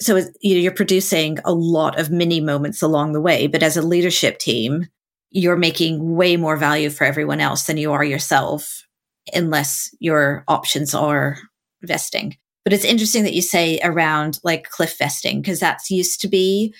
So 0.00 0.18
you 0.40 0.54
know, 0.54 0.60
you're 0.60 0.70
producing 0.70 1.40
a 1.44 1.52
lot 1.52 1.98
of 1.98 2.12
mini 2.12 2.40
moments 2.40 2.80
along 2.80 3.12
the 3.12 3.20
way. 3.20 3.48
But 3.48 3.64
as 3.64 3.76
a 3.76 3.82
leadership 3.82 4.38
team, 4.38 4.86
you're 5.30 5.56
making 5.56 6.14
way 6.14 6.36
more 6.36 6.56
value 6.56 6.90
for 6.90 7.02
everyone 7.02 7.40
else 7.40 7.66
than 7.66 7.76
you 7.76 7.90
are 7.90 8.04
yourself, 8.04 8.86
unless 9.34 9.92
your 9.98 10.44
options 10.46 10.94
are 10.94 11.38
vesting. 11.82 12.36
But 12.66 12.72
it's 12.72 12.84
interesting 12.84 13.22
that 13.22 13.32
you 13.32 13.42
say 13.42 13.78
around 13.84 14.40
like 14.42 14.68
cliff 14.68 14.98
vesting, 14.98 15.40
because 15.40 15.60
that's 15.60 15.88
used 15.88 16.20
to 16.22 16.28
be 16.28 16.74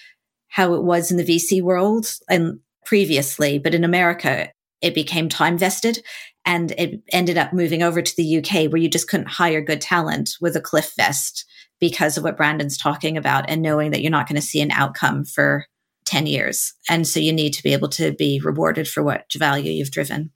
how 0.48 0.74
it 0.74 0.82
was 0.82 1.12
in 1.12 1.16
the 1.16 1.24
VC 1.24 1.62
world 1.62 2.12
and 2.28 2.58
previously. 2.84 3.60
But 3.60 3.72
in 3.72 3.84
America, 3.84 4.50
it 4.82 4.96
became 4.96 5.28
time 5.28 5.56
vested 5.56 6.02
and 6.44 6.72
it 6.72 7.02
ended 7.12 7.38
up 7.38 7.52
moving 7.52 7.84
over 7.84 8.02
to 8.02 8.16
the 8.16 8.38
UK 8.38 8.68
where 8.72 8.82
you 8.82 8.88
just 8.88 9.08
couldn't 9.08 9.28
hire 9.28 9.60
good 9.60 9.80
talent 9.80 10.30
with 10.40 10.56
a 10.56 10.60
cliff 10.60 10.92
vest 10.96 11.44
because 11.78 12.18
of 12.18 12.24
what 12.24 12.36
Brandon's 12.36 12.76
talking 12.76 13.16
about 13.16 13.48
and 13.48 13.62
knowing 13.62 13.92
that 13.92 14.02
you're 14.02 14.10
not 14.10 14.26
going 14.26 14.40
to 14.40 14.42
see 14.42 14.60
an 14.60 14.72
outcome 14.72 15.24
for 15.24 15.66
10 16.06 16.26
years. 16.26 16.74
And 16.90 17.06
so 17.06 17.20
you 17.20 17.32
need 17.32 17.52
to 17.52 17.62
be 17.62 17.74
able 17.74 17.90
to 17.90 18.10
be 18.10 18.40
rewarded 18.42 18.88
for 18.88 19.04
what 19.04 19.32
value 19.32 19.70
you've 19.70 19.92
driven. 19.92 20.32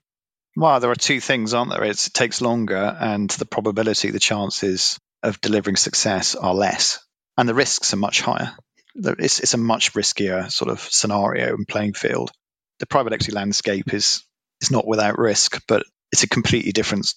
Well, 0.54 0.78
there 0.78 0.92
are 0.92 0.94
two 0.94 1.18
things, 1.18 1.54
aren't 1.54 1.72
there? 1.72 1.82
It's, 1.82 2.06
it 2.06 2.14
takes 2.14 2.40
longer, 2.40 2.96
and 3.00 3.28
the 3.30 3.46
probability, 3.46 4.12
the 4.12 4.20
chances 4.20 4.96
of 5.22 5.40
delivering 5.40 5.76
success 5.76 6.34
are 6.34 6.54
less, 6.54 6.98
and 7.36 7.48
the 7.48 7.54
risks 7.54 7.92
are 7.92 7.98
much 7.98 8.20
higher. 8.20 8.52
It's, 8.94 9.40
it's 9.40 9.54
a 9.54 9.58
much 9.58 9.92
riskier 9.92 10.50
sort 10.50 10.70
of 10.70 10.80
scenario 10.80 11.54
and 11.54 11.66
playing 11.68 11.94
field. 11.94 12.30
The 12.80 12.86
private 12.86 13.12
equity 13.12 13.32
landscape 13.32 13.92
is 13.92 14.24
is 14.60 14.70
not 14.70 14.86
without 14.86 15.18
risk, 15.18 15.62
but 15.66 15.84
it's 16.12 16.22
a 16.22 16.28
completely 16.28 16.72
different 16.72 17.14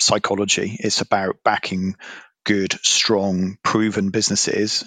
psychology. 0.00 0.76
It's 0.78 1.00
about 1.00 1.36
backing 1.44 1.96
good, 2.44 2.72
strong, 2.82 3.56
proven 3.62 4.10
businesses, 4.10 4.84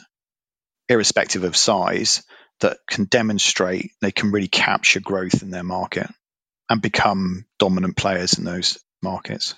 irrespective 0.89 1.43
of 1.43 1.55
size, 1.55 2.23
that 2.61 2.77
can 2.87 3.05
demonstrate 3.05 3.91
they 4.01 4.11
can 4.11 4.31
really 4.31 4.47
capture 4.47 4.99
growth 4.99 5.41
in 5.41 5.49
their 5.49 5.63
market 5.63 6.07
and 6.69 6.81
become 6.81 7.45
dominant 7.59 7.97
players 7.97 8.37
in 8.37 8.45
those 8.45 8.79
markets. 9.01 9.55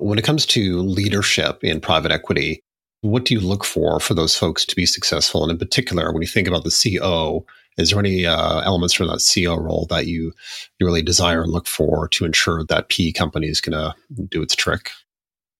When 0.00 0.18
it 0.18 0.24
comes 0.24 0.46
to 0.46 0.80
leadership 0.80 1.62
in 1.62 1.80
private 1.80 2.10
equity, 2.10 2.62
what 3.02 3.24
do 3.26 3.34
you 3.34 3.40
look 3.40 3.64
for 3.64 4.00
for 4.00 4.14
those 4.14 4.36
folks 4.36 4.64
to 4.66 4.76
be 4.76 4.86
successful? 4.86 5.42
And 5.42 5.52
in 5.52 5.58
particular, 5.58 6.10
when 6.12 6.22
you 6.22 6.28
think 6.28 6.48
about 6.48 6.64
the 6.64 7.00
CO, 7.00 7.44
is 7.76 7.90
there 7.90 7.98
any 7.98 8.26
uh, 8.26 8.60
elements 8.60 8.94
from 8.94 9.08
that 9.08 9.22
CO 9.22 9.56
role 9.56 9.86
that 9.90 10.06
you, 10.06 10.32
you 10.78 10.86
really 10.86 11.02
desire 11.02 11.42
and 11.42 11.52
look 11.52 11.66
for 11.66 12.08
to 12.08 12.24
ensure 12.24 12.64
that 12.64 12.88
PE 12.88 13.12
company 13.12 13.48
is 13.48 13.60
going 13.60 13.78
to 13.78 13.94
do 14.24 14.42
its 14.42 14.56
trick? 14.56 14.90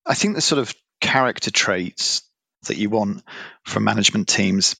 I 0.06 0.14
think 0.14 0.34
the 0.34 0.40
sort 0.40 0.58
of 0.58 0.74
character 1.00 1.50
traits 1.50 2.22
that 2.66 2.76
you 2.76 2.90
want 2.90 3.22
from 3.64 3.84
management 3.84 4.28
teams, 4.28 4.76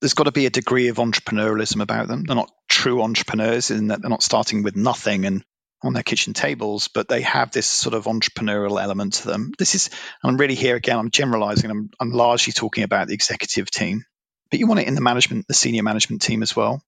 there's 0.00 0.14
got 0.14 0.24
to 0.24 0.32
be 0.32 0.46
a 0.46 0.50
degree 0.50 0.88
of 0.88 0.96
entrepreneurialism 0.96 1.80
about 1.80 2.08
them. 2.08 2.24
They're 2.24 2.36
not 2.36 2.52
true 2.68 3.02
entrepreneurs 3.02 3.70
in 3.70 3.88
that 3.88 4.00
they're 4.00 4.10
not 4.10 4.22
starting 4.22 4.62
with 4.62 4.76
nothing 4.76 5.24
and 5.24 5.44
on 5.84 5.92
their 5.92 6.02
kitchen 6.02 6.32
tables, 6.32 6.88
but 6.88 7.08
they 7.08 7.20
have 7.20 7.50
this 7.50 7.66
sort 7.66 7.94
of 7.94 8.06
entrepreneurial 8.06 8.82
element 8.82 9.14
to 9.14 9.26
them. 9.26 9.52
This 9.58 9.74
is, 9.74 9.90
I'm 10.22 10.38
really 10.38 10.54
here 10.54 10.76
again, 10.76 10.98
I'm 10.98 11.10
generalizing, 11.10 11.70
I'm, 11.70 11.90
I'm 12.00 12.10
largely 12.10 12.52
talking 12.52 12.84
about 12.84 13.08
the 13.08 13.14
executive 13.14 13.70
team, 13.70 14.04
but 14.50 14.58
you 14.58 14.66
want 14.66 14.80
it 14.80 14.88
in 14.88 14.94
the 14.94 15.00
management, 15.02 15.46
the 15.46 15.54
senior 15.54 15.82
management 15.82 16.22
team 16.22 16.42
as 16.42 16.56
well. 16.56 16.82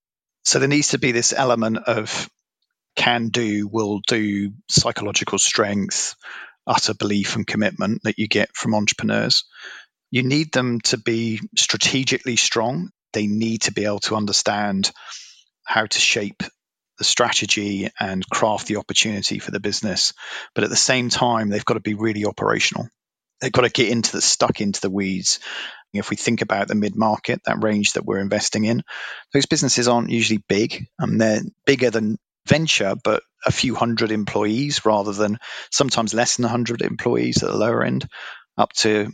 So 0.44 0.59
there 0.59 0.68
needs 0.68 0.88
to 0.88 0.99
be 0.99 1.12
this 1.12 1.32
element 1.32 1.78
of 1.86 2.30
can 2.94 3.28
do, 3.28 3.68
will 3.68 4.01
do, 4.07 4.53
psychological 4.68 5.38
strength, 5.38 6.14
utter 6.66 6.94
belief 6.94 7.36
and 7.36 7.47
commitment 7.47 8.03
that 8.05 8.18
you 8.18 8.26
get 8.26 8.55
from 8.57 8.74
entrepreneurs. 8.74 9.44
You 10.11 10.22
need 10.22 10.53
them 10.53 10.80
to 10.82 10.99
be 10.99 11.40
strategically 11.57 12.36
strong. 12.36 12.90
They 13.12 13.26
need 13.26 13.62
to 13.62 13.72
be 13.72 13.84
able 13.84 14.01
to 14.01 14.16
understand 14.16 14.90
how 15.64 15.84
to 15.84 15.99
shape 15.99 16.42
the 16.99 17.05
strategy 17.05 17.90
and 17.99 18.28
craft 18.28 18.66
the 18.66 18.76
opportunity 18.76 19.38
for 19.38 19.51
the 19.51 19.61
business. 19.61 20.12
But 20.55 20.64
at 20.64 20.70
the 20.70 20.76
same 20.76 21.09
time, 21.09 21.49
they've 21.49 21.64
got 21.64 21.74
to 21.74 21.80
be 21.80 21.94
really 21.94 22.24
operational. 22.24 22.88
They've 23.40 23.53
got 23.53 23.62
to 23.62 23.70
get 23.70 23.90
into 23.90 24.12
the 24.12 24.22
stuck 24.22 24.61
into 24.61 24.80
the 24.80 24.90
weeds. 24.90 25.40
If 25.92 26.11
we 26.11 26.16
think 26.16 26.42
about 26.42 26.68
the 26.68 26.74
mid 26.74 26.97
market, 26.97 27.40
that 27.44 27.62
range 27.62 27.94
that 27.94 28.05
we're 28.05 28.18
investing 28.18 28.64
in, 28.64 28.82
those 29.32 29.47
businesses 29.47 29.88
aren't 29.88 30.11
usually 30.11 30.42
big. 30.49 30.86
and 30.99 31.20
they're 31.20 31.42
bigger 31.64 31.90
than 31.90 32.18
venture, 32.47 32.94
but 33.03 33.22
a 33.44 33.53
few 33.53 33.74
hundred 33.74 34.11
employees 34.11 34.84
rather 34.84 35.12
than 35.12 35.38
sometimes 35.70 36.14
less 36.14 36.36
than 36.36 36.44
100 36.44 36.82
employees 36.82 37.42
at 37.42 37.51
the 37.51 37.57
lower 37.57 37.84
end, 37.84 38.09
up 38.57 38.72
to 38.72 39.11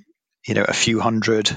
you 0.46 0.54
know 0.54 0.64
a 0.66 0.72
few 0.72 1.00
hundred 1.00 1.56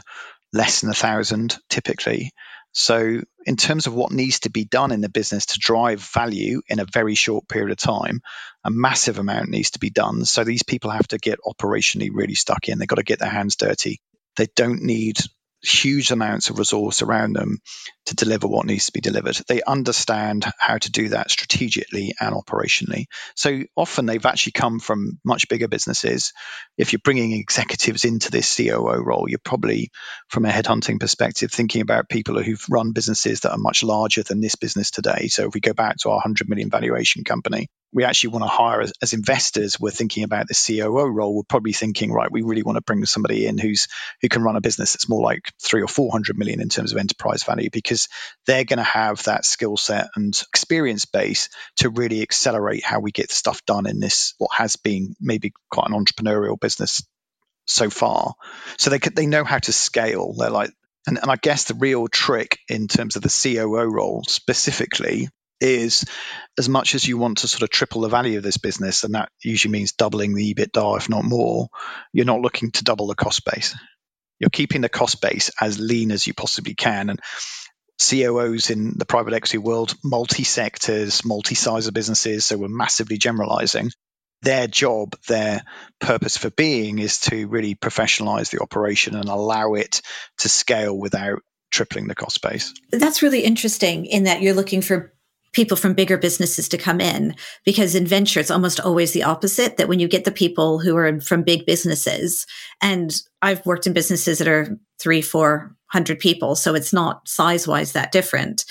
less 0.53 0.81
than 0.81 0.89
a 0.89 0.93
thousand 0.93 1.57
typically. 1.69 2.31
So, 2.77 3.21
in 3.45 3.55
terms 3.55 3.87
of 3.87 3.93
what 3.93 4.11
needs 4.11 4.41
to 4.41 4.49
be 4.49 4.65
done 4.65 4.91
in 4.91 4.99
the 4.99 5.07
business 5.07 5.45
to 5.47 5.59
drive 5.59 6.01
value 6.01 6.61
in 6.67 6.81
a 6.81 6.85
very 6.85 7.15
short 7.15 7.47
period 7.47 7.71
of 7.71 7.77
time, 7.77 8.19
a 8.65 8.69
massive 8.69 9.17
amount 9.17 9.47
needs 9.47 9.71
to 9.71 9.79
be 9.79 9.89
done. 9.89 10.25
So, 10.25 10.43
these 10.43 10.63
people 10.63 10.91
have 10.91 11.07
to 11.07 11.17
get 11.17 11.39
operationally 11.47 12.09
really 12.11 12.35
stuck 12.35 12.67
in. 12.67 12.77
They've 12.77 12.87
got 12.87 12.97
to 12.97 13.03
get 13.03 13.19
their 13.19 13.29
hands 13.29 13.55
dirty. 13.55 14.01
They 14.35 14.47
don't 14.57 14.81
need 14.81 15.19
huge 15.71 16.11
amounts 16.11 16.49
of 16.49 16.59
resource 16.59 17.01
around 17.01 17.33
them 17.33 17.59
to 18.05 18.15
deliver 18.15 18.47
what 18.47 18.65
needs 18.65 18.85
to 18.87 18.91
be 18.91 19.01
delivered. 19.01 19.37
They 19.47 19.61
understand 19.61 20.45
how 20.59 20.77
to 20.77 20.91
do 20.91 21.09
that 21.09 21.31
strategically 21.31 22.13
and 22.19 22.35
operationally. 22.35 23.05
So 23.35 23.63
often 23.75 24.05
they've 24.05 24.25
actually 24.25 24.53
come 24.53 24.79
from 24.79 25.19
much 25.23 25.49
bigger 25.49 25.67
businesses. 25.67 26.33
If 26.77 26.93
you're 26.93 26.99
bringing 27.03 27.33
executives 27.33 28.05
into 28.05 28.31
this 28.31 28.55
COO 28.55 29.03
role, 29.03 29.27
you're 29.27 29.39
probably, 29.43 29.89
from 30.29 30.45
a 30.45 30.49
headhunting 30.49 30.99
perspective, 30.99 31.51
thinking 31.51 31.81
about 31.81 32.09
people 32.09 32.41
who've 32.41 32.65
run 32.69 32.91
businesses 32.91 33.41
that 33.41 33.51
are 33.51 33.57
much 33.57 33.83
larger 33.83 34.23
than 34.23 34.41
this 34.41 34.55
business 34.55 34.91
today. 34.91 35.27
So 35.27 35.47
if 35.47 35.53
we 35.53 35.61
go 35.61 35.73
back 35.73 35.97
to 35.97 36.09
our 36.09 36.15
100 36.15 36.47
million 36.49 36.69
valuation 36.69 37.23
company, 37.23 37.67
we 37.95 38.03
actually 38.03 38.31
want 38.31 38.43
to 38.43 38.49
hire 38.49 38.81
as, 38.81 38.93
as, 39.01 39.13
investors 39.13 39.79
we're 39.79 39.89
thinking 39.89 40.23
about 40.23 40.47
the 40.47 40.53
COO 40.53 41.07
role. 41.07 41.33
We're 41.33 41.43
probably 41.43 41.71
thinking 41.71 42.11
right 42.11 42.31
we 42.31 42.41
really 42.41 42.61
want 42.61 42.75
to 42.75 42.81
bring 42.81 43.03
somebody 43.05 43.47
in 43.47 43.57
who's 43.57 43.87
who 44.21 44.27
can 44.27 44.43
run 44.43 44.57
a 44.57 44.61
business 44.61 44.93
that's 44.93 45.09
more 45.09 45.23
like 45.23 45.51
3 45.61 45.81
or 45.81 45.87
400 45.87 46.37
million 46.37 46.61
in 46.61 46.69
terms 46.69 46.91
of 46.91 46.97
enterprise 46.97 47.43
value 47.43 47.69
because 47.71 48.09
they're 48.45 48.65
going 48.65 48.77
to 48.77 48.83
have 48.83 49.23
that 49.23 49.45
skill 49.45 49.77
set 49.77 50.09
and 50.15 50.37
experience 50.49 51.05
base 51.05 51.49
to 51.77 51.89
really 51.89 52.21
accelerate 52.21 52.83
how 52.83 52.99
we 52.99 53.11
get 53.11 53.31
stuff 53.31 53.65
done 53.65 53.87
in 53.87 53.99
this 53.99 54.33
what 54.37 54.51
has 54.53 54.75
been 54.75 55.15
maybe 55.21 55.53
quite 55.71 55.87
an 55.89 55.95
entrepreneurial 55.95 56.59
business 56.59 57.01
so 57.65 57.89
far. 57.89 58.35
So 58.77 58.89
they 58.89 58.99
could, 58.99 59.15
they 59.15 59.25
know 59.25 59.43
how 59.43 59.57
to 59.57 59.71
scale. 59.71 60.33
They're 60.33 60.49
like 60.49 60.71
and, 61.07 61.19
and 61.21 61.31
I 61.31 61.35
guess 61.35 61.65
the 61.65 61.75
real 61.75 62.07
trick 62.07 62.59
in 62.67 62.87
terms 62.87 63.15
of 63.15 63.21
the 63.21 63.29
COO 63.29 63.85
role 63.85 64.23
specifically 64.27 65.29
is 65.61 66.05
as 66.57 66.69
much 66.69 66.95
as 66.95 67.07
you 67.07 67.17
want 67.17 67.39
to 67.39 67.47
sort 67.47 67.63
of 67.63 67.69
triple 67.69 68.01
the 68.01 68.09
value 68.09 68.37
of 68.37 68.43
this 68.43 68.57
business, 68.57 69.03
and 69.03 69.15
that 69.15 69.29
usually 69.43 69.71
means 69.71 69.93
doubling 69.93 70.33
the 70.33 70.53
EBITDA, 70.53 70.97
if 70.97 71.09
not 71.09 71.23
more, 71.23 71.69
you're 72.13 72.25
not 72.25 72.41
looking 72.41 72.71
to 72.71 72.83
double 72.83 73.07
the 73.07 73.15
cost 73.15 73.45
base. 73.45 73.75
You're 74.39 74.49
keeping 74.49 74.81
the 74.81 74.89
cost 74.89 75.21
base 75.21 75.49
as 75.61 75.79
lean 75.79 76.11
as 76.11 76.27
you 76.27 76.33
possibly 76.33 76.75
can. 76.75 77.09
And 77.09 77.19
COOs 77.99 78.69
in 78.69 78.93
the 78.97 79.05
private 79.05 79.33
equity 79.33 79.57
world, 79.57 79.95
multi 80.03 80.43
sectors, 80.43 81.23
multi 81.23 81.55
size 81.55 81.87
of 81.87 81.93
businesses, 81.93 82.45
so 82.45 82.57
we're 82.57 82.67
massively 82.67 83.17
generalizing. 83.17 83.91
Their 84.41 84.67
job, 84.67 85.15
their 85.27 85.63
purpose 85.99 86.37
for 86.37 86.49
being 86.51 86.99
is 86.99 87.19
to 87.21 87.47
really 87.47 87.73
professionalize 87.73 88.51
the 88.51 88.61
operation 88.61 89.15
and 89.15 89.29
allow 89.29 89.75
it 89.75 90.01
to 90.39 90.49
scale 90.49 90.95
without 90.95 91.41
tripling 91.71 92.07
the 92.07 92.15
cost 92.15 92.41
base. 92.41 92.73
That's 92.91 93.21
really 93.21 93.41
interesting 93.41 94.05
in 94.05 94.25
that 94.25 94.41
you're 94.41 94.53
looking 94.53 94.81
for 94.81 95.14
people 95.55 95.77
from 95.77 95.93
bigger 95.93 96.17
businesses 96.17 96.67
to 96.69 96.77
come 96.77 97.01
in 97.01 97.33
because 97.63 97.95
in 97.95 98.05
venture 98.05 98.39
it's 98.39 98.51
almost 98.51 98.79
always 98.79 99.13
the 99.13 99.23
opposite 99.23 99.77
that 99.77 99.87
when 99.87 99.99
you 99.99 100.07
get 100.07 100.25
the 100.25 100.31
people 100.31 100.79
who 100.79 100.95
are 100.95 101.19
from 101.21 101.41
big 101.41 101.65
businesses 101.65 102.45
and 102.81 103.21
i've 103.41 103.65
worked 103.65 103.87
in 103.87 103.93
businesses 103.93 104.37
that 104.37 104.47
are 104.47 104.77
three 104.99 105.21
four 105.21 105.75
hundred 105.87 106.19
people 106.19 106.55
so 106.55 106.75
it's 106.75 106.93
not 106.93 107.27
size 107.27 107.67
wise 107.67 107.93
that 107.93 108.11
different 108.11 108.65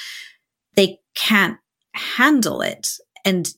they 0.77 0.99
can't 1.15 1.59
handle 1.95 2.61
it 2.61 2.89
and 3.25 3.55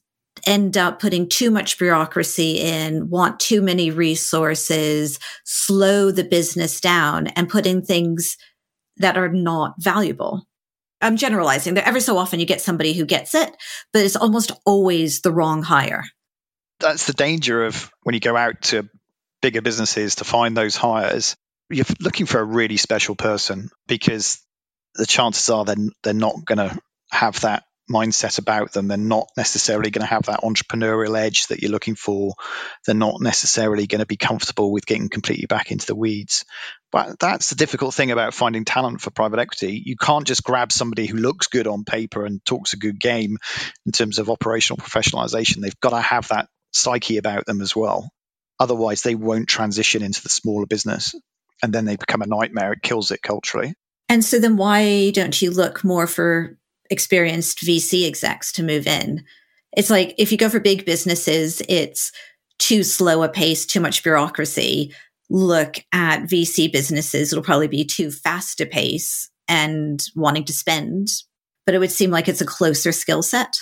end 0.47 0.77
up 0.77 1.01
putting 1.01 1.29
too 1.29 1.51
much 1.51 1.79
bureaucracy 1.79 2.61
in, 2.61 3.09
want 3.09 3.41
too 3.41 3.63
many 3.63 3.91
resources, 3.91 5.19
slow 5.45 6.11
the 6.11 6.25
business 6.25 6.81
down 6.81 7.29
and 7.29 7.49
putting 7.49 7.83
things 7.83 8.37
that 8.99 9.17
are 9.17 9.31
not 9.31 9.75
valuable. 9.79 10.47
I'm 11.01 11.17
generalizing 11.17 11.75
that 11.75 11.87
every 11.87 12.01
so 12.01 12.17
often 12.17 12.41
you 12.41 12.47
get 12.47 12.61
somebody 12.61 12.93
who 12.93 13.05
gets 13.05 13.35
it, 13.35 13.51
but 13.93 14.03
it's 14.03 14.17
almost 14.17 14.53
always 14.65 15.21
the 15.21 15.33
wrong 15.33 15.63
hire. 15.63 16.05
That's 16.81 17.07
the 17.07 17.13
danger 17.13 17.65
of 17.65 17.91
when 18.03 18.15
you 18.15 18.21
go 18.21 18.37
out 18.37 18.63
to 18.63 18.89
bigger 19.43 19.63
businesses 19.63 20.17
to 20.17 20.25
find 20.25 20.57
those 20.57 20.77
hires. 20.77 21.37
You're 21.69 21.87
looking 22.01 22.27
for 22.27 22.41
a 22.41 22.45
really 22.45 22.77
special 22.77 23.15
person 23.15 23.71
because 23.87 24.41
the 24.95 25.07
chances 25.07 25.49
are 25.51 25.65
they're, 25.65 25.77
they're 26.03 26.15
not 26.15 26.45
going 26.45 26.59
to 26.59 26.79
have 27.11 27.41
that 27.41 27.65
mindset 27.91 28.39
about 28.39 28.73
them. 28.73 28.89
They're 28.89 28.97
not 28.97 29.29
necessarily 29.37 29.91
going 29.91 30.03
to 30.03 30.07
have 30.07 30.25
that 30.25 30.41
entrepreneurial 30.41 31.19
edge 31.19 31.47
that 31.49 31.61
you're 31.61 31.71
looking 31.71 31.95
for. 31.95 32.35
They're 32.85 32.95
not 32.95 33.21
necessarily 33.21 33.87
going 33.87 34.01
to 34.01 34.07
be 34.07 34.17
comfortable 34.17 34.73
with 34.73 34.87
getting 34.87 35.09
completely 35.09 35.47
back 35.47 35.71
into 35.71 35.87
the 35.87 35.95
weeds. 35.95 36.45
But 36.93 37.19
that's 37.19 37.51
the 37.51 37.57
difficult 37.57 37.95
thing 37.95 38.11
about 38.11 38.35
finding 38.35 38.65
talent 38.65 39.01
for 39.01 39.11
private 39.11 39.39
equity. 39.39 39.83
You 39.85 39.97
can't 39.97 40.27
just 40.27 40.45
grab 40.45 40.73
somebody 40.73 41.07
who 41.07 41.19
looks 41.19 41.49
good 41.49 41.67
on 41.67 41.85
paper 41.85 42.25
and 42.25 42.45
talks 42.45 42.73
a 42.73 42.79
good 42.79 42.99
game 42.99 43.37
in 43.85 43.93
terms 43.93 44.19
of 44.19 44.31
operational 44.31 44.79
professionalization. 44.79 45.61
They've 45.61 45.81
got 45.81 45.91
to 45.91 46.01
have 46.01 46.29
that 46.29 46.49
psyche 46.73 47.19
about 47.19 47.47
them 47.47 47.61
as 47.61 47.75
well. 47.75 48.11
Otherwise, 48.59 49.03
they 49.03 49.15
won't 49.15 49.49
transition 49.49 50.03
into 50.03 50.23
the 50.23 50.29
smaller 50.29 50.67
business 50.67 51.15
and 51.63 51.73
then 51.73 51.85
they 51.85 51.97
become 51.97 52.23
a 52.23 52.27
nightmare. 52.27 52.73
It 52.73 52.83
kills 52.83 53.11
it 53.11 53.23
culturally. 53.23 53.75
And 54.09 54.25
so 54.25 54.39
then 54.39 54.57
why 54.57 55.11
don't 55.11 55.41
you 55.41 55.51
look 55.51 55.83
more 55.83 56.07
for 56.07 56.57
experienced 56.91 57.61
VC 57.61 58.07
execs 58.07 58.53
to 58.53 58.63
move 58.63 58.87
in. 58.87 59.25
It's 59.77 59.91
like 59.91 60.15
if 60.19 60.33
you 60.33 60.39
go 60.39 60.49
for 60.49 60.61
big 60.61 60.85
businesses, 60.85 61.63
it's 61.69 62.13
too 62.59 62.83
slow 62.83 63.23
a 63.23 63.29
pace, 63.29 63.67
too 63.67 63.81
much 63.81 64.03
bureaucracy. 64.03 64.95
Look 65.29 65.79
at 65.93 66.23
VC 66.23 66.73
businesses, 66.73 67.33
it'll 67.33 67.45
probably 67.45 67.69
be 67.69 67.85
too 67.85 68.11
fast 68.11 68.61
a 68.61 68.67
pace 68.67 69.31
and 69.49 70.03
wanting 70.15 70.45
to 70.45 70.53
spend, 70.53 71.09
but 71.65 71.75
it 71.75 71.79
would 71.79 71.91
seem 71.91 72.11
like 72.11 72.29
it's 72.29 72.41
a 72.41 72.47
closer 72.47 72.93
skill 72.93 73.23
set. 73.23 73.57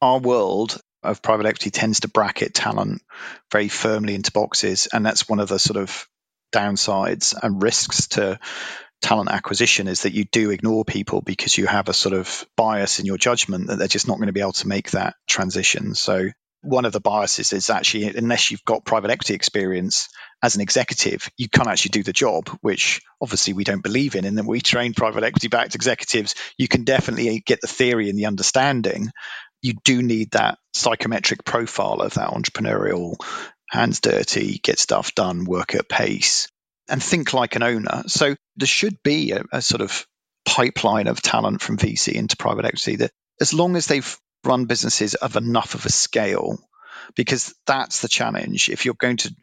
Our 0.00 0.18
world 0.18 0.80
of 1.02 1.22
private 1.22 1.46
equity 1.46 1.70
tends 1.70 2.00
to 2.00 2.08
bracket 2.08 2.54
talent 2.54 3.02
very 3.50 3.68
firmly 3.68 4.14
into 4.14 4.32
boxes, 4.32 4.88
and 4.92 5.04
that's 5.04 5.28
one 5.28 5.40
of 5.40 5.48
the 5.48 5.58
sort 5.58 5.76
of 5.76 6.06
downsides 6.54 7.34
and 7.40 7.62
risks 7.62 8.08
to 8.08 8.38
talent 9.00 9.30
acquisition 9.30 9.88
is 9.88 10.02
that 10.02 10.12
you 10.12 10.24
do 10.24 10.50
ignore 10.50 10.84
people 10.84 11.20
because 11.20 11.56
you 11.56 11.66
have 11.66 11.88
a 11.88 11.94
sort 11.94 12.14
of 12.14 12.46
bias 12.56 12.98
in 13.00 13.06
your 13.06 13.18
judgment 13.18 13.68
that 13.68 13.78
they're 13.78 13.88
just 13.88 14.08
not 14.08 14.16
going 14.16 14.26
to 14.26 14.32
be 14.32 14.40
able 14.40 14.52
to 14.52 14.68
make 14.68 14.90
that 14.90 15.14
transition. 15.26 15.94
So 15.94 16.28
one 16.62 16.84
of 16.84 16.92
the 16.92 17.00
biases 17.00 17.52
is 17.52 17.70
actually 17.70 18.14
unless 18.16 18.50
you've 18.50 18.64
got 18.64 18.84
private 18.84 19.10
equity 19.10 19.34
experience 19.34 20.08
as 20.42 20.54
an 20.54 20.60
executive, 20.60 21.30
you 21.36 21.48
can't 21.48 21.68
actually 21.68 21.90
do 21.90 22.02
the 22.02 22.12
job, 22.12 22.48
which 22.60 23.00
obviously 23.20 23.54
we 23.54 23.64
don't 23.64 23.82
believe 23.82 24.14
in. 24.14 24.24
And 24.24 24.36
then 24.36 24.46
we 24.46 24.60
train 24.60 24.94
private 24.94 25.24
equity 25.24 25.48
backed 25.48 25.74
executives. 25.74 26.34
You 26.58 26.68
can 26.68 26.84
definitely 26.84 27.42
get 27.44 27.60
the 27.60 27.66
theory 27.66 28.10
and 28.10 28.18
the 28.18 28.26
understanding. 28.26 29.10
You 29.62 29.74
do 29.84 30.02
need 30.02 30.32
that 30.32 30.58
psychometric 30.74 31.44
profile 31.44 32.00
of 32.00 32.14
that 32.14 32.30
entrepreneurial 32.30 33.16
hands 33.68 34.00
dirty, 34.00 34.58
get 34.62 34.78
stuff 34.78 35.14
done, 35.14 35.44
work 35.44 35.74
at 35.74 35.88
pace 35.88 36.48
and 36.90 37.02
think 37.02 37.32
like 37.32 37.56
an 37.56 37.62
owner. 37.62 38.02
So 38.06 38.34
there 38.56 38.66
should 38.66 39.02
be 39.02 39.32
a, 39.32 39.42
a 39.52 39.62
sort 39.62 39.80
of 39.80 40.06
pipeline 40.44 41.06
of 41.06 41.22
talent 41.22 41.60
from 41.60 41.78
VC 41.78 42.12
into 42.12 42.36
private 42.36 42.64
equity 42.64 42.96
that 42.96 43.12
as 43.40 43.54
long 43.54 43.76
as 43.76 43.86
they've 43.86 44.18
run 44.44 44.66
businesses 44.66 45.14
of 45.14 45.36
enough 45.36 45.74
of 45.74 45.86
a 45.86 45.90
scale, 45.90 46.58
because 47.14 47.54
that's 47.66 48.02
the 48.02 48.08
challenge. 48.08 48.68
If 48.68 48.84
you're 48.84 48.94
going 48.94 49.18
to 49.18 49.34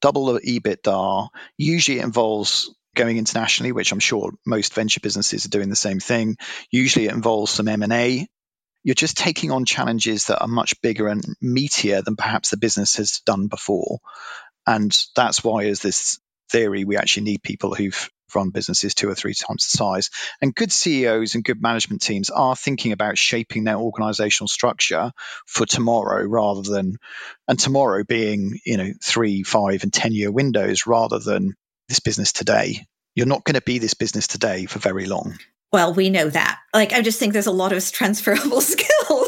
double 0.00 0.26
the 0.26 0.40
EBITDA, 0.40 1.28
usually 1.56 1.98
it 1.98 2.04
involves 2.04 2.74
going 2.94 3.18
internationally, 3.18 3.72
which 3.72 3.92
I'm 3.92 4.00
sure 4.00 4.32
most 4.46 4.74
venture 4.74 5.00
businesses 5.00 5.44
are 5.44 5.50
doing 5.50 5.68
the 5.68 5.76
same 5.76 6.00
thing. 6.00 6.36
Usually 6.70 7.06
it 7.06 7.12
involves 7.12 7.52
some 7.52 7.68
M&A. 7.68 8.26
You're 8.82 8.94
just 8.94 9.16
taking 9.16 9.50
on 9.50 9.64
challenges 9.64 10.26
that 10.26 10.40
are 10.40 10.48
much 10.48 10.80
bigger 10.80 11.08
and 11.08 11.22
meatier 11.42 12.02
than 12.02 12.16
perhaps 12.16 12.50
the 12.50 12.56
business 12.56 12.96
has 12.96 13.20
done 13.26 13.48
before. 13.48 13.98
And 14.66 14.96
that's 15.14 15.44
why 15.44 15.66
as 15.66 15.80
this 15.80 16.18
theory, 16.50 16.84
we 16.84 16.96
actually 16.96 17.24
need 17.24 17.42
people 17.42 17.74
who've 17.74 18.10
run 18.34 18.50
businesses 18.50 18.94
two 18.94 19.08
or 19.08 19.14
three 19.14 19.34
times 19.34 19.70
the 19.70 19.78
size. 19.78 20.10
And 20.40 20.54
good 20.54 20.72
CEOs 20.72 21.34
and 21.34 21.44
good 21.44 21.62
management 21.62 22.02
teams 22.02 22.30
are 22.30 22.56
thinking 22.56 22.92
about 22.92 23.18
shaping 23.18 23.64
their 23.64 23.76
organizational 23.76 24.48
structure 24.48 25.12
for 25.46 25.66
tomorrow 25.66 26.24
rather 26.24 26.62
than, 26.62 26.96
and 27.48 27.58
tomorrow 27.58 28.04
being, 28.04 28.58
you 28.64 28.76
know, 28.76 28.92
three, 29.02 29.42
five, 29.42 29.82
and 29.82 29.92
10 29.92 30.12
year 30.12 30.30
windows 30.30 30.86
rather 30.86 31.18
than 31.18 31.54
this 31.88 32.00
business 32.00 32.32
today. 32.32 32.84
You're 33.14 33.26
not 33.26 33.44
going 33.44 33.54
to 33.54 33.62
be 33.62 33.78
this 33.78 33.94
business 33.94 34.26
today 34.26 34.66
for 34.66 34.78
very 34.78 35.06
long. 35.06 35.38
Well, 35.72 35.94
we 35.94 36.10
know 36.10 36.28
that. 36.30 36.58
Like, 36.72 36.92
I 36.92 37.02
just 37.02 37.18
think 37.18 37.32
there's 37.32 37.46
a 37.46 37.50
lot 37.52 37.72
of 37.72 37.90
transferable 37.90 38.60
skills 38.62 39.25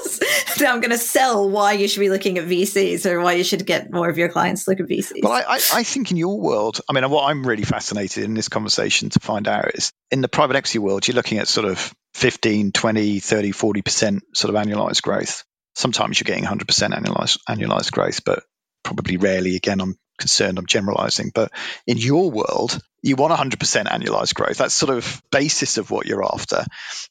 I'm 0.66 0.80
going 0.80 0.90
to 0.90 0.98
sell 0.98 1.48
why 1.48 1.72
you 1.72 1.88
should 1.88 2.00
be 2.00 2.11
looking 2.11 2.38
at 2.38 2.46
VCs 2.46 3.06
or 3.06 3.20
why 3.20 3.34
you 3.34 3.44
should 3.44 3.64
get 3.66 3.90
more 3.92 4.09
of 4.09 4.18
your 4.18 4.28
clients 4.28 4.64
to 4.64 4.70
look 4.70 4.80
at 4.80 4.86
VCs. 4.86 5.22
Well, 5.22 5.32
I, 5.32 5.61
I 5.72 5.82
think 5.82 6.11
in 6.11 6.16
your 6.16 6.40
world, 6.40 6.80
I 6.88 6.92
mean, 6.92 7.09
what 7.11 7.28
I'm 7.28 7.46
really 7.46 7.64
fascinated 7.64 8.24
in 8.24 8.34
this 8.34 8.48
conversation 8.48 9.11
to 9.11 9.20
find 9.20 9.46
out 9.48 9.74
is 9.74 9.92
in 10.11 10.20
the 10.20 10.28
private 10.28 10.56
equity 10.56 10.78
world, 10.78 11.06
you're 11.06 11.14
looking 11.14 11.38
at 11.38 11.48
sort 11.48 11.66
of 11.66 11.92
15, 12.14 12.72
20, 12.72 13.20
30, 13.20 13.52
40% 13.52 14.20
sort 14.34 14.54
of 14.54 14.61
annualized 14.61 15.02
growth. 15.02 15.44
Sometimes 15.74 16.18
you're 16.18 16.24
getting 16.24 16.44
100% 16.44 16.64
annualized, 16.90 17.38
annualized 17.48 17.92
growth, 17.92 18.24
but 18.24 18.42
probably 18.82 19.16
rarely, 19.16 19.56
again, 19.56 19.80
I'm 19.80 19.96
concerned. 20.18 20.58
I'm 20.58 20.66
generalizing, 20.66 21.30
but 21.34 21.52
in 21.86 21.96
your 21.96 22.30
world, 22.30 22.78
you 23.02 23.16
want 23.16 23.32
100% 23.32 23.86
annualized 23.86 24.34
growth. 24.34 24.58
That's 24.58 24.74
sort 24.74 24.96
of 24.96 25.22
basis 25.30 25.78
of 25.78 25.90
what 25.90 26.06
you're 26.06 26.24
after. 26.24 26.64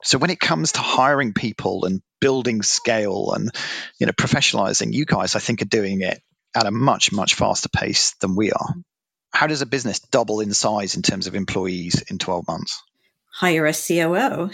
So 0.03 0.17
when 0.17 0.29
it 0.29 0.39
comes 0.39 0.73
to 0.73 0.79
hiring 0.79 1.33
people 1.33 1.85
and 1.85 2.01
building 2.19 2.61
scale 2.61 3.31
and 3.33 3.51
you 3.99 4.05
know 4.05 4.13
professionalizing, 4.13 4.93
you 4.93 5.05
guys 5.05 5.35
I 5.35 5.39
think 5.39 5.61
are 5.61 5.65
doing 5.65 6.01
it 6.01 6.21
at 6.55 6.65
a 6.65 6.71
much 6.71 7.11
much 7.11 7.35
faster 7.35 7.69
pace 7.69 8.15
than 8.21 8.35
we 8.35 8.51
are. 8.51 8.73
How 9.31 9.47
does 9.47 9.61
a 9.61 9.67
business 9.67 9.99
double 9.99 10.39
in 10.39 10.53
size 10.53 10.95
in 10.95 11.01
terms 11.01 11.27
of 11.27 11.35
employees 11.35 12.03
in 12.09 12.17
12 12.17 12.47
months? 12.47 12.81
Hire 13.37 13.67
a 13.67 13.71
COO. 13.71 14.49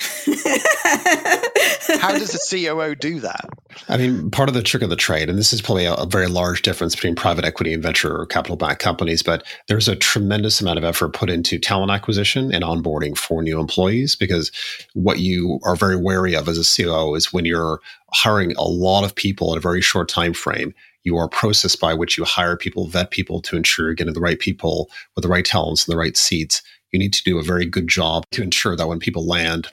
How 1.99 2.11
does 2.11 2.35
a 2.35 2.39
COO 2.49 2.95
do 2.95 3.21
that? 3.21 3.47
I 3.87 3.95
mean, 3.95 4.29
part 4.29 4.49
of 4.49 4.55
the 4.55 4.61
trick 4.61 4.83
of 4.83 4.89
the 4.89 4.97
trade, 4.97 5.29
and 5.29 5.39
this 5.39 5.53
is 5.53 5.61
probably 5.61 5.85
a, 5.85 5.93
a 5.93 6.05
very 6.05 6.27
large 6.27 6.63
difference 6.63 6.93
between 6.93 7.15
private 7.15 7.45
equity 7.45 7.73
and 7.73 7.81
venture 7.81 8.13
or 8.13 8.25
capital 8.25 8.57
backed 8.57 8.81
companies, 8.81 9.23
but 9.23 9.45
there's 9.69 9.87
a 9.87 9.95
tremendous 9.95 10.59
amount 10.59 10.79
of 10.79 10.83
effort 10.83 11.13
put 11.13 11.29
into 11.29 11.57
talent 11.57 11.91
acquisition 11.91 12.53
and 12.53 12.65
onboarding 12.65 13.17
for 13.17 13.41
new 13.41 13.57
employees 13.57 14.17
because 14.17 14.51
what 14.95 15.19
you 15.19 15.61
are 15.63 15.77
very 15.77 15.95
wary 15.95 16.35
of 16.35 16.49
as 16.49 16.57
a 16.57 16.83
COO 16.83 17.15
is 17.15 17.31
when 17.31 17.45
you're 17.45 17.79
hiring 18.11 18.53
a 18.57 18.63
lot 18.63 19.05
of 19.05 19.15
people 19.15 19.53
in 19.53 19.57
a 19.57 19.61
very 19.61 19.79
short 19.79 20.09
time 20.09 20.33
frame, 20.33 20.73
your 21.03 21.29
process 21.29 21.77
by 21.77 21.93
which 21.93 22.17
you 22.17 22.25
hire 22.25 22.57
people, 22.57 22.87
vet 22.87 23.11
people 23.11 23.41
to 23.43 23.55
ensure 23.55 23.85
you're 23.85 23.95
getting 23.95 24.13
the 24.13 24.19
right 24.19 24.39
people 24.39 24.89
with 25.15 25.23
the 25.23 25.29
right 25.29 25.45
talents 25.45 25.87
and 25.87 25.93
the 25.93 25.97
right 25.97 26.17
seats. 26.17 26.61
You 26.93 26.99
need 26.99 27.13
to 27.13 27.23
do 27.23 27.37
a 27.37 27.43
very 27.43 27.65
good 27.65 27.89
job 27.89 28.23
to 28.31 28.41
ensure 28.41 28.77
that 28.77 28.87
when 28.87 28.99
people 28.99 29.27
land, 29.27 29.67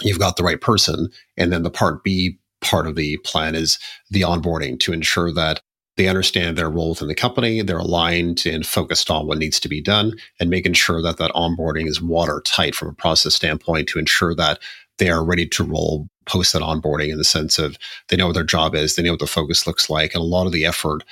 you've 0.00 0.18
got 0.18 0.36
the 0.36 0.42
right 0.42 0.60
person. 0.60 1.10
And 1.36 1.52
then 1.52 1.62
the 1.62 1.70
part 1.70 2.02
B 2.02 2.38
part 2.60 2.86
of 2.86 2.94
the 2.94 3.18
plan 3.18 3.54
is 3.54 3.78
the 4.10 4.22
onboarding 4.22 4.78
to 4.80 4.92
ensure 4.92 5.32
that 5.32 5.60
they 5.96 6.08
understand 6.08 6.56
their 6.56 6.70
role 6.70 6.90
within 6.90 7.08
the 7.08 7.14
company, 7.14 7.60
they're 7.60 7.76
aligned 7.76 8.46
and 8.46 8.66
focused 8.66 9.10
on 9.10 9.26
what 9.26 9.36
needs 9.36 9.60
to 9.60 9.68
be 9.68 9.82
done, 9.82 10.14
and 10.40 10.48
making 10.48 10.72
sure 10.72 11.02
that 11.02 11.18
that 11.18 11.32
onboarding 11.32 11.86
is 11.86 12.00
watertight 12.00 12.74
from 12.74 12.88
a 12.88 12.94
process 12.94 13.34
standpoint 13.34 13.88
to 13.88 13.98
ensure 13.98 14.34
that 14.34 14.58
they 14.98 15.10
are 15.10 15.24
ready 15.24 15.46
to 15.46 15.64
roll 15.64 16.08
post 16.24 16.52
that 16.52 16.62
onboarding 16.62 17.10
in 17.10 17.18
the 17.18 17.24
sense 17.24 17.58
of 17.58 17.76
they 18.08 18.16
know 18.16 18.26
what 18.26 18.34
their 18.34 18.44
job 18.44 18.74
is, 18.74 18.94
they 18.94 19.02
know 19.02 19.12
what 19.12 19.18
the 19.20 19.26
focus 19.26 19.66
looks 19.66 19.90
like. 19.90 20.14
And 20.14 20.22
a 20.22 20.26
lot 20.26 20.46
of 20.46 20.52
the 20.52 20.64
effort 20.64 21.02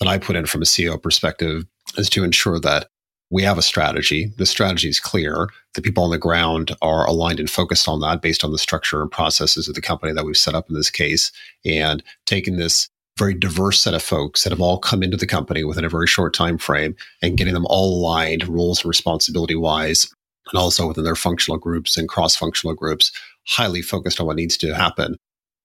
that 0.00 0.08
I 0.08 0.18
put 0.18 0.36
in 0.36 0.44
from 0.46 0.60
a 0.60 0.66
CEO 0.66 1.00
perspective 1.00 1.64
is 1.96 2.10
to 2.10 2.24
ensure 2.24 2.58
that 2.60 2.88
we 3.30 3.42
have 3.42 3.58
a 3.58 3.62
strategy. 3.62 4.32
The 4.36 4.46
strategy 4.46 4.88
is 4.88 5.00
clear. 5.00 5.48
The 5.74 5.82
people 5.82 6.04
on 6.04 6.10
the 6.10 6.18
ground 6.18 6.76
are 6.80 7.06
aligned 7.06 7.40
and 7.40 7.50
focused 7.50 7.88
on 7.88 8.00
that 8.00 8.22
based 8.22 8.44
on 8.44 8.52
the 8.52 8.58
structure 8.58 9.02
and 9.02 9.10
processes 9.10 9.68
of 9.68 9.74
the 9.74 9.80
company 9.80 10.12
that 10.12 10.24
we've 10.24 10.36
set 10.36 10.54
up 10.54 10.68
in 10.68 10.76
this 10.76 10.90
case. 10.90 11.32
And 11.64 12.02
taking 12.24 12.56
this 12.56 12.88
very 13.18 13.34
diverse 13.34 13.80
set 13.80 13.94
of 13.94 14.02
folks 14.02 14.44
that 14.44 14.50
have 14.50 14.60
all 14.60 14.78
come 14.78 15.02
into 15.02 15.16
the 15.16 15.26
company 15.26 15.64
within 15.64 15.84
a 15.84 15.88
very 15.88 16.06
short 16.06 16.34
time 16.34 16.58
frame 16.58 16.94
and 17.22 17.36
getting 17.36 17.54
them 17.54 17.66
all 17.66 17.98
aligned 17.98 18.46
roles 18.46 18.80
and 18.80 18.88
responsibility 18.88 19.56
wise 19.56 20.12
and 20.52 20.60
also 20.60 20.86
within 20.86 21.04
their 21.04 21.16
functional 21.16 21.58
groups 21.58 21.96
and 21.96 22.08
cross 22.08 22.36
functional 22.36 22.74
groups 22.74 23.10
highly 23.46 23.80
focused 23.80 24.20
on 24.20 24.26
what 24.26 24.36
needs 24.36 24.56
to 24.58 24.74
happen 24.74 25.16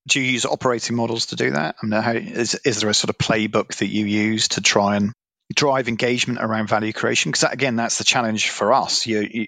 do 0.08 0.20
you 0.20 0.32
use 0.32 0.46
operating 0.46 0.96
models 0.96 1.28
to 1.28 1.36
do 1.36 1.52
that? 1.52 1.76
I 1.82 1.86
mean, 1.86 2.02
how, 2.02 2.14
is, 2.14 2.56
is 2.66 2.82
there 2.82 2.90
a 2.90 2.94
sort 2.94 3.10
of 3.10 3.18
playbook 3.18 3.76
that 3.76 3.88
you 3.88 4.06
use 4.06 4.48
to 4.50 4.62
try 4.62 4.96
and 4.96 5.14
drive 5.54 5.88
engagement 5.88 6.40
around 6.42 6.68
value 6.68 6.94
creation? 6.94 7.32
Because 7.32 7.52
again 7.52 7.76
that's 7.76 7.98
the 7.98 8.04
challenge 8.04 8.50
for 8.50 8.74
us. 8.74 9.06
You, 9.06 9.22
you, 9.22 9.48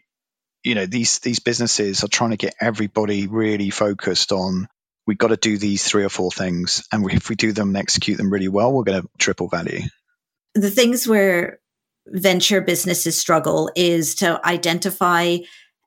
you 0.63 0.75
know 0.75 0.85
these 0.85 1.19
these 1.19 1.39
businesses 1.39 2.03
are 2.03 2.07
trying 2.07 2.31
to 2.31 2.37
get 2.37 2.55
everybody 2.59 3.27
really 3.27 3.69
focused 3.69 4.31
on 4.31 4.67
we've 5.05 5.17
got 5.17 5.27
to 5.27 5.37
do 5.37 5.57
these 5.57 5.83
three 5.83 6.05
or 6.05 6.09
four 6.09 6.31
things 6.31 6.87
and 6.91 7.09
if 7.11 7.29
we 7.29 7.35
do 7.35 7.51
them 7.51 7.69
and 7.69 7.77
execute 7.77 8.17
them 8.17 8.31
really 8.31 8.47
well 8.47 8.71
we're 8.71 8.83
going 8.83 9.01
to 9.01 9.09
triple 9.17 9.49
value. 9.49 9.81
The 10.55 10.71
things 10.71 11.07
where 11.07 11.59
venture 12.07 12.61
businesses 12.61 13.19
struggle 13.19 13.69
is 13.75 14.15
to 14.15 14.45
identify 14.45 15.37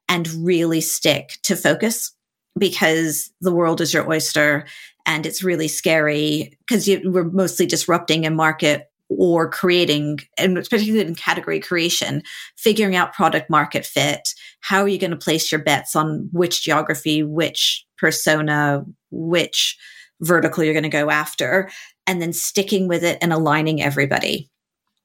and 0.09 0.29
really 0.29 0.81
stick 0.81 1.39
to 1.43 1.57
focus 1.57 2.12
because 2.59 3.31
the 3.41 3.53
world 3.53 3.81
is 3.81 3.93
your 3.93 4.11
oyster 4.11 4.67
and 5.05 5.27
it's 5.27 5.43
really 5.43 5.69
scary 5.69 6.57
because 6.67 6.89
we're 7.05 7.25
mostly 7.25 7.67
disrupting 7.67 8.27
a 8.27 8.31
market 8.31 8.91
or 9.09 9.49
creating, 9.49 10.19
and 10.37 10.57
particularly 10.57 11.07
in 11.07 11.15
category 11.15 11.61
creation, 11.61 12.23
figuring 12.57 12.97
out 12.97 13.13
product 13.13 13.49
market 13.49 13.87
fit. 13.87 14.29
How 14.61 14.83
are 14.83 14.89
you 14.89 14.99
going 14.99 15.13
to 15.13 15.17
place 15.17 15.51
your 15.51 15.63
bets 15.63 15.95
on 15.95 16.29
which 16.33 16.63
geography, 16.63 17.23
which 17.23 17.85
persona, 17.99 18.85
which 19.11 19.79
vertical 20.21 20.65
you're 20.65 20.75
going 20.75 20.83
to 20.83 20.89
go 20.89 21.11
after, 21.11 21.71
and 22.07 22.21
then 22.21 22.33
sticking 22.33 22.89
with 22.89 23.05
it 23.05 23.19
and 23.21 23.33
aligning 23.33 23.83
everybody 23.83 24.49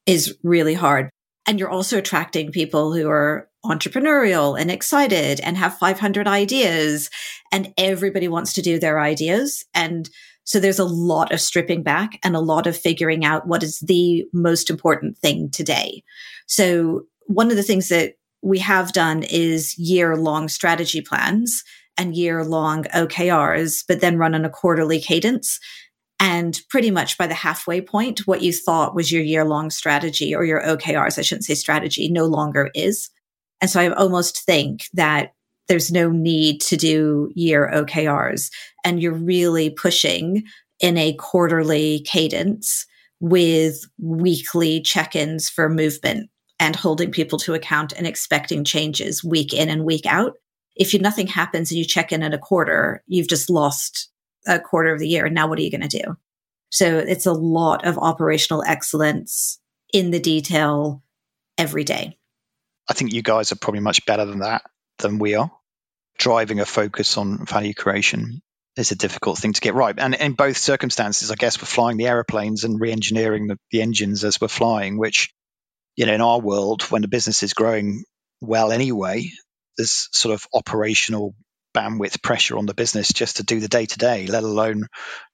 is 0.06 0.36
really 0.42 0.74
hard. 0.74 1.10
And 1.46 1.58
you're 1.58 1.70
also 1.70 1.98
attracting 1.98 2.52
people 2.52 2.92
who 2.92 3.08
are 3.08 3.48
entrepreneurial 3.64 4.60
and 4.60 4.70
excited 4.70 5.40
and 5.40 5.56
have 5.56 5.78
500 5.78 6.26
ideas 6.26 7.10
and 7.52 7.72
everybody 7.78 8.28
wants 8.28 8.52
to 8.54 8.62
do 8.62 8.78
their 8.78 8.98
ideas. 8.98 9.64
And 9.74 10.08
so 10.44 10.58
there's 10.58 10.78
a 10.78 10.84
lot 10.84 11.32
of 11.32 11.40
stripping 11.40 11.82
back 11.82 12.18
and 12.22 12.34
a 12.34 12.40
lot 12.40 12.66
of 12.66 12.76
figuring 12.76 13.24
out 13.24 13.46
what 13.46 13.62
is 13.62 13.78
the 13.80 14.24
most 14.32 14.70
important 14.70 15.16
thing 15.18 15.50
today. 15.50 16.02
So 16.46 17.02
one 17.26 17.50
of 17.50 17.56
the 17.56 17.62
things 17.62 17.88
that 17.88 18.14
we 18.42 18.58
have 18.58 18.92
done 18.92 19.22
is 19.22 19.78
year 19.78 20.16
long 20.16 20.48
strategy 20.48 21.00
plans 21.00 21.62
and 21.96 22.16
year 22.16 22.44
long 22.44 22.84
OKRs, 22.84 23.84
but 23.86 24.00
then 24.00 24.18
run 24.18 24.34
on 24.34 24.44
a 24.44 24.50
quarterly 24.50 25.00
cadence. 25.00 25.60
And 26.18 26.60
pretty 26.68 26.90
much 26.90 27.18
by 27.18 27.26
the 27.26 27.34
halfway 27.34 27.80
point, 27.80 28.26
what 28.26 28.42
you 28.42 28.52
thought 28.52 28.94
was 28.94 29.10
your 29.10 29.22
year 29.22 29.44
long 29.44 29.70
strategy 29.70 30.34
or 30.34 30.44
your 30.44 30.62
OKRs, 30.62 31.18
I 31.18 31.22
shouldn't 31.22 31.44
say 31.44 31.54
strategy, 31.54 32.08
no 32.08 32.26
longer 32.26 32.70
is. 32.74 33.10
And 33.60 33.70
so 33.70 33.80
I 33.80 33.92
almost 33.92 34.44
think 34.44 34.84
that 34.94 35.34
there's 35.68 35.90
no 35.90 36.10
need 36.10 36.60
to 36.62 36.76
do 36.76 37.30
year 37.34 37.70
OKRs 37.72 38.50
and 38.84 39.00
you're 39.00 39.12
really 39.12 39.70
pushing 39.70 40.44
in 40.80 40.98
a 40.98 41.14
quarterly 41.14 42.00
cadence 42.00 42.86
with 43.20 43.84
weekly 43.98 44.80
check-ins 44.80 45.48
for 45.48 45.68
movement 45.68 46.28
and 46.58 46.74
holding 46.74 47.10
people 47.10 47.38
to 47.38 47.54
account 47.54 47.92
and 47.92 48.06
expecting 48.06 48.64
changes 48.64 49.22
week 49.22 49.54
in 49.54 49.68
and 49.68 49.84
week 49.84 50.06
out. 50.06 50.34
If 50.74 50.92
you, 50.92 50.98
nothing 50.98 51.28
happens 51.28 51.70
and 51.70 51.78
you 51.78 51.84
check 51.84 52.12
in 52.12 52.22
at 52.22 52.34
a 52.34 52.38
quarter, 52.38 53.02
you've 53.06 53.28
just 53.28 53.48
lost 53.48 54.10
a 54.46 54.58
quarter 54.58 54.92
of 54.92 54.98
the 54.98 55.08
year. 55.08 55.26
And 55.26 55.34
now 55.34 55.46
what 55.46 55.58
are 55.58 55.62
you 55.62 55.70
going 55.70 55.88
to 55.88 56.02
do? 56.02 56.16
So 56.70 56.98
it's 56.98 57.26
a 57.26 57.32
lot 57.32 57.86
of 57.86 57.98
operational 57.98 58.64
excellence 58.66 59.60
in 59.92 60.10
the 60.10 60.20
detail 60.20 61.02
every 61.58 61.84
day. 61.84 62.18
I 62.88 62.94
think 62.94 63.12
you 63.12 63.22
guys 63.22 63.52
are 63.52 63.56
probably 63.56 63.80
much 63.80 64.04
better 64.06 64.24
than 64.24 64.40
that 64.40 64.62
than 64.98 65.18
we 65.18 65.34
are. 65.34 65.50
Driving 66.18 66.60
a 66.60 66.66
focus 66.66 67.16
on 67.16 67.46
value 67.46 67.74
creation 67.74 68.42
is 68.76 68.90
a 68.92 68.96
difficult 68.96 69.38
thing 69.38 69.52
to 69.52 69.60
get 69.60 69.74
right. 69.74 69.94
And 69.98 70.14
in 70.14 70.32
both 70.32 70.56
circumstances, 70.56 71.30
I 71.30 71.34
guess 71.34 71.60
we're 71.60 71.66
flying 71.66 71.96
the 71.96 72.06
aeroplanes 72.06 72.64
and 72.64 72.80
re-engineering 72.80 73.46
the, 73.48 73.58
the 73.70 73.82
engines 73.82 74.24
as 74.24 74.40
we're 74.40 74.48
flying, 74.48 74.98
which, 74.98 75.32
you 75.96 76.06
know, 76.06 76.14
in 76.14 76.20
our 76.20 76.40
world, 76.40 76.82
when 76.84 77.02
the 77.02 77.08
business 77.08 77.42
is 77.42 77.54
growing 77.54 78.04
well 78.40 78.72
anyway, 78.72 79.30
there's 79.76 80.08
sort 80.12 80.34
of 80.34 80.46
operational 80.54 81.34
bandwidth 81.74 82.22
pressure 82.22 82.58
on 82.58 82.66
the 82.66 82.74
business 82.74 83.12
just 83.12 83.38
to 83.38 83.42
do 83.42 83.60
the 83.60 83.68
day 83.68 83.86
to 83.86 83.98
day, 83.98 84.26
let 84.26 84.42
alone 84.42 84.86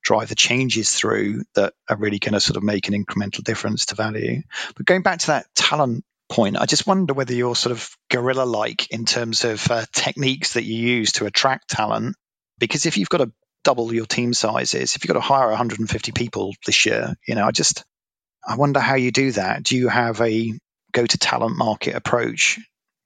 drive 0.02 0.28
the 0.28 0.34
changes 0.34 0.92
through 0.92 1.42
that 1.54 1.74
are 1.88 1.96
really 1.96 2.18
going 2.18 2.34
to 2.34 2.40
sort 2.40 2.56
of 2.56 2.62
make 2.62 2.88
an 2.88 2.94
incremental 2.94 3.42
difference 3.42 3.86
to 3.86 3.94
value. 3.94 4.42
But 4.76 4.86
going 4.86 5.02
back 5.02 5.20
to 5.20 5.26
that 5.28 5.46
talent 5.54 6.04
point, 6.28 6.58
I 6.58 6.66
just 6.66 6.86
wonder 6.86 7.14
whether 7.14 7.34
you're 7.34 7.56
sort 7.56 7.72
of 7.72 7.90
guerrilla 8.10 8.44
like 8.44 8.90
in 8.90 9.04
terms 9.04 9.44
of 9.44 9.70
uh, 9.70 9.84
techniques 9.92 10.54
that 10.54 10.64
you 10.64 10.76
use 10.76 11.12
to 11.12 11.26
attract 11.26 11.68
talent. 11.68 12.16
Because 12.58 12.86
if 12.86 12.96
you've 12.96 13.08
got 13.08 13.18
to 13.18 13.32
double 13.64 13.92
your 13.92 14.06
team 14.06 14.34
sizes, 14.34 14.94
if 14.94 15.04
you've 15.04 15.12
got 15.12 15.20
to 15.20 15.26
hire 15.26 15.48
150 15.48 16.12
people 16.12 16.54
this 16.66 16.86
year, 16.86 17.14
you 17.26 17.34
know, 17.34 17.46
I 17.46 17.50
just, 17.50 17.84
I 18.46 18.56
wonder 18.56 18.80
how 18.80 18.94
you 18.96 19.10
do 19.10 19.32
that. 19.32 19.62
Do 19.62 19.76
you 19.76 19.88
have 19.88 20.20
a 20.20 20.52
go 20.92 21.04
to 21.04 21.18
talent 21.18 21.56
market 21.56 21.94
approach? 21.94 22.58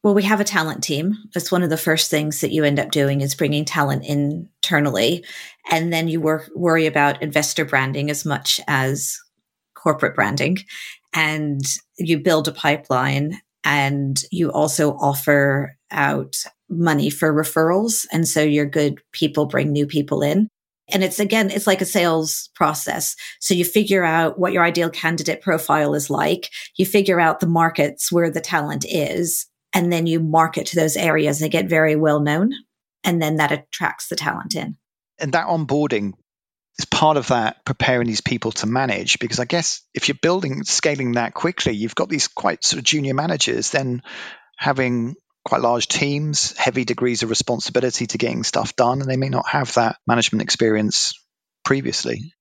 Well, 0.03 0.15
we 0.15 0.25
have 0.25 0.41
a 0.41 0.45
talent 0.45 0.83
team. 0.83 1.17
That's 1.33 1.53
one 1.53 1.63
of 1.63 1.71
the 1.71 1.77
first 1.77 2.11
things 2.11 2.41
that 2.41 2.51
you 2.51 2.65
end 2.65 2.81
up 2.81 2.91
doing 2.91 3.21
is 3.21 3.37
bringing 3.37 3.65
talent 3.65 4.05
internally. 4.05 5.25
And 5.71 5.93
then 5.93 6.09
you 6.09 6.21
work, 6.21 6.51
worry 6.57 6.87
about 6.87 7.23
investor 7.23 7.65
branding 7.65 8.11
as 8.11 8.25
much 8.25 8.61
as 8.67 9.19
corporate 9.75 10.17
branding 10.17 10.59
and 11.13 11.61
you 11.99 12.19
build 12.19 12.49
a 12.49 12.53
pipeline 12.53 13.41
and 13.65 14.23
you 14.31 14.51
also 14.51 14.93
offer 14.95 15.77
out 15.91 16.37
money 16.69 17.11
for 17.11 17.33
referrals. 17.33 18.07
And 18.13 18.27
so 18.27 18.43
your 18.43 18.67
good 18.67 19.01
people 19.13 19.47
bring 19.47 19.71
new 19.71 19.87
people 19.87 20.23
in. 20.23 20.49
And 20.89 21.05
it's 21.05 21.21
again, 21.21 21.51
it's 21.51 21.67
like 21.67 21.81
a 21.81 21.87
sales 21.87 22.51
process. 22.55 23.15
So 23.41 23.55
you 23.55 23.65
figure 23.65 24.05
out 24.05 24.39
what 24.39 24.53
your 24.53 24.65
ideal 24.65 24.91
candidate 24.91 25.41
profile 25.41 25.95
is 25.95 26.11
like. 26.11 26.51
You 26.77 26.85
figure 26.85 27.21
out 27.21 27.41
the 27.41 27.47
markets 27.47 28.11
where 28.11 28.31
the 28.31 28.41
talent 28.41 28.85
is, 28.89 29.47
and 29.73 29.93
then 29.93 30.07
you 30.07 30.21
market 30.21 30.67
to 30.67 30.77
those 30.77 30.97
areas. 30.97 31.39
They 31.39 31.49
get 31.49 31.69
very 31.69 31.97
well 31.97 32.21
known. 32.21 32.53
And 33.05 33.23
then 33.23 33.37
that 33.37 33.53
attracts 33.53 34.09
the 34.09 34.17
talent 34.17 34.55
in. 34.55 34.77
And 35.19 35.33
that 35.33 35.47
onboarding 35.47 36.13
is 36.79 36.85
part 36.87 37.17
of 37.17 37.29
that 37.29 37.65
preparing 37.65 38.07
these 38.07 38.21
people 38.21 38.53
to 38.53 38.67
manage? 38.67 39.19
Because 39.19 39.39
I 39.39 39.45
guess 39.45 39.83
if 39.95 40.09
you're 40.09 40.19
building, 40.21 40.65
scaling 40.65 41.13
that 41.13 41.35
quickly, 41.35 41.75
you've 41.75 41.95
got 41.95 42.09
these 42.09 42.29
quite 42.29 42.65
sort 42.65 42.79
of 42.79 42.85
junior 42.85 43.15
managers, 43.15 43.71
then 43.71 44.03
having 44.57 45.15
quite 45.45 45.61
large 45.61 45.89
teams, 45.89 46.57
heavy 46.57 46.85
degrees 46.85 47.23
of 47.23 47.31
responsibility 47.31 48.07
to 48.07 48.19
getting 48.19 48.45
stuff 48.45 48.77
done, 48.77 49.01
and 49.01 49.11
they 49.11 49.17
may 49.17 49.29
not 49.29 49.49
have 49.49 49.75
that 49.75 49.97
management 50.07 50.43
experience 50.43 51.15
previously. 51.65 52.33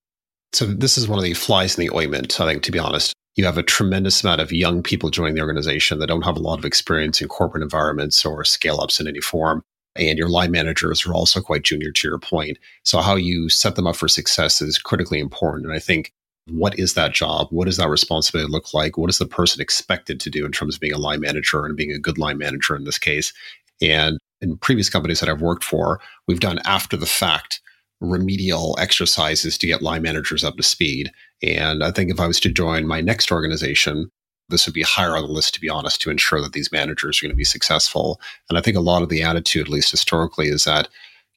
So 0.53 0.65
this 0.65 0.97
is 0.97 1.07
one 1.07 1.17
of 1.17 1.23
the 1.23 1.34
flies 1.34 1.77
in 1.77 1.86
the 1.86 1.95
ointment, 1.95 2.39
I 2.39 2.45
think, 2.45 2.63
to 2.63 2.71
be 2.71 2.79
honest. 2.79 3.13
You 3.36 3.45
have 3.45 3.57
a 3.57 3.63
tremendous 3.63 4.23
amount 4.23 4.41
of 4.41 4.51
young 4.51 4.84
people 4.84 5.09
joining 5.09 5.36
the 5.36 5.41
organization 5.41 5.99
that 5.99 6.07
don't 6.07 6.25
have 6.25 6.36
a 6.36 6.41
lot 6.41 6.59
of 6.59 6.65
experience 6.65 7.21
in 7.21 7.29
corporate 7.29 7.63
environments 7.63 8.25
or 8.25 8.43
scale 8.43 8.82
ups 8.82 8.99
in 8.99 9.07
any 9.07 9.21
form. 9.21 9.63
And 9.95 10.17
your 10.17 10.29
line 10.29 10.51
managers 10.51 11.05
are 11.05 11.13
also 11.13 11.41
quite 11.41 11.63
junior 11.63 11.91
to 11.91 12.07
your 12.07 12.19
point. 12.19 12.57
So 12.83 12.99
how 12.99 13.15
you 13.15 13.49
set 13.49 13.75
them 13.75 13.87
up 13.87 13.95
for 13.95 14.07
success 14.07 14.61
is 14.61 14.77
critically 14.77 15.19
important. 15.19 15.65
And 15.65 15.75
I 15.75 15.79
think 15.79 16.13
what 16.47 16.77
is 16.79 16.93
that 16.93 17.13
job? 17.13 17.47
What 17.51 17.65
does 17.65 17.77
that 17.77 17.89
responsibility 17.89 18.51
look 18.51 18.73
like? 18.73 18.97
What 18.97 19.09
is 19.09 19.17
the 19.17 19.25
person 19.25 19.61
expected 19.61 20.19
to 20.19 20.29
do 20.29 20.45
in 20.45 20.51
terms 20.51 20.75
of 20.75 20.81
being 20.81 20.93
a 20.93 20.97
line 20.97 21.21
manager 21.21 21.65
and 21.65 21.77
being 21.77 21.91
a 21.91 21.99
good 21.99 22.17
line 22.17 22.37
manager 22.37 22.75
in 22.75 22.83
this 22.83 22.97
case? 22.97 23.33
And 23.81 24.17
in 24.41 24.57
previous 24.57 24.89
companies 24.89 25.19
that 25.19 25.29
I've 25.29 25.41
worked 25.41 25.63
for, 25.63 25.99
we've 26.27 26.39
done 26.39 26.59
after 26.65 26.97
the 26.97 27.05
fact 27.05 27.61
remedial 27.99 28.75
exercises 28.79 29.57
to 29.59 29.67
get 29.67 29.81
line 29.81 30.01
managers 30.01 30.43
up 30.43 30.57
to 30.57 30.63
speed. 30.63 31.11
And 31.43 31.83
I 31.83 31.91
think 31.91 32.09
if 32.09 32.19
I 32.19 32.27
was 32.27 32.39
to 32.41 32.49
join 32.49 32.87
my 32.87 33.01
next 33.01 33.31
organization, 33.31 34.09
this 34.51 34.65
would 34.65 34.73
be 34.73 34.83
higher 34.83 35.15
on 35.17 35.23
the 35.23 35.31
list, 35.31 35.53
to 35.55 35.61
be 35.61 35.69
honest, 35.69 36.01
to 36.01 36.09
ensure 36.09 36.41
that 36.41 36.53
these 36.53 36.71
managers 36.71 37.19
are 37.19 37.25
going 37.25 37.31
to 37.31 37.35
be 37.35 37.43
successful. 37.43 38.19
And 38.49 38.57
I 38.57 38.61
think 38.61 38.77
a 38.77 38.81
lot 38.81 39.01
of 39.01 39.09
the 39.09 39.23
attitude, 39.23 39.67
at 39.67 39.71
least 39.71 39.91
historically, 39.91 40.47
is 40.47 40.65
that 40.65 40.87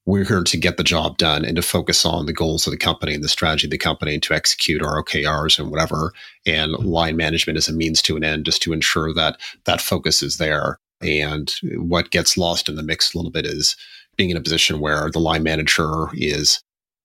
we're 0.06 0.24
here 0.24 0.42
to 0.42 0.56
get 0.58 0.76
the 0.76 0.84
job 0.84 1.16
done 1.16 1.44
and 1.44 1.56
to 1.56 1.62
focus 1.62 2.04
on 2.04 2.26
the 2.26 2.32
goals 2.32 2.66
of 2.66 2.72
the 2.72 2.76
company 2.76 3.14
and 3.14 3.24
the 3.24 3.28
strategy 3.28 3.66
of 3.66 3.70
the 3.70 3.78
company 3.78 4.14
and 4.14 4.22
to 4.22 4.34
execute 4.34 4.82
our 4.82 5.02
OKRs 5.02 5.58
and 5.58 5.70
whatever. 5.70 6.12
And 6.46 6.74
mm-hmm. 6.74 6.86
line 6.86 7.16
management 7.16 7.56
is 7.56 7.68
a 7.68 7.72
means 7.72 8.02
to 8.02 8.16
an 8.16 8.24
end 8.24 8.44
just 8.44 8.62
to 8.62 8.72
ensure 8.72 9.14
that 9.14 9.38
that 9.64 9.80
focus 9.80 10.22
is 10.22 10.36
there. 10.36 10.78
And 11.00 11.52
what 11.76 12.10
gets 12.10 12.36
lost 12.36 12.68
in 12.68 12.76
the 12.76 12.82
mix 12.82 13.14
a 13.14 13.18
little 13.18 13.32
bit 13.32 13.46
is 13.46 13.76
being 14.16 14.30
in 14.30 14.36
a 14.36 14.42
position 14.42 14.80
where 14.80 15.10
the 15.10 15.18
line 15.18 15.42
manager 15.42 16.08
is 16.14 16.62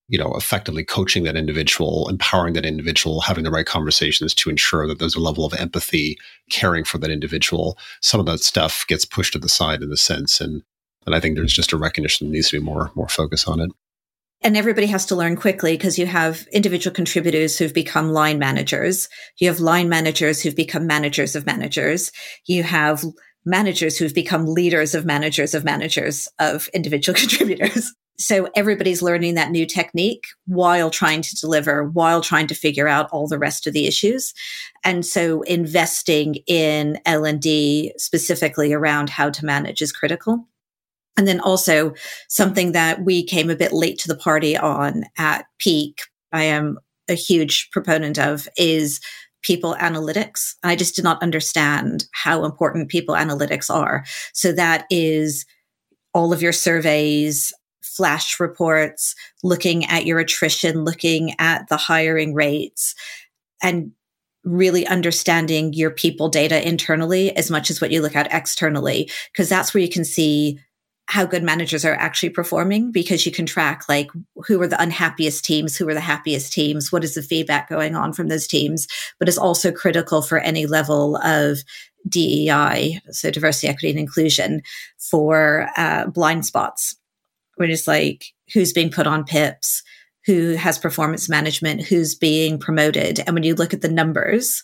you 0.10 0.18
know 0.18 0.34
effectively 0.36 0.84
coaching 0.84 1.24
that 1.24 1.38
individual 1.38 2.10
empowering 2.10 2.54
that 2.54 2.66
individual 2.66 3.22
having 3.22 3.46
the 3.46 3.52
right 3.52 3.66
conversations 3.66 4.34
to 4.34 4.50
ensure 4.50 4.86
that 4.86 5.00
there's 5.00 5.16
a 5.16 5.22
level 5.22 5.46
of 5.46 5.54
empathy 5.54 6.18
caring 6.50 6.84
for 6.84 6.98
that 6.98 7.12
individual 7.12 7.78
some 8.02 8.20
of 8.20 8.26
that 8.26 8.40
stuff 8.40 8.86
gets 8.88 9.06
pushed 9.06 9.34
to 9.34 9.40
the 9.40 9.48
side 9.48 9.82
in 9.82 9.90
the 9.90 9.98
sense 9.98 10.42
and 10.42 10.64
and 11.06 11.16
I 11.16 11.20
think 11.20 11.36
there's 11.36 11.54
just 11.54 11.72
a 11.72 11.78
recognition 11.78 12.28
that 12.28 12.34
needs 12.34 12.50
to 12.50 12.60
be 12.60 12.64
more 12.64 12.92
more 12.96 13.08
focus 13.08 13.48
on 13.48 13.60
it. 13.60 13.72
And 14.42 14.56
everybody 14.56 14.86
has 14.88 15.06
to 15.08 15.16
learn 15.16 15.36
quickly 15.36 15.76
because 15.76 16.00
you 16.00 16.06
have 16.06 16.48
individual 16.54 16.94
contributors 16.94 17.58
who've 17.58 17.74
become 17.74 18.12
line 18.12 18.40
managers. 18.40 19.10
You 19.38 19.50
have 19.50 19.60
line 19.60 19.90
managers 19.90 20.42
who've 20.42 20.56
become 20.56 20.88
managers 20.88 21.36
of 21.36 21.46
managers. 21.46 22.12
You 22.46 22.64
have 22.64 23.04
managers 23.44 23.98
who've 23.98 24.14
become 24.14 24.46
leaders 24.46 24.96
of 24.96 25.04
managers 25.04 25.54
of 25.54 25.66
managers 25.66 26.28
of 26.40 26.70
individual 26.74 27.16
contributors. 27.20 27.94
So 28.20 28.50
everybody's 28.56 29.02
learning 29.02 29.36
that 29.36 29.52
new 29.52 29.66
technique 29.66 30.26
while 30.46 30.90
trying 30.90 31.22
to 31.22 31.36
deliver, 31.36 31.86
while 31.86 32.22
trying 32.22 32.48
to 32.48 32.56
figure 32.56 32.88
out 32.88 33.10
all 33.12 33.28
the 33.28 33.40
rest 33.40 33.66
of 33.66 33.74
the 33.74 33.88
issues. 33.88 34.34
And 34.84 35.06
so 35.06 35.42
investing 35.44 36.36
in 36.46 37.00
L&D 37.06 37.94
specifically 37.98 38.74
around 38.74 39.10
how 39.10 39.30
to 39.30 39.46
manage 39.46 39.82
is 39.82 39.94
critical. 39.94 40.48
And 41.16 41.28
then 41.28 41.40
also 41.40 41.94
something 42.28 42.74
that 42.74 43.04
we 43.04 43.24
came 43.24 43.50
a 43.50 43.56
bit 43.56 43.74
late 43.74 43.98
to 44.00 44.08
the 44.08 44.18
party 44.18 44.58
on 44.58 45.06
at 45.18 45.46
Peak, 45.58 46.02
I 46.32 46.44
am 46.44 46.78
a 47.10 47.14
huge 47.14 47.70
proponent 47.72 48.20
of 48.20 48.48
is 48.58 49.00
people 49.42 49.76
analytics. 49.80 50.56
I 50.64 50.76
just 50.76 50.96
did 50.96 51.04
not 51.04 51.22
understand 51.24 52.06
how 52.14 52.44
important 52.44 52.90
people 52.90 53.16
analytics 53.16 53.74
are. 53.74 54.04
So 54.34 54.52
that 54.52 54.86
is 54.90 55.46
all 56.14 56.34
of 56.34 56.42
your 56.42 56.52
surveys, 56.52 57.54
flash 58.00 58.40
reports, 58.40 59.14
looking 59.44 59.84
at 59.88 60.06
your 60.06 60.20
attrition, 60.20 60.86
looking 60.86 61.36
at 61.38 61.68
the 61.68 61.76
hiring 61.76 62.34
rates, 62.34 62.96
and 63.62 63.92
really 64.46 64.88
understanding 64.88 65.74
your 65.74 65.92
people 65.92 66.30
data 66.30 66.66
internally 66.66 67.36
as 67.36 67.52
much 67.52 67.70
as 67.70 67.82
what 67.82 67.92
you 67.92 68.02
look 68.02 68.16
at 68.16 68.34
externally, 68.34 69.12
because 69.34 69.50
that's 69.50 69.74
where 69.74 69.84
you 69.84 69.90
can 69.90 70.06
see 70.06 70.58
how 71.08 71.26
good 71.26 71.44
managers 71.44 71.84
are 71.84 71.96
actually 71.96 72.30
performing 72.30 72.90
because 72.90 73.26
you 73.26 73.34
can 73.34 73.46
track 73.46 73.84
like 73.90 74.10
who 74.48 74.62
are 74.62 74.68
the 74.68 74.82
unhappiest 74.82 75.44
teams, 75.44 75.76
who 75.76 75.90
are 75.90 75.94
the 75.94 76.00
happiest 76.00 76.54
teams, 76.54 76.90
what 76.90 77.04
is 77.04 77.16
the 77.16 77.22
feedback 77.22 77.68
going 77.68 77.96
on 77.96 78.14
from 78.14 78.30
those 78.30 78.48
teams, 78.48 78.88
but 79.20 79.28
it's 79.28 79.38
also 79.38 79.74
critical 79.74 80.22
for 80.22 80.38
any 80.38 80.66
level 80.68 81.18
of 81.18 81.58
DEI, 82.08 83.02
so 83.12 83.30
diversity, 83.30 83.68
equity, 83.68 83.90
and 83.90 84.00
inclusion 84.00 84.62
for 84.98 85.68
uh, 85.76 86.06
blind 86.08 86.46
spots. 86.46 86.96
Where 87.60 87.70
it's 87.70 87.88
like 87.88 88.26
who's 88.54 88.72
being 88.72 88.90
put 88.90 89.06
on 89.06 89.26
PIPs, 89.26 89.84
who 90.26 90.52
has 90.54 90.80
performance 90.80 91.28
management, 91.28 91.82
who's 91.82 92.16
being 92.16 92.58
promoted. 92.58 93.20
And 93.20 93.34
when 93.34 93.44
you 93.44 93.54
look 93.54 93.74
at 93.74 93.82
the 93.82 93.90
numbers, 93.90 94.64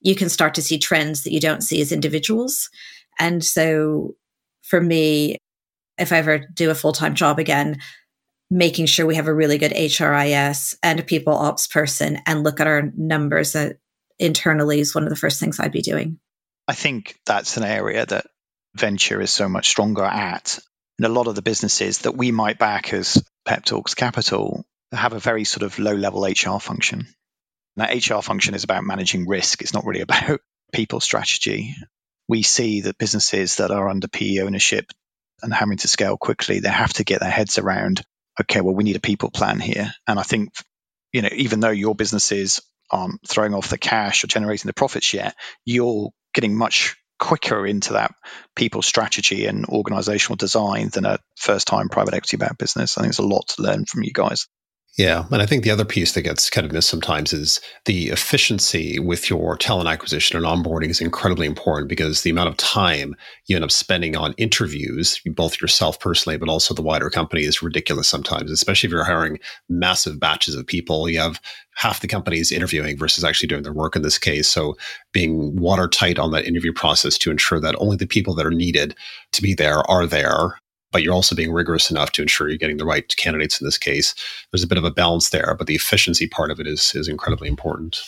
you 0.00 0.14
can 0.14 0.28
start 0.28 0.54
to 0.54 0.62
see 0.62 0.78
trends 0.78 1.24
that 1.24 1.32
you 1.32 1.40
don't 1.40 1.62
see 1.62 1.80
as 1.80 1.90
individuals. 1.90 2.70
And 3.18 3.44
so 3.44 4.14
for 4.62 4.80
me, 4.80 5.38
if 5.98 6.12
I 6.12 6.18
ever 6.18 6.38
do 6.38 6.70
a 6.70 6.76
full 6.76 6.92
time 6.92 7.16
job 7.16 7.40
again, 7.40 7.78
making 8.50 8.86
sure 8.86 9.04
we 9.04 9.16
have 9.16 9.26
a 9.26 9.34
really 9.34 9.58
good 9.58 9.72
HRIS 9.72 10.76
and 10.82 11.00
a 11.00 11.02
people 11.02 11.34
ops 11.34 11.66
person 11.66 12.20
and 12.24 12.44
look 12.44 12.60
at 12.60 12.66
our 12.68 12.92
numbers 12.96 13.56
uh, 13.56 13.70
internally 14.18 14.80
is 14.80 14.94
one 14.94 15.04
of 15.04 15.10
the 15.10 15.16
first 15.16 15.40
things 15.40 15.58
I'd 15.58 15.72
be 15.72 15.82
doing. 15.82 16.18
I 16.68 16.74
think 16.74 17.18
that's 17.26 17.56
an 17.56 17.64
area 17.64 18.06
that 18.06 18.26
venture 18.74 19.20
is 19.20 19.32
so 19.32 19.48
much 19.48 19.68
stronger 19.68 20.04
at. 20.04 20.58
And 20.98 21.06
a 21.06 21.10
lot 21.10 21.28
of 21.28 21.34
the 21.34 21.42
businesses 21.42 21.98
that 21.98 22.16
we 22.16 22.32
might 22.32 22.58
back 22.58 22.92
as 22.92 23.22
PepTalks 23.46 23.94
Capital 23.94 24.64
have 24.92 25.12
a 25.12 25.20
very 25.20 25.44
sort 25.44 25.62
of 25.62 25.78
low 25.78 25.94
level 25.94 26.24
HR 26.24 26.58
function. 26.58 27.06
Now, 27.76 27.86
HR 27.86 28.20
function 28.20 28.54
is 28.54 28.64
about 28.64 28.84
managing 28.84 29.28
risk. 29.28 29.62
It's 29.62 29.74
not 29.74 29.84
really 29.84 30.00
about 30.08 30.40
people 30.72 31.00
strategy. 31.00 31.74
We 32.28 32.42
see 32.42 32.82
that 32.82 32.98
businesses 32.98 33.56
that 33.56 33.70
are 33.70 33.88
under 33.88 34.08
PE 34.08 34.38
ownership 34.38 34.90
and 35.42 35.54
having 35.54 35.78
to 35.78 35.88
scale 35.88 36.16
quickly, 36.16 36.58
they 36.58 36.68
have 36.68 36.92
to 36.94 37.04
get 37.04 37.20
their 37.20 37.30
heads 37.30 37.58
around, 37.58 38.02
okay, 38.40 38.60
well, 38.60 38.74
we 38.74 38.84
need 38.84 38.96
a 38.96 39.00
people 39.00 39.30
plan 39.30 39.60
here. 39.60 39.92
And 40.06 40.18
I 40.18 40.24
think, 40.24 40.50
you 41.12 41.22
know, 41.22 41.28
even 41.32 41.60
though 41.60 41.70
your 41.70 41.94
businesses 41.94 42.60
aren't 42.90 43.26
throwing 43.26 43.54
off 43.54 43.68
the 43.68 43.78
cash 43.78 44.24
or 44.24 44.26
generating 44.26 44.68
the 44.68 44.74
profits 44.74 45.14
yet, 45.14 45.36
you're 45.64 46.10
getting 46.34 46.56
much 46.56 46.96
quicker 47.18 47.66
into 47.66 47.94
that 47.94 48.14
people 48.54 48.82
strategy 48.82 49.46
and 49.46 49.66
organizational 49.66 50.36
design 50.36 50.88
than 50.88 51.04
a 51.04 51.18
first 51.36 51.66
time 51.66 51.88
private 51.88 52.14
equity 52.14 52.36
backed 52.36 52.58
business. 52.58 52.96
I 52.96 53.02
think 53.02 53.14
there's 53.14 53.24
a 53.24 53.28
lot 53.28 53.48
to 53.48 53.62
learn 53.62 53.84
from 53.84 54.02
you 54.02 54.12
guys. 54.12 54.46
Yeah. 54.98 55.26
And 55.30 55.40
I 55.40 55.46
think 55.46 55.62
the 55.62 55.70
other 55.70 55.84
piece 55.84 56.14
that 56.14 56.22
gets 56.22 56.50
kind 56.50 56.66
of 56.66 56.72
missed 56.72 56.90
sometimes 56.90 57.32
is 57.32 57.60
the 57.84 58.08
efficiency 58.08 58.98
with 58.98 59.30
your 59.30 59.56
talent 59.56 59.88
acquisition 59.88 60.36
and 60.36 60.44
onboarding 60.44 60.88
is 60.88 61.00
incredibly 61.00 61.46
important 61.46 61.88
because 61.88 62.22
the 62.22 62.30
amount 62.30 62.48
of 62.48 62.56
time 62.56 63.14
you 63.46 63.54
end 63.54 63.64
up 63.64 63.70
spending 63.70 64.16
on 64.16 64.34
interviews, 64.38 65.20
both 65.24 65.60
yourself 65.60 66.00
personally, 66.00 66.36
but 66.36 66.48
also 66.48 66.74
the 66.74 66.82
wider 66.82 67.10
company, 67.10 67.44
is 67.44 67.62
ridiculous 67.62 68.08
sometimes, 68.08 68.50
especially 68.50 68.88
if 68.88 68.92
you're 68.92 69.04
hiring 69.04 69.38
massive 69.68 70.18
batches 70.18 70.56
of 70.56 70.66
people. 70.66 71.08
You 71.08 71.20
have 71.20 71.40
half 71.76 72.00
the 72.00 72.08
companies 72.08 72.50
interviewing 72.50 72.98
versus 72.98 73.22
actually 73.22 73.46
doing 73.46 73.62
their 73.62 73.72
work 73.72 73.94
in 73.94 74.02
this 74.02 74.18
case. 74.18 74.48
So 74.48 74.76
being 75.12 75.54
watertight 75.54 76.18
on 76.18 76.32
that 76.32 76.44
interview 76.44 76.72
process 76.72 77.16
to 77.18 77.30
ensure 77.30 77.60
that 77.60 77.76
only 77.78 77.96
the 77.96 78.06
people 78.08 78.34
that 78.34 78.46
are 78.46 78.50
needed 78.50 78.96
to 79.30 79.42
be 79.42 79.54
there 79.54 79.88
are 79.88 80.06
there 80.06 80.58
but 80.92 81.02
you're 81.02 81.14
also 81.14 81.34
being 81.34 81.52
rigorous 81.52 81.90
enough 81.90 82.12
to 82.12 82.22
ensure 82.22 82.48
you're 82.48 82.58
getting 82.58 82.78
the 82.78 82.84
right 82.84 83.14
candidates 83.16 83.60
in 83.60 83.66
this 83.66 83.78
case. 83.78 84.14
There's 84.50 84.62
a 84.62 84.68
bit 84.68 84.78
of 84.78 84.84
a 84.84 84.90
balance 84.90 85.30
there, 85.30 85.54
but 85.56 85.66
the 85.66 85.74
efficiency 85.74 86.28
part 86.28 86.50
of 86.50 86.60
it 86.60 86.66
is 86.66 86.94
is 86.94 87.08
incredibly 87.08 87.48
important. 87.48 88.00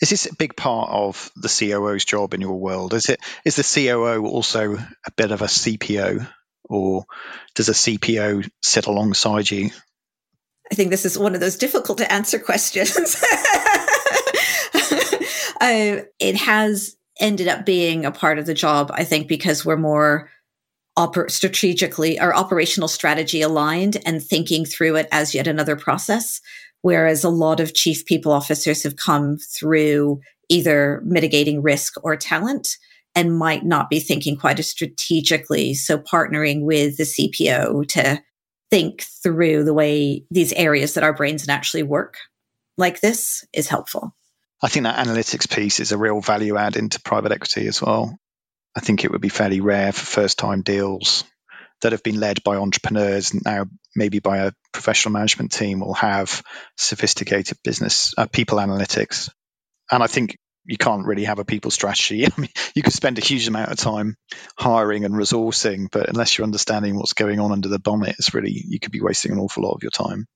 Is 0.00 0.10
this 0.10 0.26
a 0.26 0.34
big 0.34 0.56
part 0.56 0.88
of 0.90 1.30
the 1.36 1.48
COO's 1.48 2.04
job 2.04 2.32
in 2.32 2.40
your 2.40 2.58
world? 2.58 2.94
Is 2.94 3.08
it 3.08 3.20
is 3.44 3.56
the 3.56 3.62
COO 3.62 4.26
also 4.26 4.76
a 4.76 5.10
bit 5.16 5.30
of 5.30 5.42
a 5.42 5.46
CPO, 5.46 6.26
or 6.64 7.04
does 7.54 7.68
a 7.68 7.72
CPO 7.72 8.48
sit 8.62 8.86
alongside 8.86 9.50
you? 9.50 9.70
I 10.72 10.74
think 10.74 10.90
this 10.90 11.04
is 11.04 11.18
one 11.18 11.34
of 11.34 11.40
those 11.40 11.56
difficult 11.56 11.98
to 11.98 12.10
answer 12.10 12.38
questions. 12.50 12.96
uh, 15.60 16.02
it 16.18 16.36
has 16.36 16.96
ended 17.20 17.48
up 17.48 17.66
being 17.66 18.06
a 18.06 18.10
part 18.10 18.38
of 18.38 18.46
the 18.46 18.54
job, 18.54 18.90
I 18.94 19.04
think, 19.04 19.28
because 19.28 19.66
we're 19.66 19.76
more 19.76 20.30
oper- 20.98 21.30
strategically 21.30 22.20
or 22.20 22.34
operational 22.34 22.88
strategy 22.88 23.42
aligned 23.42 23.98
and 24.04 24.22
thinking 24.22 24.64
through 24.64 24.96
it 24.96 25.08
as 25.12 25.34
yet 25.34 25.46
another 25.46 25.76
process. 25.76 26.40
Whereas 26.82 27.24
a 27.24 27.28
lot 27.28 27.60
of 27.60 27.74
chief 27.74 28.06
people 28.06 28.32
officers 28.32 28.82
have 28.82 28.96
come 28.96 29.36
through 29.38 30.20
either 30.48 31.02
mitigating 31.04 31.62
risk 31.62 31.94
or 32.02 32.16
talent 32.16 32.76
and 33.14 33.36
might 33.36 33.64
not 33.64 33.90
be 33.90 34.00
thinking 34.00 34.36
quite 34.36 34.58
as 34.58 34.68
strategically. 34.68 35.74
So 35.74 35.98
partnering 35.98 36.62
with 36.62 36.96
the 36.96 37.04
CPO 37.04 37.86
to 37.88 38.22
think 38.70 39.02
through 39.22 39.64
the 39.64 39.74
way 39.74 40.24
these 40.30 40.52
areas 40.52 40.94
that 40.94 41.04
our 41.04 41.12
brains 41.12 41.46
naturally 41.46 41.82
work 41.82 42.16
like 42.78 43.00
this 43.00 43.44
is 43.52 43.68
helpful. 43.68 44.14
I 44.62 44.68
think 44.68 44.84
that 44.84 45.04
analytics 45.04 45.50
piece 45.50 45.80
is 45.80 45.92
a 45.92 45.98
real 45.98 46.20
value 46.20 46.56
add 46.56 46.76
into 46.76 47.00
private 47.00 47.32
equity 47.32 47.66
as 47.66 47.80
well. 47.80 48.18
I 48.76 48.80
think 48.80 49.04
it 49.04 49.10
would 49.10 49.20
be 49.20 49.28
fairly 49.28 49.60
rare 49.60 49.92
for 49.92 50.04
first 50.04 50.38
time 50.38 50.62
deals 50.62 51.24
that 51.80 51.92
have 51.92 52.02
been 52.02 52.20
led 52.20 52.42
by 52.44 52.56
entrepreneurs 52.56 53.32
and 53.32 53.42
now 53.44 53.66
maybe 53.96 54.18
by 54.18 54.38
a 54.38 54.52
professional 54.72 55.12
management 55.12 55.50
team 55.50 55.80
will 55.80 55.94
have 55.94 56.42
sophisticated 56.76 57.58
business 57.64 58.14
uh, 58.16 58.26
people 58.26 58.58
analytics. 58.58 59.30
And 59.90 60.02
I 60.02 60.06
think 60.06 60.36
you 60.64 60.76
can't 60.76 61.06
really 61.06 61.24
have 61.24 61.38
a 61.38 61.44
people 61.44 61.70
strategy. 61.70 62.26
I 62.26 62.30
mean, 62.40 62.50
you 62.74 62.82
could 62.82 62.92
spend 62.92 63.18
a 63.18 63.24
huge 63.24 63.48
amount 63.48 63.72
of 63.72 63.78
time 63.78 64.16
hiring 64.58 65.04
and 65.04 65.14
resourcing, 65.14 65.88
but 65.90 66.08
unless 66.08 66.36
you're 66.36 66.46
understanding 66.46 66.96
what's 66.96 67.14
going 67.14 67.40
on 67.40 67.52
under 67.52 67.68
the 67.68 67.78
bonnet, 67.78 68.16
it's 68.18 68.34
really 68.34 68.52
you 68.52 68.78
could 68.78 68.92
be 68.92 69.00
wasting 69.00 69.32
an 69.32 69.38
awful 69.38 69.64
lot 69.64 69.72
of 69.72 69.82
your 69.82 69.90
time. 69.90 70.26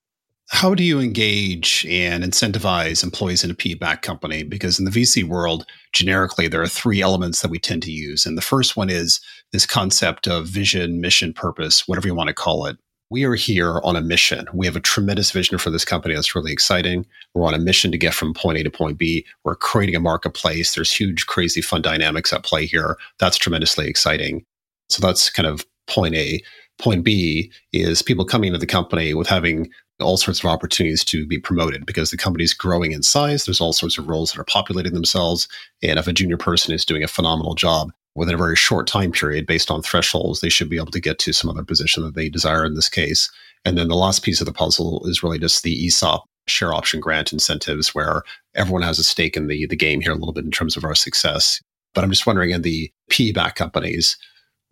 How 0.49 0.75
do 0.75 0.85
you 0.85 1.01
engage 1.01 1.87
and 1.89 2.23
incentivize 2.23 3.03
employees 3.03 3.45
in 3.45 3.51
a 3.51 3.55
PE-backed 3.55 4.05
company? 4.05 4.43
Because 4.43 4.79
in 4.79 4.85
the 4.85 4.91
VC 4.91 5.25
world, 5.25 5.65
generically, 5.93 6.49
there 6.49 6.61
are 6.61 6.69
three 6.69 7.01
elements 7.01 7.41
that 7.41 7.51
we 7.51 7.59
tend 7.59 7.83
to 7.85 7.91
use. 7.91 8.27
And 8.27 8.37
the 8.37 8.43
first 8.43 8.77
one 8.77 8.91
is 8.91 9.21
this 9.53 9.65
concept 9.65 10.29
of 10.29 10.47
vision, 10.47 11.01
mission, 11.01 11.33
purpose, 11.33 11.89
whatever 11.89 12.07
you 12.07 12.15
want 12.15 12.29
to 12.29 12.35
call 12.35 12.67
it. 12.67 12.77
We 13.11 13.25
are 13.25 13.35
here 13.35 13.81
on 13.85 13.97
a 13.97 14.01
mission. 14.01 14.47
We 14.53 14.67
have 14.67 14.77
a 14.77 14.81
tremendous 14.81 15.31
vision 15.31 15.57
for 15.57 15.71
this 15.71 15.85
company 15.85 16.15
that's 16.15 16.35
really 16.35 16.53
exciting. 16.53 17.07
We're 17.33 17.47
on 17.47 17.55
a 17.55 17.59
mission 17.59 17.91
to 17.93 17.99
get 17.99 18.15
from 18.15 18.35
point 18.35 18.59
A 18.59 18.65
to 18.65 18.71
point 18.71 18.99
B. 18.99 19.25
We're 19.45 19.57
creating 19.57 19.95
a 19.95 20.01
marketplace. 20.01 20.75
There's 20.75 20.93
huge, 20.93 21.27
crazy, 21.27 21.63
fun 21.63 21.81
dynamics 21.81 22.33
at 22.33 22.45
play 22.45 22.67
here. 22.67 22.97
That's 23.19 23.39
tremendously 23.39 23.89
exciting. 23.89 24.45
So 24.89 25.07
that's 25.07 25.31
kind 25.31 25.47
of 25.47 25.65
point 25.87 26.15
A. 26.15 26.43
Point 26.79 27.05
B 27.05 27.53
is 27.73 28.03
people 28.03 28.25
coming 28.25 28.49
into 28.49 28.59
the 28.59 28.67
company 28.67 29.15
with 29.15 29.29
having 29.29 29.71
all 30.01 30.17
sorts 30.17 30.41
of 30.41 30.47
opportunities 30.47 31.05
to 31.05 31.27
be 31.27 31.39
promoted 31.39 31.87
because 31.87 32.11
the 32.11 32.17
company 32.17 32.45
is 32.45 32.55
growing 32.55 32.93
in 32.93 33.03
size. 33.03 33.45
There's 33.45 33.61
all 33.61 33.73
sorts 33.73 33.97
of 33.97 34.09
roles 34.09 34.33
that 34.33 34.41
are 34.41 34.45
populating 34.45 34.95
themselves. 34.95 35.49
And 35.83 35.99
if 35.99 36.07
a 36.09 36.13
junior 36.13 36.37
person 36.37 36.75
is 36.75 36.85
doing 36.85 37.05
a 37.05 37.09
phenomenal 37.09 37.55
job 37.55 37.93
within 38.17 38.35
a 38.35 38.39
very 38.39 38.57
short 38.57 38.87
time 38.87 39.13
period 39.13 39.47
based 39.47 39.71
on 39.71 39.83
thresholds, 39.83 40.41
they 40.41 40.49
should 40.49 40.69
be 40.69 40.77
able 40.77 40.87
to 40.87 41.01
get 41.01 41.19
to 41.21 41.33
some 41.33 41.51
other 41.51 41.65
position 41.65 42.03
that 42.03 42.15
they 42.15 42.29
desire 42.29 42.65
in 42.65 42.75
this 42.75 42.89
case. 42.89 43.31
And 43.65 43.79
then 43.79 43.89
the 43.89 43.95
last 43.95 44.23
piece 44.23 44.41
of 44.41 44.47
the 44.47 44.53
puzzle 44.53 45.07
is 45.07 45.23
really 45.23 45.39
just 45.39 45.63
the 45.63 45.87
ESOP 45.87 46.25
share 46.47 46.75
option 46.75 47.01
grant 47.01 47.33
incentives 47.33 47.95
where 47.95 48.23
everyone 48.55 48.83
has 48.83 48.99
a 48.99 49.05
stake 49.05 49.37
in 49.37 49.47
the, 49.47 49.67
the 49.67 49.77
game 49.77 50.01
here 50.01 50.13
a 50.13 50.17
little 50.17 50.33
bit 50.33 50.45
in 50.45 50.51
terms 50.51 50.77
of 50.77 50.85
our 50.85 50.95
success. 50.95 51.61
But 51.95 52.05
I'm 52.05 52.11
just 52.11 52.27
wondering 52.27 52.51
in 52.51 52.63
the 52.63 52.91
PE 53.11 53.33
back 53.33 53.55
companies, 53.55 54.19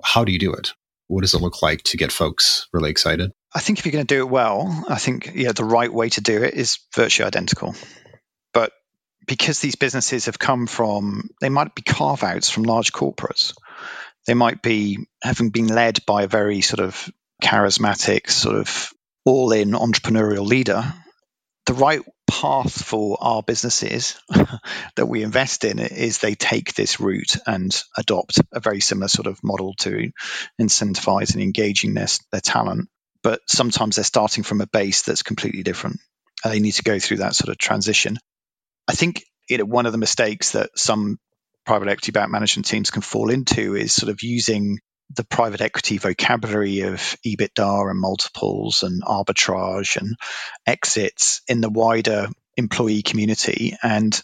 how 0.02 0.24
do 0.24 0.32
you 0.32 0.38
do 0.38 0.52
it? 0.52 0.72
What 1.06 1.22
does 1.22 1.34
it 1.34 1.40
look 1.40 1.62
like 1.62 1.82
to 1.84 1.96
get 1.96 2.12
folks 2.12 2.68
really 2.72 2.90
excited? 2.90 3.32
I 3.54 3.60
think 3.60 3.78
if 3.78 3.84
you're 3.84 3.92
going 3.92 4.06
to 4.06 4.14
do 4.14 4.20
it 4.20 4.30
well, 4.30 4.84
I 4.88 4.96
think 4.96 5.32
yeah, 5.34 5.52
the 5.52 5.64
right 5.64 5.92
way 5.92 6.08
to 6.10 6.20
do 6.20 6.42
it 6.42 6.54
is 6.54 6.78
virtually 6.94 7.26
identical. 7.26 7.74
But 8.54 8.72
because 9.26 9.60
these 9.60 9.76
businesses 9.76 10.26
have 10.26 10.38
come 10.38 10.66
from, 10.66 11.28
they 11.40 11.50
might 11.50 11.74
be 11.74 11.82
carve 11.82 12.22
outs 12.22 12.48
from 12.48 12.62
large 12.62 12.92
corporates. 12.92 13.54
They 14.26 14.34
might 14.34 14.62
be 14.62 15.06
having 15.22 15.50
been 15.50 15.68
led 15.68 16.04
by 16.06 16.22
a 16.22 16.28
very 16.28 16.60
sort 16.62 16.80
of 16.80 17.10
charismatic, 17.42 18.30
sort 18.30 18.56
of 18.56 18.92
all 19.24 19.52
in 19.52 19.72
entrepreneurial 19.72 20.46
leader. 20.46 20.82
The 21.66 21.74
right 21.74 22.00
path 22.26 22.84
for 22.84 23.18
our 23.20 23.42
businesses 23.42 24.18
that 24.96 25.06
we 25.06 25.22
invest 25.22 25.64
in 25.64 25.78
is 25.78 26.18
they 26.18 26.34
take 26.34 26.74
this 26.74 26.98
route 27.00 27.36
and 27.46 27.78
adopt 27.98 28.40
a 28.52 28.60
very 28.60 28.80
similar 28.80 29.08
sort 29.08 29.26
of 29.26 29.38
model 29.44 29.74
to 29.80 30.10
incentivize 30.60 31.34
and 31.34 31.42
engaging 31.42 31.94
their, 31.94 32.08
their 32.30 32.40
talent 32.40 32.88
but 33.22 33.40
sometimes 33.46 33.96
they're 33.96 34.04
starting 34.04 34.44
from 34.44 34.60
a 34.60 34.66
base 34.66 35.02
that's 35.02 35.22
completely 35.22 35.62
different. 35.62 36.00
And 36.44 36.52
they 36.52 36.60
need 36.60 36.72
to 36.72 36.82
go 36.82 36.98
through 36.98 37.18
that 37.18 37.34
sort 37.34 37.50
of 37.50 37.58
transition. 37.58 38.18
I 38.88 38.94
think 38.94 39.24
one 39.48 39.86
of 39.86 39.92
the 39.92 39.98
mistakes 39.98 40.52
that 40.52 40.70
some 40.76 41.18
private 41.64 41.88
equity 41.88 42.12
backed 42.12 42.30
management 42.30 42.66
teams 42.66 42.90
can 42.90 43.02
fall 43.02 43.30
into 43.30 43.76
is 43.76 43.92
sort 43.92 44.10
of 44.10 44.22
using 44.22 44.78
the 45.14 45.24
private 45.24 45.60
equity 45.60 45.98
vocabulary 45.98 46.80
of 46.80 47.16
EBITDA 47.26 47.90
and 47.90 48.00
multiples 48.00 48.82
and 48.82 49.02
arbitrage 49.02 49.96
and 49.96 50.16
exits 50.66 51.42
in 51.46 51.60
the 51.60 51.70
wider 51.70 52.28
employee 52.56 53.02
community. 53.02 53.76
And 53.82 54.18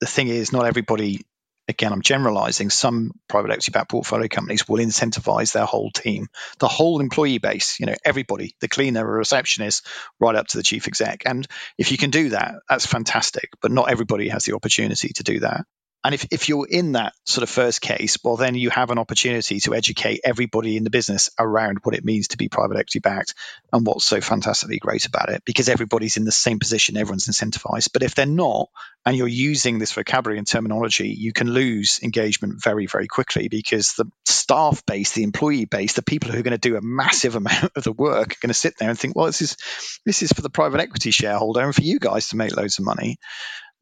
the 0.00 0.06
thing 0.06 0.28
is, 0.28 0.52
not 0.52 0.66
everybody 0.66 1.20
again, 1.68 1.92
I'm 1.92 2.02
generalizing, 2.02 2.70
some 2.70 3.12
private 3.28 3.50
equity 3.50 3.72
backed 3.72 3.90
portfolio 3.90 4.28
companies 4.28 4.68
will 4.68 4.84
incentivize 4.84 5.52
their 5.52 5.64
whole 5.64 5.90
team, 5.90 6.28
the 6.58 6.68
whole 6.68 7.00
employee 7.00 7.38
base, 7.38 7.78
you 7.80 7.86
know, 7.86 7.94
everybody, 8.04 8.54
the 8.60 8.68
cleaner, 8.68 9.06
or 9.06 9.18
receptionist, 9.18 9.86
right 10.20 10.34
up 10.34 10.46
to 10.48 10.58
the 10.58 10.62
chief 10.62 10.88
exec. 10.88 11.22
And 11.26 11.46
if 11.78 11.92
you 11.92 11.98
can 11.98 12.10
do 12.10 12.30
that, 12.30 12.56
that's 12.68 12.86
fantastic. 12.86 13.50
But 13.62 13.72
not 13.72 13.90
everybody 13.90 14.28
has 14.28 14.44
the 14.44 14.54
opportunity 14.54 15.08
to 15.14 15.22
do 15.22 15.40
that. 15.40 15.64
And 16.04 16.14
if, 16.14 16.26
if 16.30 16.50
you're 16.50 16.68
in 16.68 16.92
that 16.92 17.14
sort 17.24 17.44
of 17.44 17.48
first 17.48 17.80
case, 17.80 18.18
well, 18.22 18.36
then 18.36 18.54
you 18.54 18.68
have 18.68 18.90
an 18.90 18.98
opportunity 18.98 19.58
to 19.60 19.74
educate 19.74 20.20
everybody 20.22 20.76
in 20.76 20.84
the 20.84 20.90
business 20.90 21.30
around 21.38 21.78
what 21.82 21.94
it 21.94 22.04
means 22.04 22.28
to 22.28 22.36
be 22.36 22.50
private 22.50 22.76
equity 22.76 22.98
backed 22.98 23.34
and 23.72 23.86
what's 23.86 24.04
so 24.04 24.20
fantastically 24.20 24.78
great 24.78 25.06
about 25.06 25.30
it 25.30 25.42
because 25.46 25.70
everybody's 25.70 26.18
in 26.18 26.26
the 26.26 26.30
same 26.30 26.58
position, 26.58 26.98
everyone's 26.98 27.26
incentivized. 27.26 27.88
But 27.94 28.02
if 28.02 28.14
they're 28.14 28.26
not, 28.26 28.68
and 29.06 29.16
you're 29.16 29.28
using 29.28 29.78
this 29.78 29.92
vocabulary 29.92 30.36
and 30.36 30.46
terminology, 30.46 31.08
you 31.08 31.32
can 31.32 31.50
lose 31.50 32.00
engagement 32.02 32.62
very, 32.62 32.86
very 32.86 33.06
quickly 33.06 33.48
because 33.48 33.94
the 33.94 34.04
staff 34.26 34.84
base, 34.84 35.12
the 35.12 35.22
employee 35.22 35.64
base, 35.64 35.94
the 35.94 36.02
people 36.02 36.30
who 36.30 36.38
are 36.38 36.42
going 36.42 36.58
to 36.58 36.68
do 36.68 36.76
a 36.76 36.82
massive 36.82 37.34
amount 37.36 37.72
of 37.76 37.82
the 37.82 37.92
work 37.92 38.32
are 38.32 38.40
going 38.42 38.48
to 38.48 38.54
sit 38.54 38.74
there 38.78 38.90
and 38.90 38.98
think, 38.98 39.16
well, 39.16 39.26
this 39.26 39.40
is 39.40 39.56
this 40.04 40.22
is 40.22 40.32
for 40.32 40.42
the 40.42 40.50
private 40.50 40.80
equity 40.80 41.10
shareholder 41.10 41.62
and 41.62 41.74
for 41.74 41.82
you 41.82 41.98
guys 41.98 42.28
to 42.28 42.36
make 42.36 42.54
loads 42.54 42.78
of 42.78 42.84
money. 42.84 43.16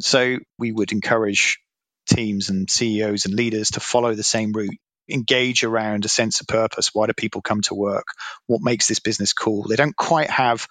So 0.00 0.38
we 0.58 0.70
would 0.70 0.92
encourage 0.92 1.58
teams 2.06 2.48
and 2.48 2.70
CEOs 2.70 3.26
and 3.26 3.34
leaders 3.34 3.72
to 3.72 3.80
follow 3.80 4.14
the 4.14 4.22
same 4.22 4.52
route 4.52 4.78
engage 5.10 5.64
around 5.64 6.04
a 6.04 6.08
sense 6.08 6.40
of 6.40 6.46
purpose. 6.46 6.90
Why 6.92 7.06
do 7.06 7.12
people 7.12 7.42
come 7.42 7.60
to 7.62 7.74
work? 7.74 8.06
What 8.46 8.62
makes 8.62 8.88
this 8.88 9.00
business 9.00 9.32
cool? 9.32 9.66
They 9.68 9.76
don't 9.76 9.96
quite 9.96 10.30
have 10.30 10.66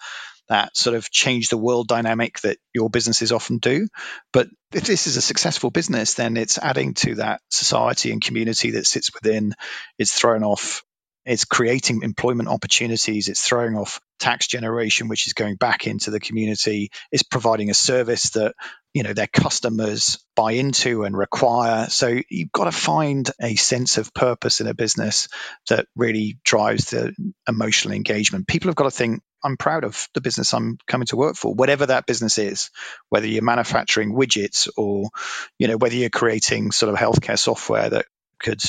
that 0.50 0.76
sort 0.76 0.96
of 0.96 1.10
change 1.10 1.50
the 1.50 1.58
world 1.58 1.88
dynamic 1.88 2.40
that 2.42 2.58
your 2.74 2.90
businesses 2.90 3.32
often 3.32 3.58
do. 3.60 3.88
But 4.34 4.48
if 4.74 4.84
this 4.84 5.08
is 5.08 5.16
a 5.16 5.22
successful 5.22 5.70
business, 5.70 6.16
then 6.16 6.36
it's 6.36 6.58
adding 6.58 6.94
to 6.96 7.16
that 7.16 7.42
society 7.50 8.12
and 8.12 8.22
community 8.22 8.72
that 8.72 8.86
sits 8.86 9.12
within. 9.14 9.54
It's 9.98 10.14
thrown 10.14 10.44
off 10.44 10.84
it's 11.26 11.46
creating 11.46 12.02
employment 12.04 12.50
opportunities. 12.50 13.28
It's 13.28 13.42
throwing 13.42 13.76
off 13.76 14.00
tax 14.20 14.48
generation, 14.48 15.08
which 15.08 15.28
is 15.28 15.34
going 15.34 15.56
back 15.56 15.88
into 15.88 16.12
the 16.12 16.20
community. 16.20 16.92
It's 17.12 17.24
providing 17.24 17.70
a 17.70 17.76
service 17.76 18.32
that 18.32 18.56
you 18.94 19.04
know 19.04 19.14
their 19.14 19.28
customers 19.28 20.24
buy 20.36 20.54
into 20.54 21.04
and 21.04 21.18
require. 21.18 21.88
So 21.90 22.20
you've 22.30 22.52
got 22.52 22.66
to 22.66 22.72
find 22.72 23.30
a 23.42 23.56
sense 23.56 23.98
of 23.98 24.14
purpose 24.14 24.62
in 24.62 24.68
a 24.68 24.74
business 24.74 25.28
that 25.70 25.88
really 25.96 26.40
drives 26.44 26.90
the 26.90 27.14
emotional 27.48 27.94
engagement. 27.94 28.48
People 28.48 28.70
have 28.70 28.76
got 28.76 28.86
to 28.86 28.92
think, 28.92 29.22
I'm 29.44 29.58
proud 29.58 29.84
of 29.84 30.08
the 30.14 30.22
business 30.22 30.54
I'm 30.54 30.78
coming 30.88 31.08
to 31.08 31.16
work 31.18 31.36
for, 31.36 31.54
whatever 31.54 31.86
that 31.88 32.06
business 32.06 32.38
is, 32.38 32.70
whether 33.10 33.28
you're 33.28 33.44
manufacturing 33.44 34.14
widgets 34.14 34.68
or, 34.78 35.10
you 35.58 35.68
know, 35.68 35.78
whether 35.78 35.96
you're 35.96 36.10
creating 36.10 36.72
sort 36.72 36.94
of 36.94 37.00
healthcare 37.00 37.40
software 37.40 37.90
that 37.90 38.06
could 38.40 38.62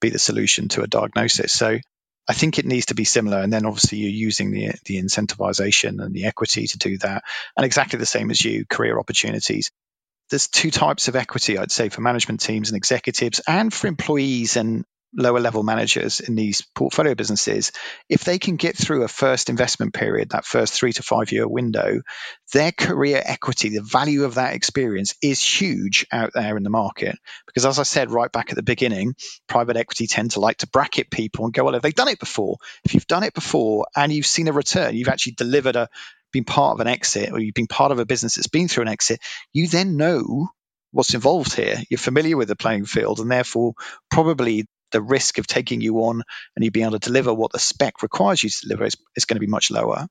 be 0.00 0.10
the 0.10 0.18
solution 0.18 0.68
to 0.68 0.82
a 0.82 0.86
diagnosis. 0.86 1.52
So 1.52 1.78
I 2.30 2.32
think 2.32 2.60
it 2.60 2.64
needs 2.64 2.86
to 2.86 2.94
be 2.94 3.02
similar. 3.02 3.40
And 3.40 3.52
then 3.52 3.66
obviously 3.66 3.98
you're 3.98 4.08
using 4.28 4.52
the, 4.52 4.70
the 4.84 5.02
incentivization 5.02 6.00
and 6.00 6.14
the 6.14 6.26
equity 6.26 6.68
to 6.68 6.78
do 6.78 6.96
that. 6.98 7.24
And 7.56 7.66
exactly 7.66 7.98
the 7.98 8.06
same 8.06 8.30
as 8.30 8.40
you, 8.40 8.64
career 8.66 9.00
opportunities. 9.00 9.72
There's 10.30 10.46
two 10.46 10.70
types 10.70 11.08
of 11.08 11.16
equity, 11.16 11.58
I'd 11.58 11.72
say, 11.72 11.88
for 11.88 12.02
management 12.02 12.40
teams 12.40 12.68
and 12.70 12.76
executives 12.76 13.40
and 13.48 13.74
for 13.74 13.88
employees 13.88 14.56
and 14.56 14.84
lower 15.12 15.40
level 15.40 15.62
managers 15.62 16.20
in 16.20 16.34
these 16.34 16.62
portfolio 16.74 17.14
businesses, 17.14 17.72
if 18.08 18.24
they 18.24 18.38
can 18.38 18.56
get 18.56 18.76
through 18.76 19.02
a 19.02 19.08
first 19.08 19.50
investment 19.50 19.92
period, 19.92 20.30
that 20.30 20.44
first 20.44 20.74
three 20.74 20.92
to 20.92 21.02
five 21.02 21.32
year 21.32 21.48
window, 21.48 22.00
their 22.52 22.72
career 22.72 23.22
equity, 23.24 23.70
the 23.70 23.82
value 23.82 24.24
of 24.24 24.34
that 24.34 24.54
experience 24.54 25.14
is 25.22 25.42
huge 25.42 26.06
out 26.12 26.32
there 26.34 26.56
in 26.56 26.62
the 26.62 26.70
market. 26.70 27.16
Because 27.46 27.66
as 27.66 27.78
I 27.78 27.84
said 27.84 28.10
right 28.10 28.30
back 28.30 28.50
at 28.50 28.56
the 28.56 28.62
beginning, 28.62 29.14
private 29.48 29.76
equity 29.76 30.06
tend 30.06 30.32
to 30.32 30.40
like 30.40 30.58
to 30.58 30.68
bracket 30.68 31.10
people 31.10 31.44
and 31.44 31.54
go, 31.54 31.64
well, 31.64 31.74
have 31.74 31.82
they 31.82 31.92
done 31.92 32.08
it 32.08 32.20
before? 32.20 32.58
If 32.84 32.94
you've 32.94 33.06
done 33.06 33.24
it 33.24 33.34
before 33.34 33.86
and 33.96 34.12
you've 34.12 34.26
seen 34.26 34.48
a 34.48 34.52
return, 34.52 34.94
you've 34.94 35.08
actually 35.08 35.32
delivered 35.32 35.76
a 35.76 35.88
been 36.32 36.44
part 36.44 36.74
of 36.74 36.80
an 36.80 36.86
exit 36.86 37.32
or 37.32 37.40
you've 37.40 37.54
been 37.54 37.66
part 37.66 37.90
of 37.90 37.98
a 37.98 38.06
business 38.06 38.36
that's 38.36 38.46
been 38.46 38.68
through 38.68 38.82
an 38.82 38.88
exit, 38.88 39.20
you 39.52 39.66
then 39.66 39.96
know 39.96 40.48
what's 40.92 41.14
involved 41.14 41.54
here. 41.54 41.76
You're 41.88 41.98
familiar 41.98 42.36
with 42.36 42.48
the 42.48 42.56
playing 42.56 42.84
field, 42.84 43.20
and 43.20 43.30
therefore, 43.30 43.74
probably 44.10 44.66
the 44.92 45.02
risk 45.02 45.38
of 45.38 45.46
taking 45.46 45.80
you 45.80 45.96
on 46.04 46.22
and 46.54 46.64
you 46.64 46.70
being 46.70 46.86
able 46.86 46.98
to 46.98 47.08
deliver 47.08 47.32
what 47.32 47.52
the 47.52 47.58
spec 47.58 48.02
requires 48.02 48.42
you 48.42 48.50
to 48.50 48.60
deliver 48.62 48.84
is, 48.84 48.96
is 49.16 49.24
going 49.24 49.36
to 49.36 49.40
be 49.40 49.46
much 49.46 49.70
lower. 49.70 50.06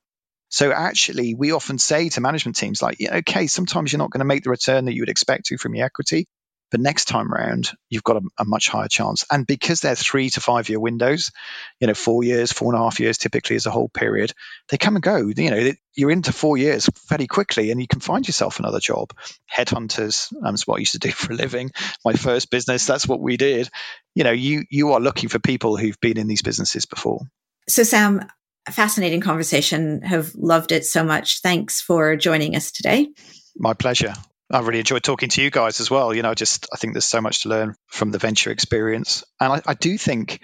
So 0.49 0.71
actually, 0.71 1.35
we 1.35 1.51
often 1.51 1.77
say 1.77 2.09
to 2.09 2.21
management 2.21 2.57
teams 2.57 2.81
like, 2.81 2.97
okay, 3.01 3.47
sometimes 3.47 3.91
you're 3.91 3.99
not 3.99 4.09
going 4.09 4.19
to 4.19 4.25
make 4.25 4.43
the 4.43 4.49
return 4.49 4.85
that 4.85 4.93
you 4.93 5.03
would 5.03 5.09
expect 5.09 5.45
to 5.45 5.57
from 5.57 5.75
your 5.75 5.85
equity. 5.85 6.27
But 6.71 6.81
next 6.81 7.05
time 7.05 7.31
round, 7.31 7.71
you've 7.89 8.03
got 8.03 8.17
a, 8.17 8.21
a, 8.39 8.45
much 8.45 8.69
higher 8.69 8.87
chance. 8.87 9.25
And 9.31 9.47
because 9.47 9.81
they're 9.81 9.95
three 9.95 10.29
to 10.31 10.41
five 10.41 10.69
year 10.69 10.79
windows, 10.79 11.31
you 11.79 11.87
know, 11.87 11.93
four 11.93 12.23
years, 12.23 12.51
four 12.51 12.71
and 12.71 12.79
a 12.79 12.83
half 12.83 12.99
years 12.99 13.17
typically 13.17 13.55
is 13.55 13.65
a 13.65 13.71
whole 13.71 13.89
period, 13.89 14.33
they 14.69 14.77
come 14.77 14.95
and 14.95 15.03
go. 15.03 15.17
You 15.35 15.49
know, 15.49 15.71
you're 15.95 16.11
into 16.11 16.31
four 16.31 16.57
years 16.57 16.89
fairly 17.07 17.27
quickly 17.27 17.71
and 17.71 17.81
you 17.81 17.87
can 17.87 17.99
find 17.99 18.27
yourself 18.27 18.59
another 18.59 18.79
job. 18.79 19.13
Headhunters, 19.51 20.33
um, 20.35 20.41
that's 20.43 20.67
what 20.67 20.75
I 20.75 20.79
used 20.79 20.93
to 20.93 20.99
do 20.99 21.11
for 21.11 21.33
a 21.33 21.35
living. 21.35 21.71
My 22.05 22.13
first 22.13 22.51
business, 22.51 22.85
that's 22.85 23.07
what 23.07 23.19
we 23.19 23.37
did. 23.37 23.69
You 24.15 24.23
know, 24.23 24.31
you, 24.31 24.65
you 24.69 24.93
are 24.93 24.99
looking 24.99 25.29
for 25.29 25.39
people 25.39 25.77
who've 25.77 25.99
been 25.99 26.17
in 26.17 26.27
these 26.27 26.41
businesses 26.41 26.85
before. 26.85 27.21
So, 27.67 27.83
Sam, 27.83 28.27
fascinating 28.69 29.21
conversation. 29.21 30.01
Have 30.01 30.33
loved 30.35 30.71
it 30.71 30.85
so 30.85 31.03
much. 31.03 31.41
Thanks 31.41 31.81
for 31.81 32.15
joining 32.15 32.55
us 32.55 32.71
today. 32.71 33.09
My 33.55 33.73
pleasure. 33.73 34.13
I 34.51 34.59
really 34.59 34.79
enjoyed 34.79 35.03
talking 35.03 35.29
to 35.29 35.41
you 35.41 35.51
guys 35.51 35.79
as 35.79 35.91
well. 35.91 36.13
You 36.13 36.23
know, 36.23 36.33
just 36.33 36.67
I 36.73 36.77
think 36.77 36.93
there's 36.93 37.05
so 37.05 37.21
much 37.21 37.43
to 37.43 37.49
learn 37.49 37.75
from 37.87 38.11
the 38.11 38.17
venture 38.17 38.51
experience, 38.51 39.23
and 39.39 39.53
I, 39.53 39.61
I 39.65 39.73
do 39.75 39.97
think 39.97 40.39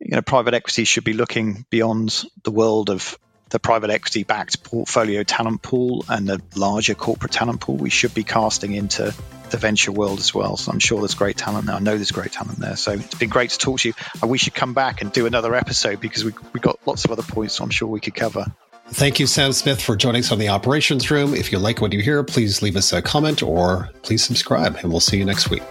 you 0.00 0.16
know 0.16 0.22
private 0.22 0.54
equity 0.54 0.84
should 0.84 1.04
be 1.04 1.14
looking 1.14 1.64
beyond 1.70 2.24
the 2.44 2.50
world 2.50 2.90
of 2.90 3.18
the 3.50 3.58
private 3.58 3.88
equity 3.88 4.24
backed 4.24 4.62
portfolio 4.62 5.22
talent 5.22 5.62
pool 5.62 6.04
and 6.08 6.28
the 6.28 6.42
larger 6.54 6.94
corporate 6.94 7.32
talent 7.32 7.60
pool. 7.60 7.76
We 7.76 7.90
should 7.90 8.12
be 8.12 8.22
casting 8.22 8.74
into 8.74 9.14
the 9.50 9.56
venture 9.56 9.92
world 9.92 10.18
as 10.18 10.34
well. 10.34 10.58
So 10.58 10.70
I'm 10.70 10.78
sure 10.78 10.98
there's 10.98 11.14
great 11.14 11.38
talent 11.38 11.66
there. 11.66 11.76
I 11.76 11.78
know 11.78 11.96
there's 11.96 12.10
great 12.10 12.32
talent 12.32 12.58
there. 12.58 12.76
So 12.76 12.92
it's 12.92 13.14
been 13.14 13.30
great 13.30 13.48
to 13.50 13.58
talk 13.58 13.80
to 13.80 13.88
you. 13.88 13.94
And 14.20 14.30
we 14.30 14.36
should 14.36 14.54
come 14.54 14.74
back 14.74 15.00
and 15.00 15.10
do 15.10 15.24
another 15.24 15.54
episode 15.54 16.00
because 16.00 16.24
we 16.24 16.32
we 16.52 16.60
got 16.60 16.78
lots 16.86 17.06
of 17.06 17.10
other 17.10 17.22
points 17.22 17.58
I'm 17.60 17.70
sure 17.70 17.88
we 17.88 18.00
could 18.00 18.14
cover. 18.14 18.46
Thank 18.90 19.20
you, 19.20 19.26
Sam 19.26 19.52
Smith, 19.52 19.80
for 19.80 19.96
joining 19.96 20.20
us 20.20 20.32
on 20.32 20.38
the 20.38 20.48
operations 20.48 21.10
room. 21.10 21.34
If 21.34 21.52
you 21.52 21.58
like 21.58 21.80
what 21.80 21.92
you 21.92 22.00
hear, 22.00 22.24
please 22.24 22.62
leave 22.62 22.74
us 22.74 22.92
a 22.92 23.02
comment 23.02 23.42
or 23.42 23.90
please 24.02 24.24
subscribe, 24.24 24.76
and 24.76 24.90
we'll 24.90 25.00
see 25.00 25.18
you 25.18 25.24
next 25.24 25.50
week. 25.50 25.62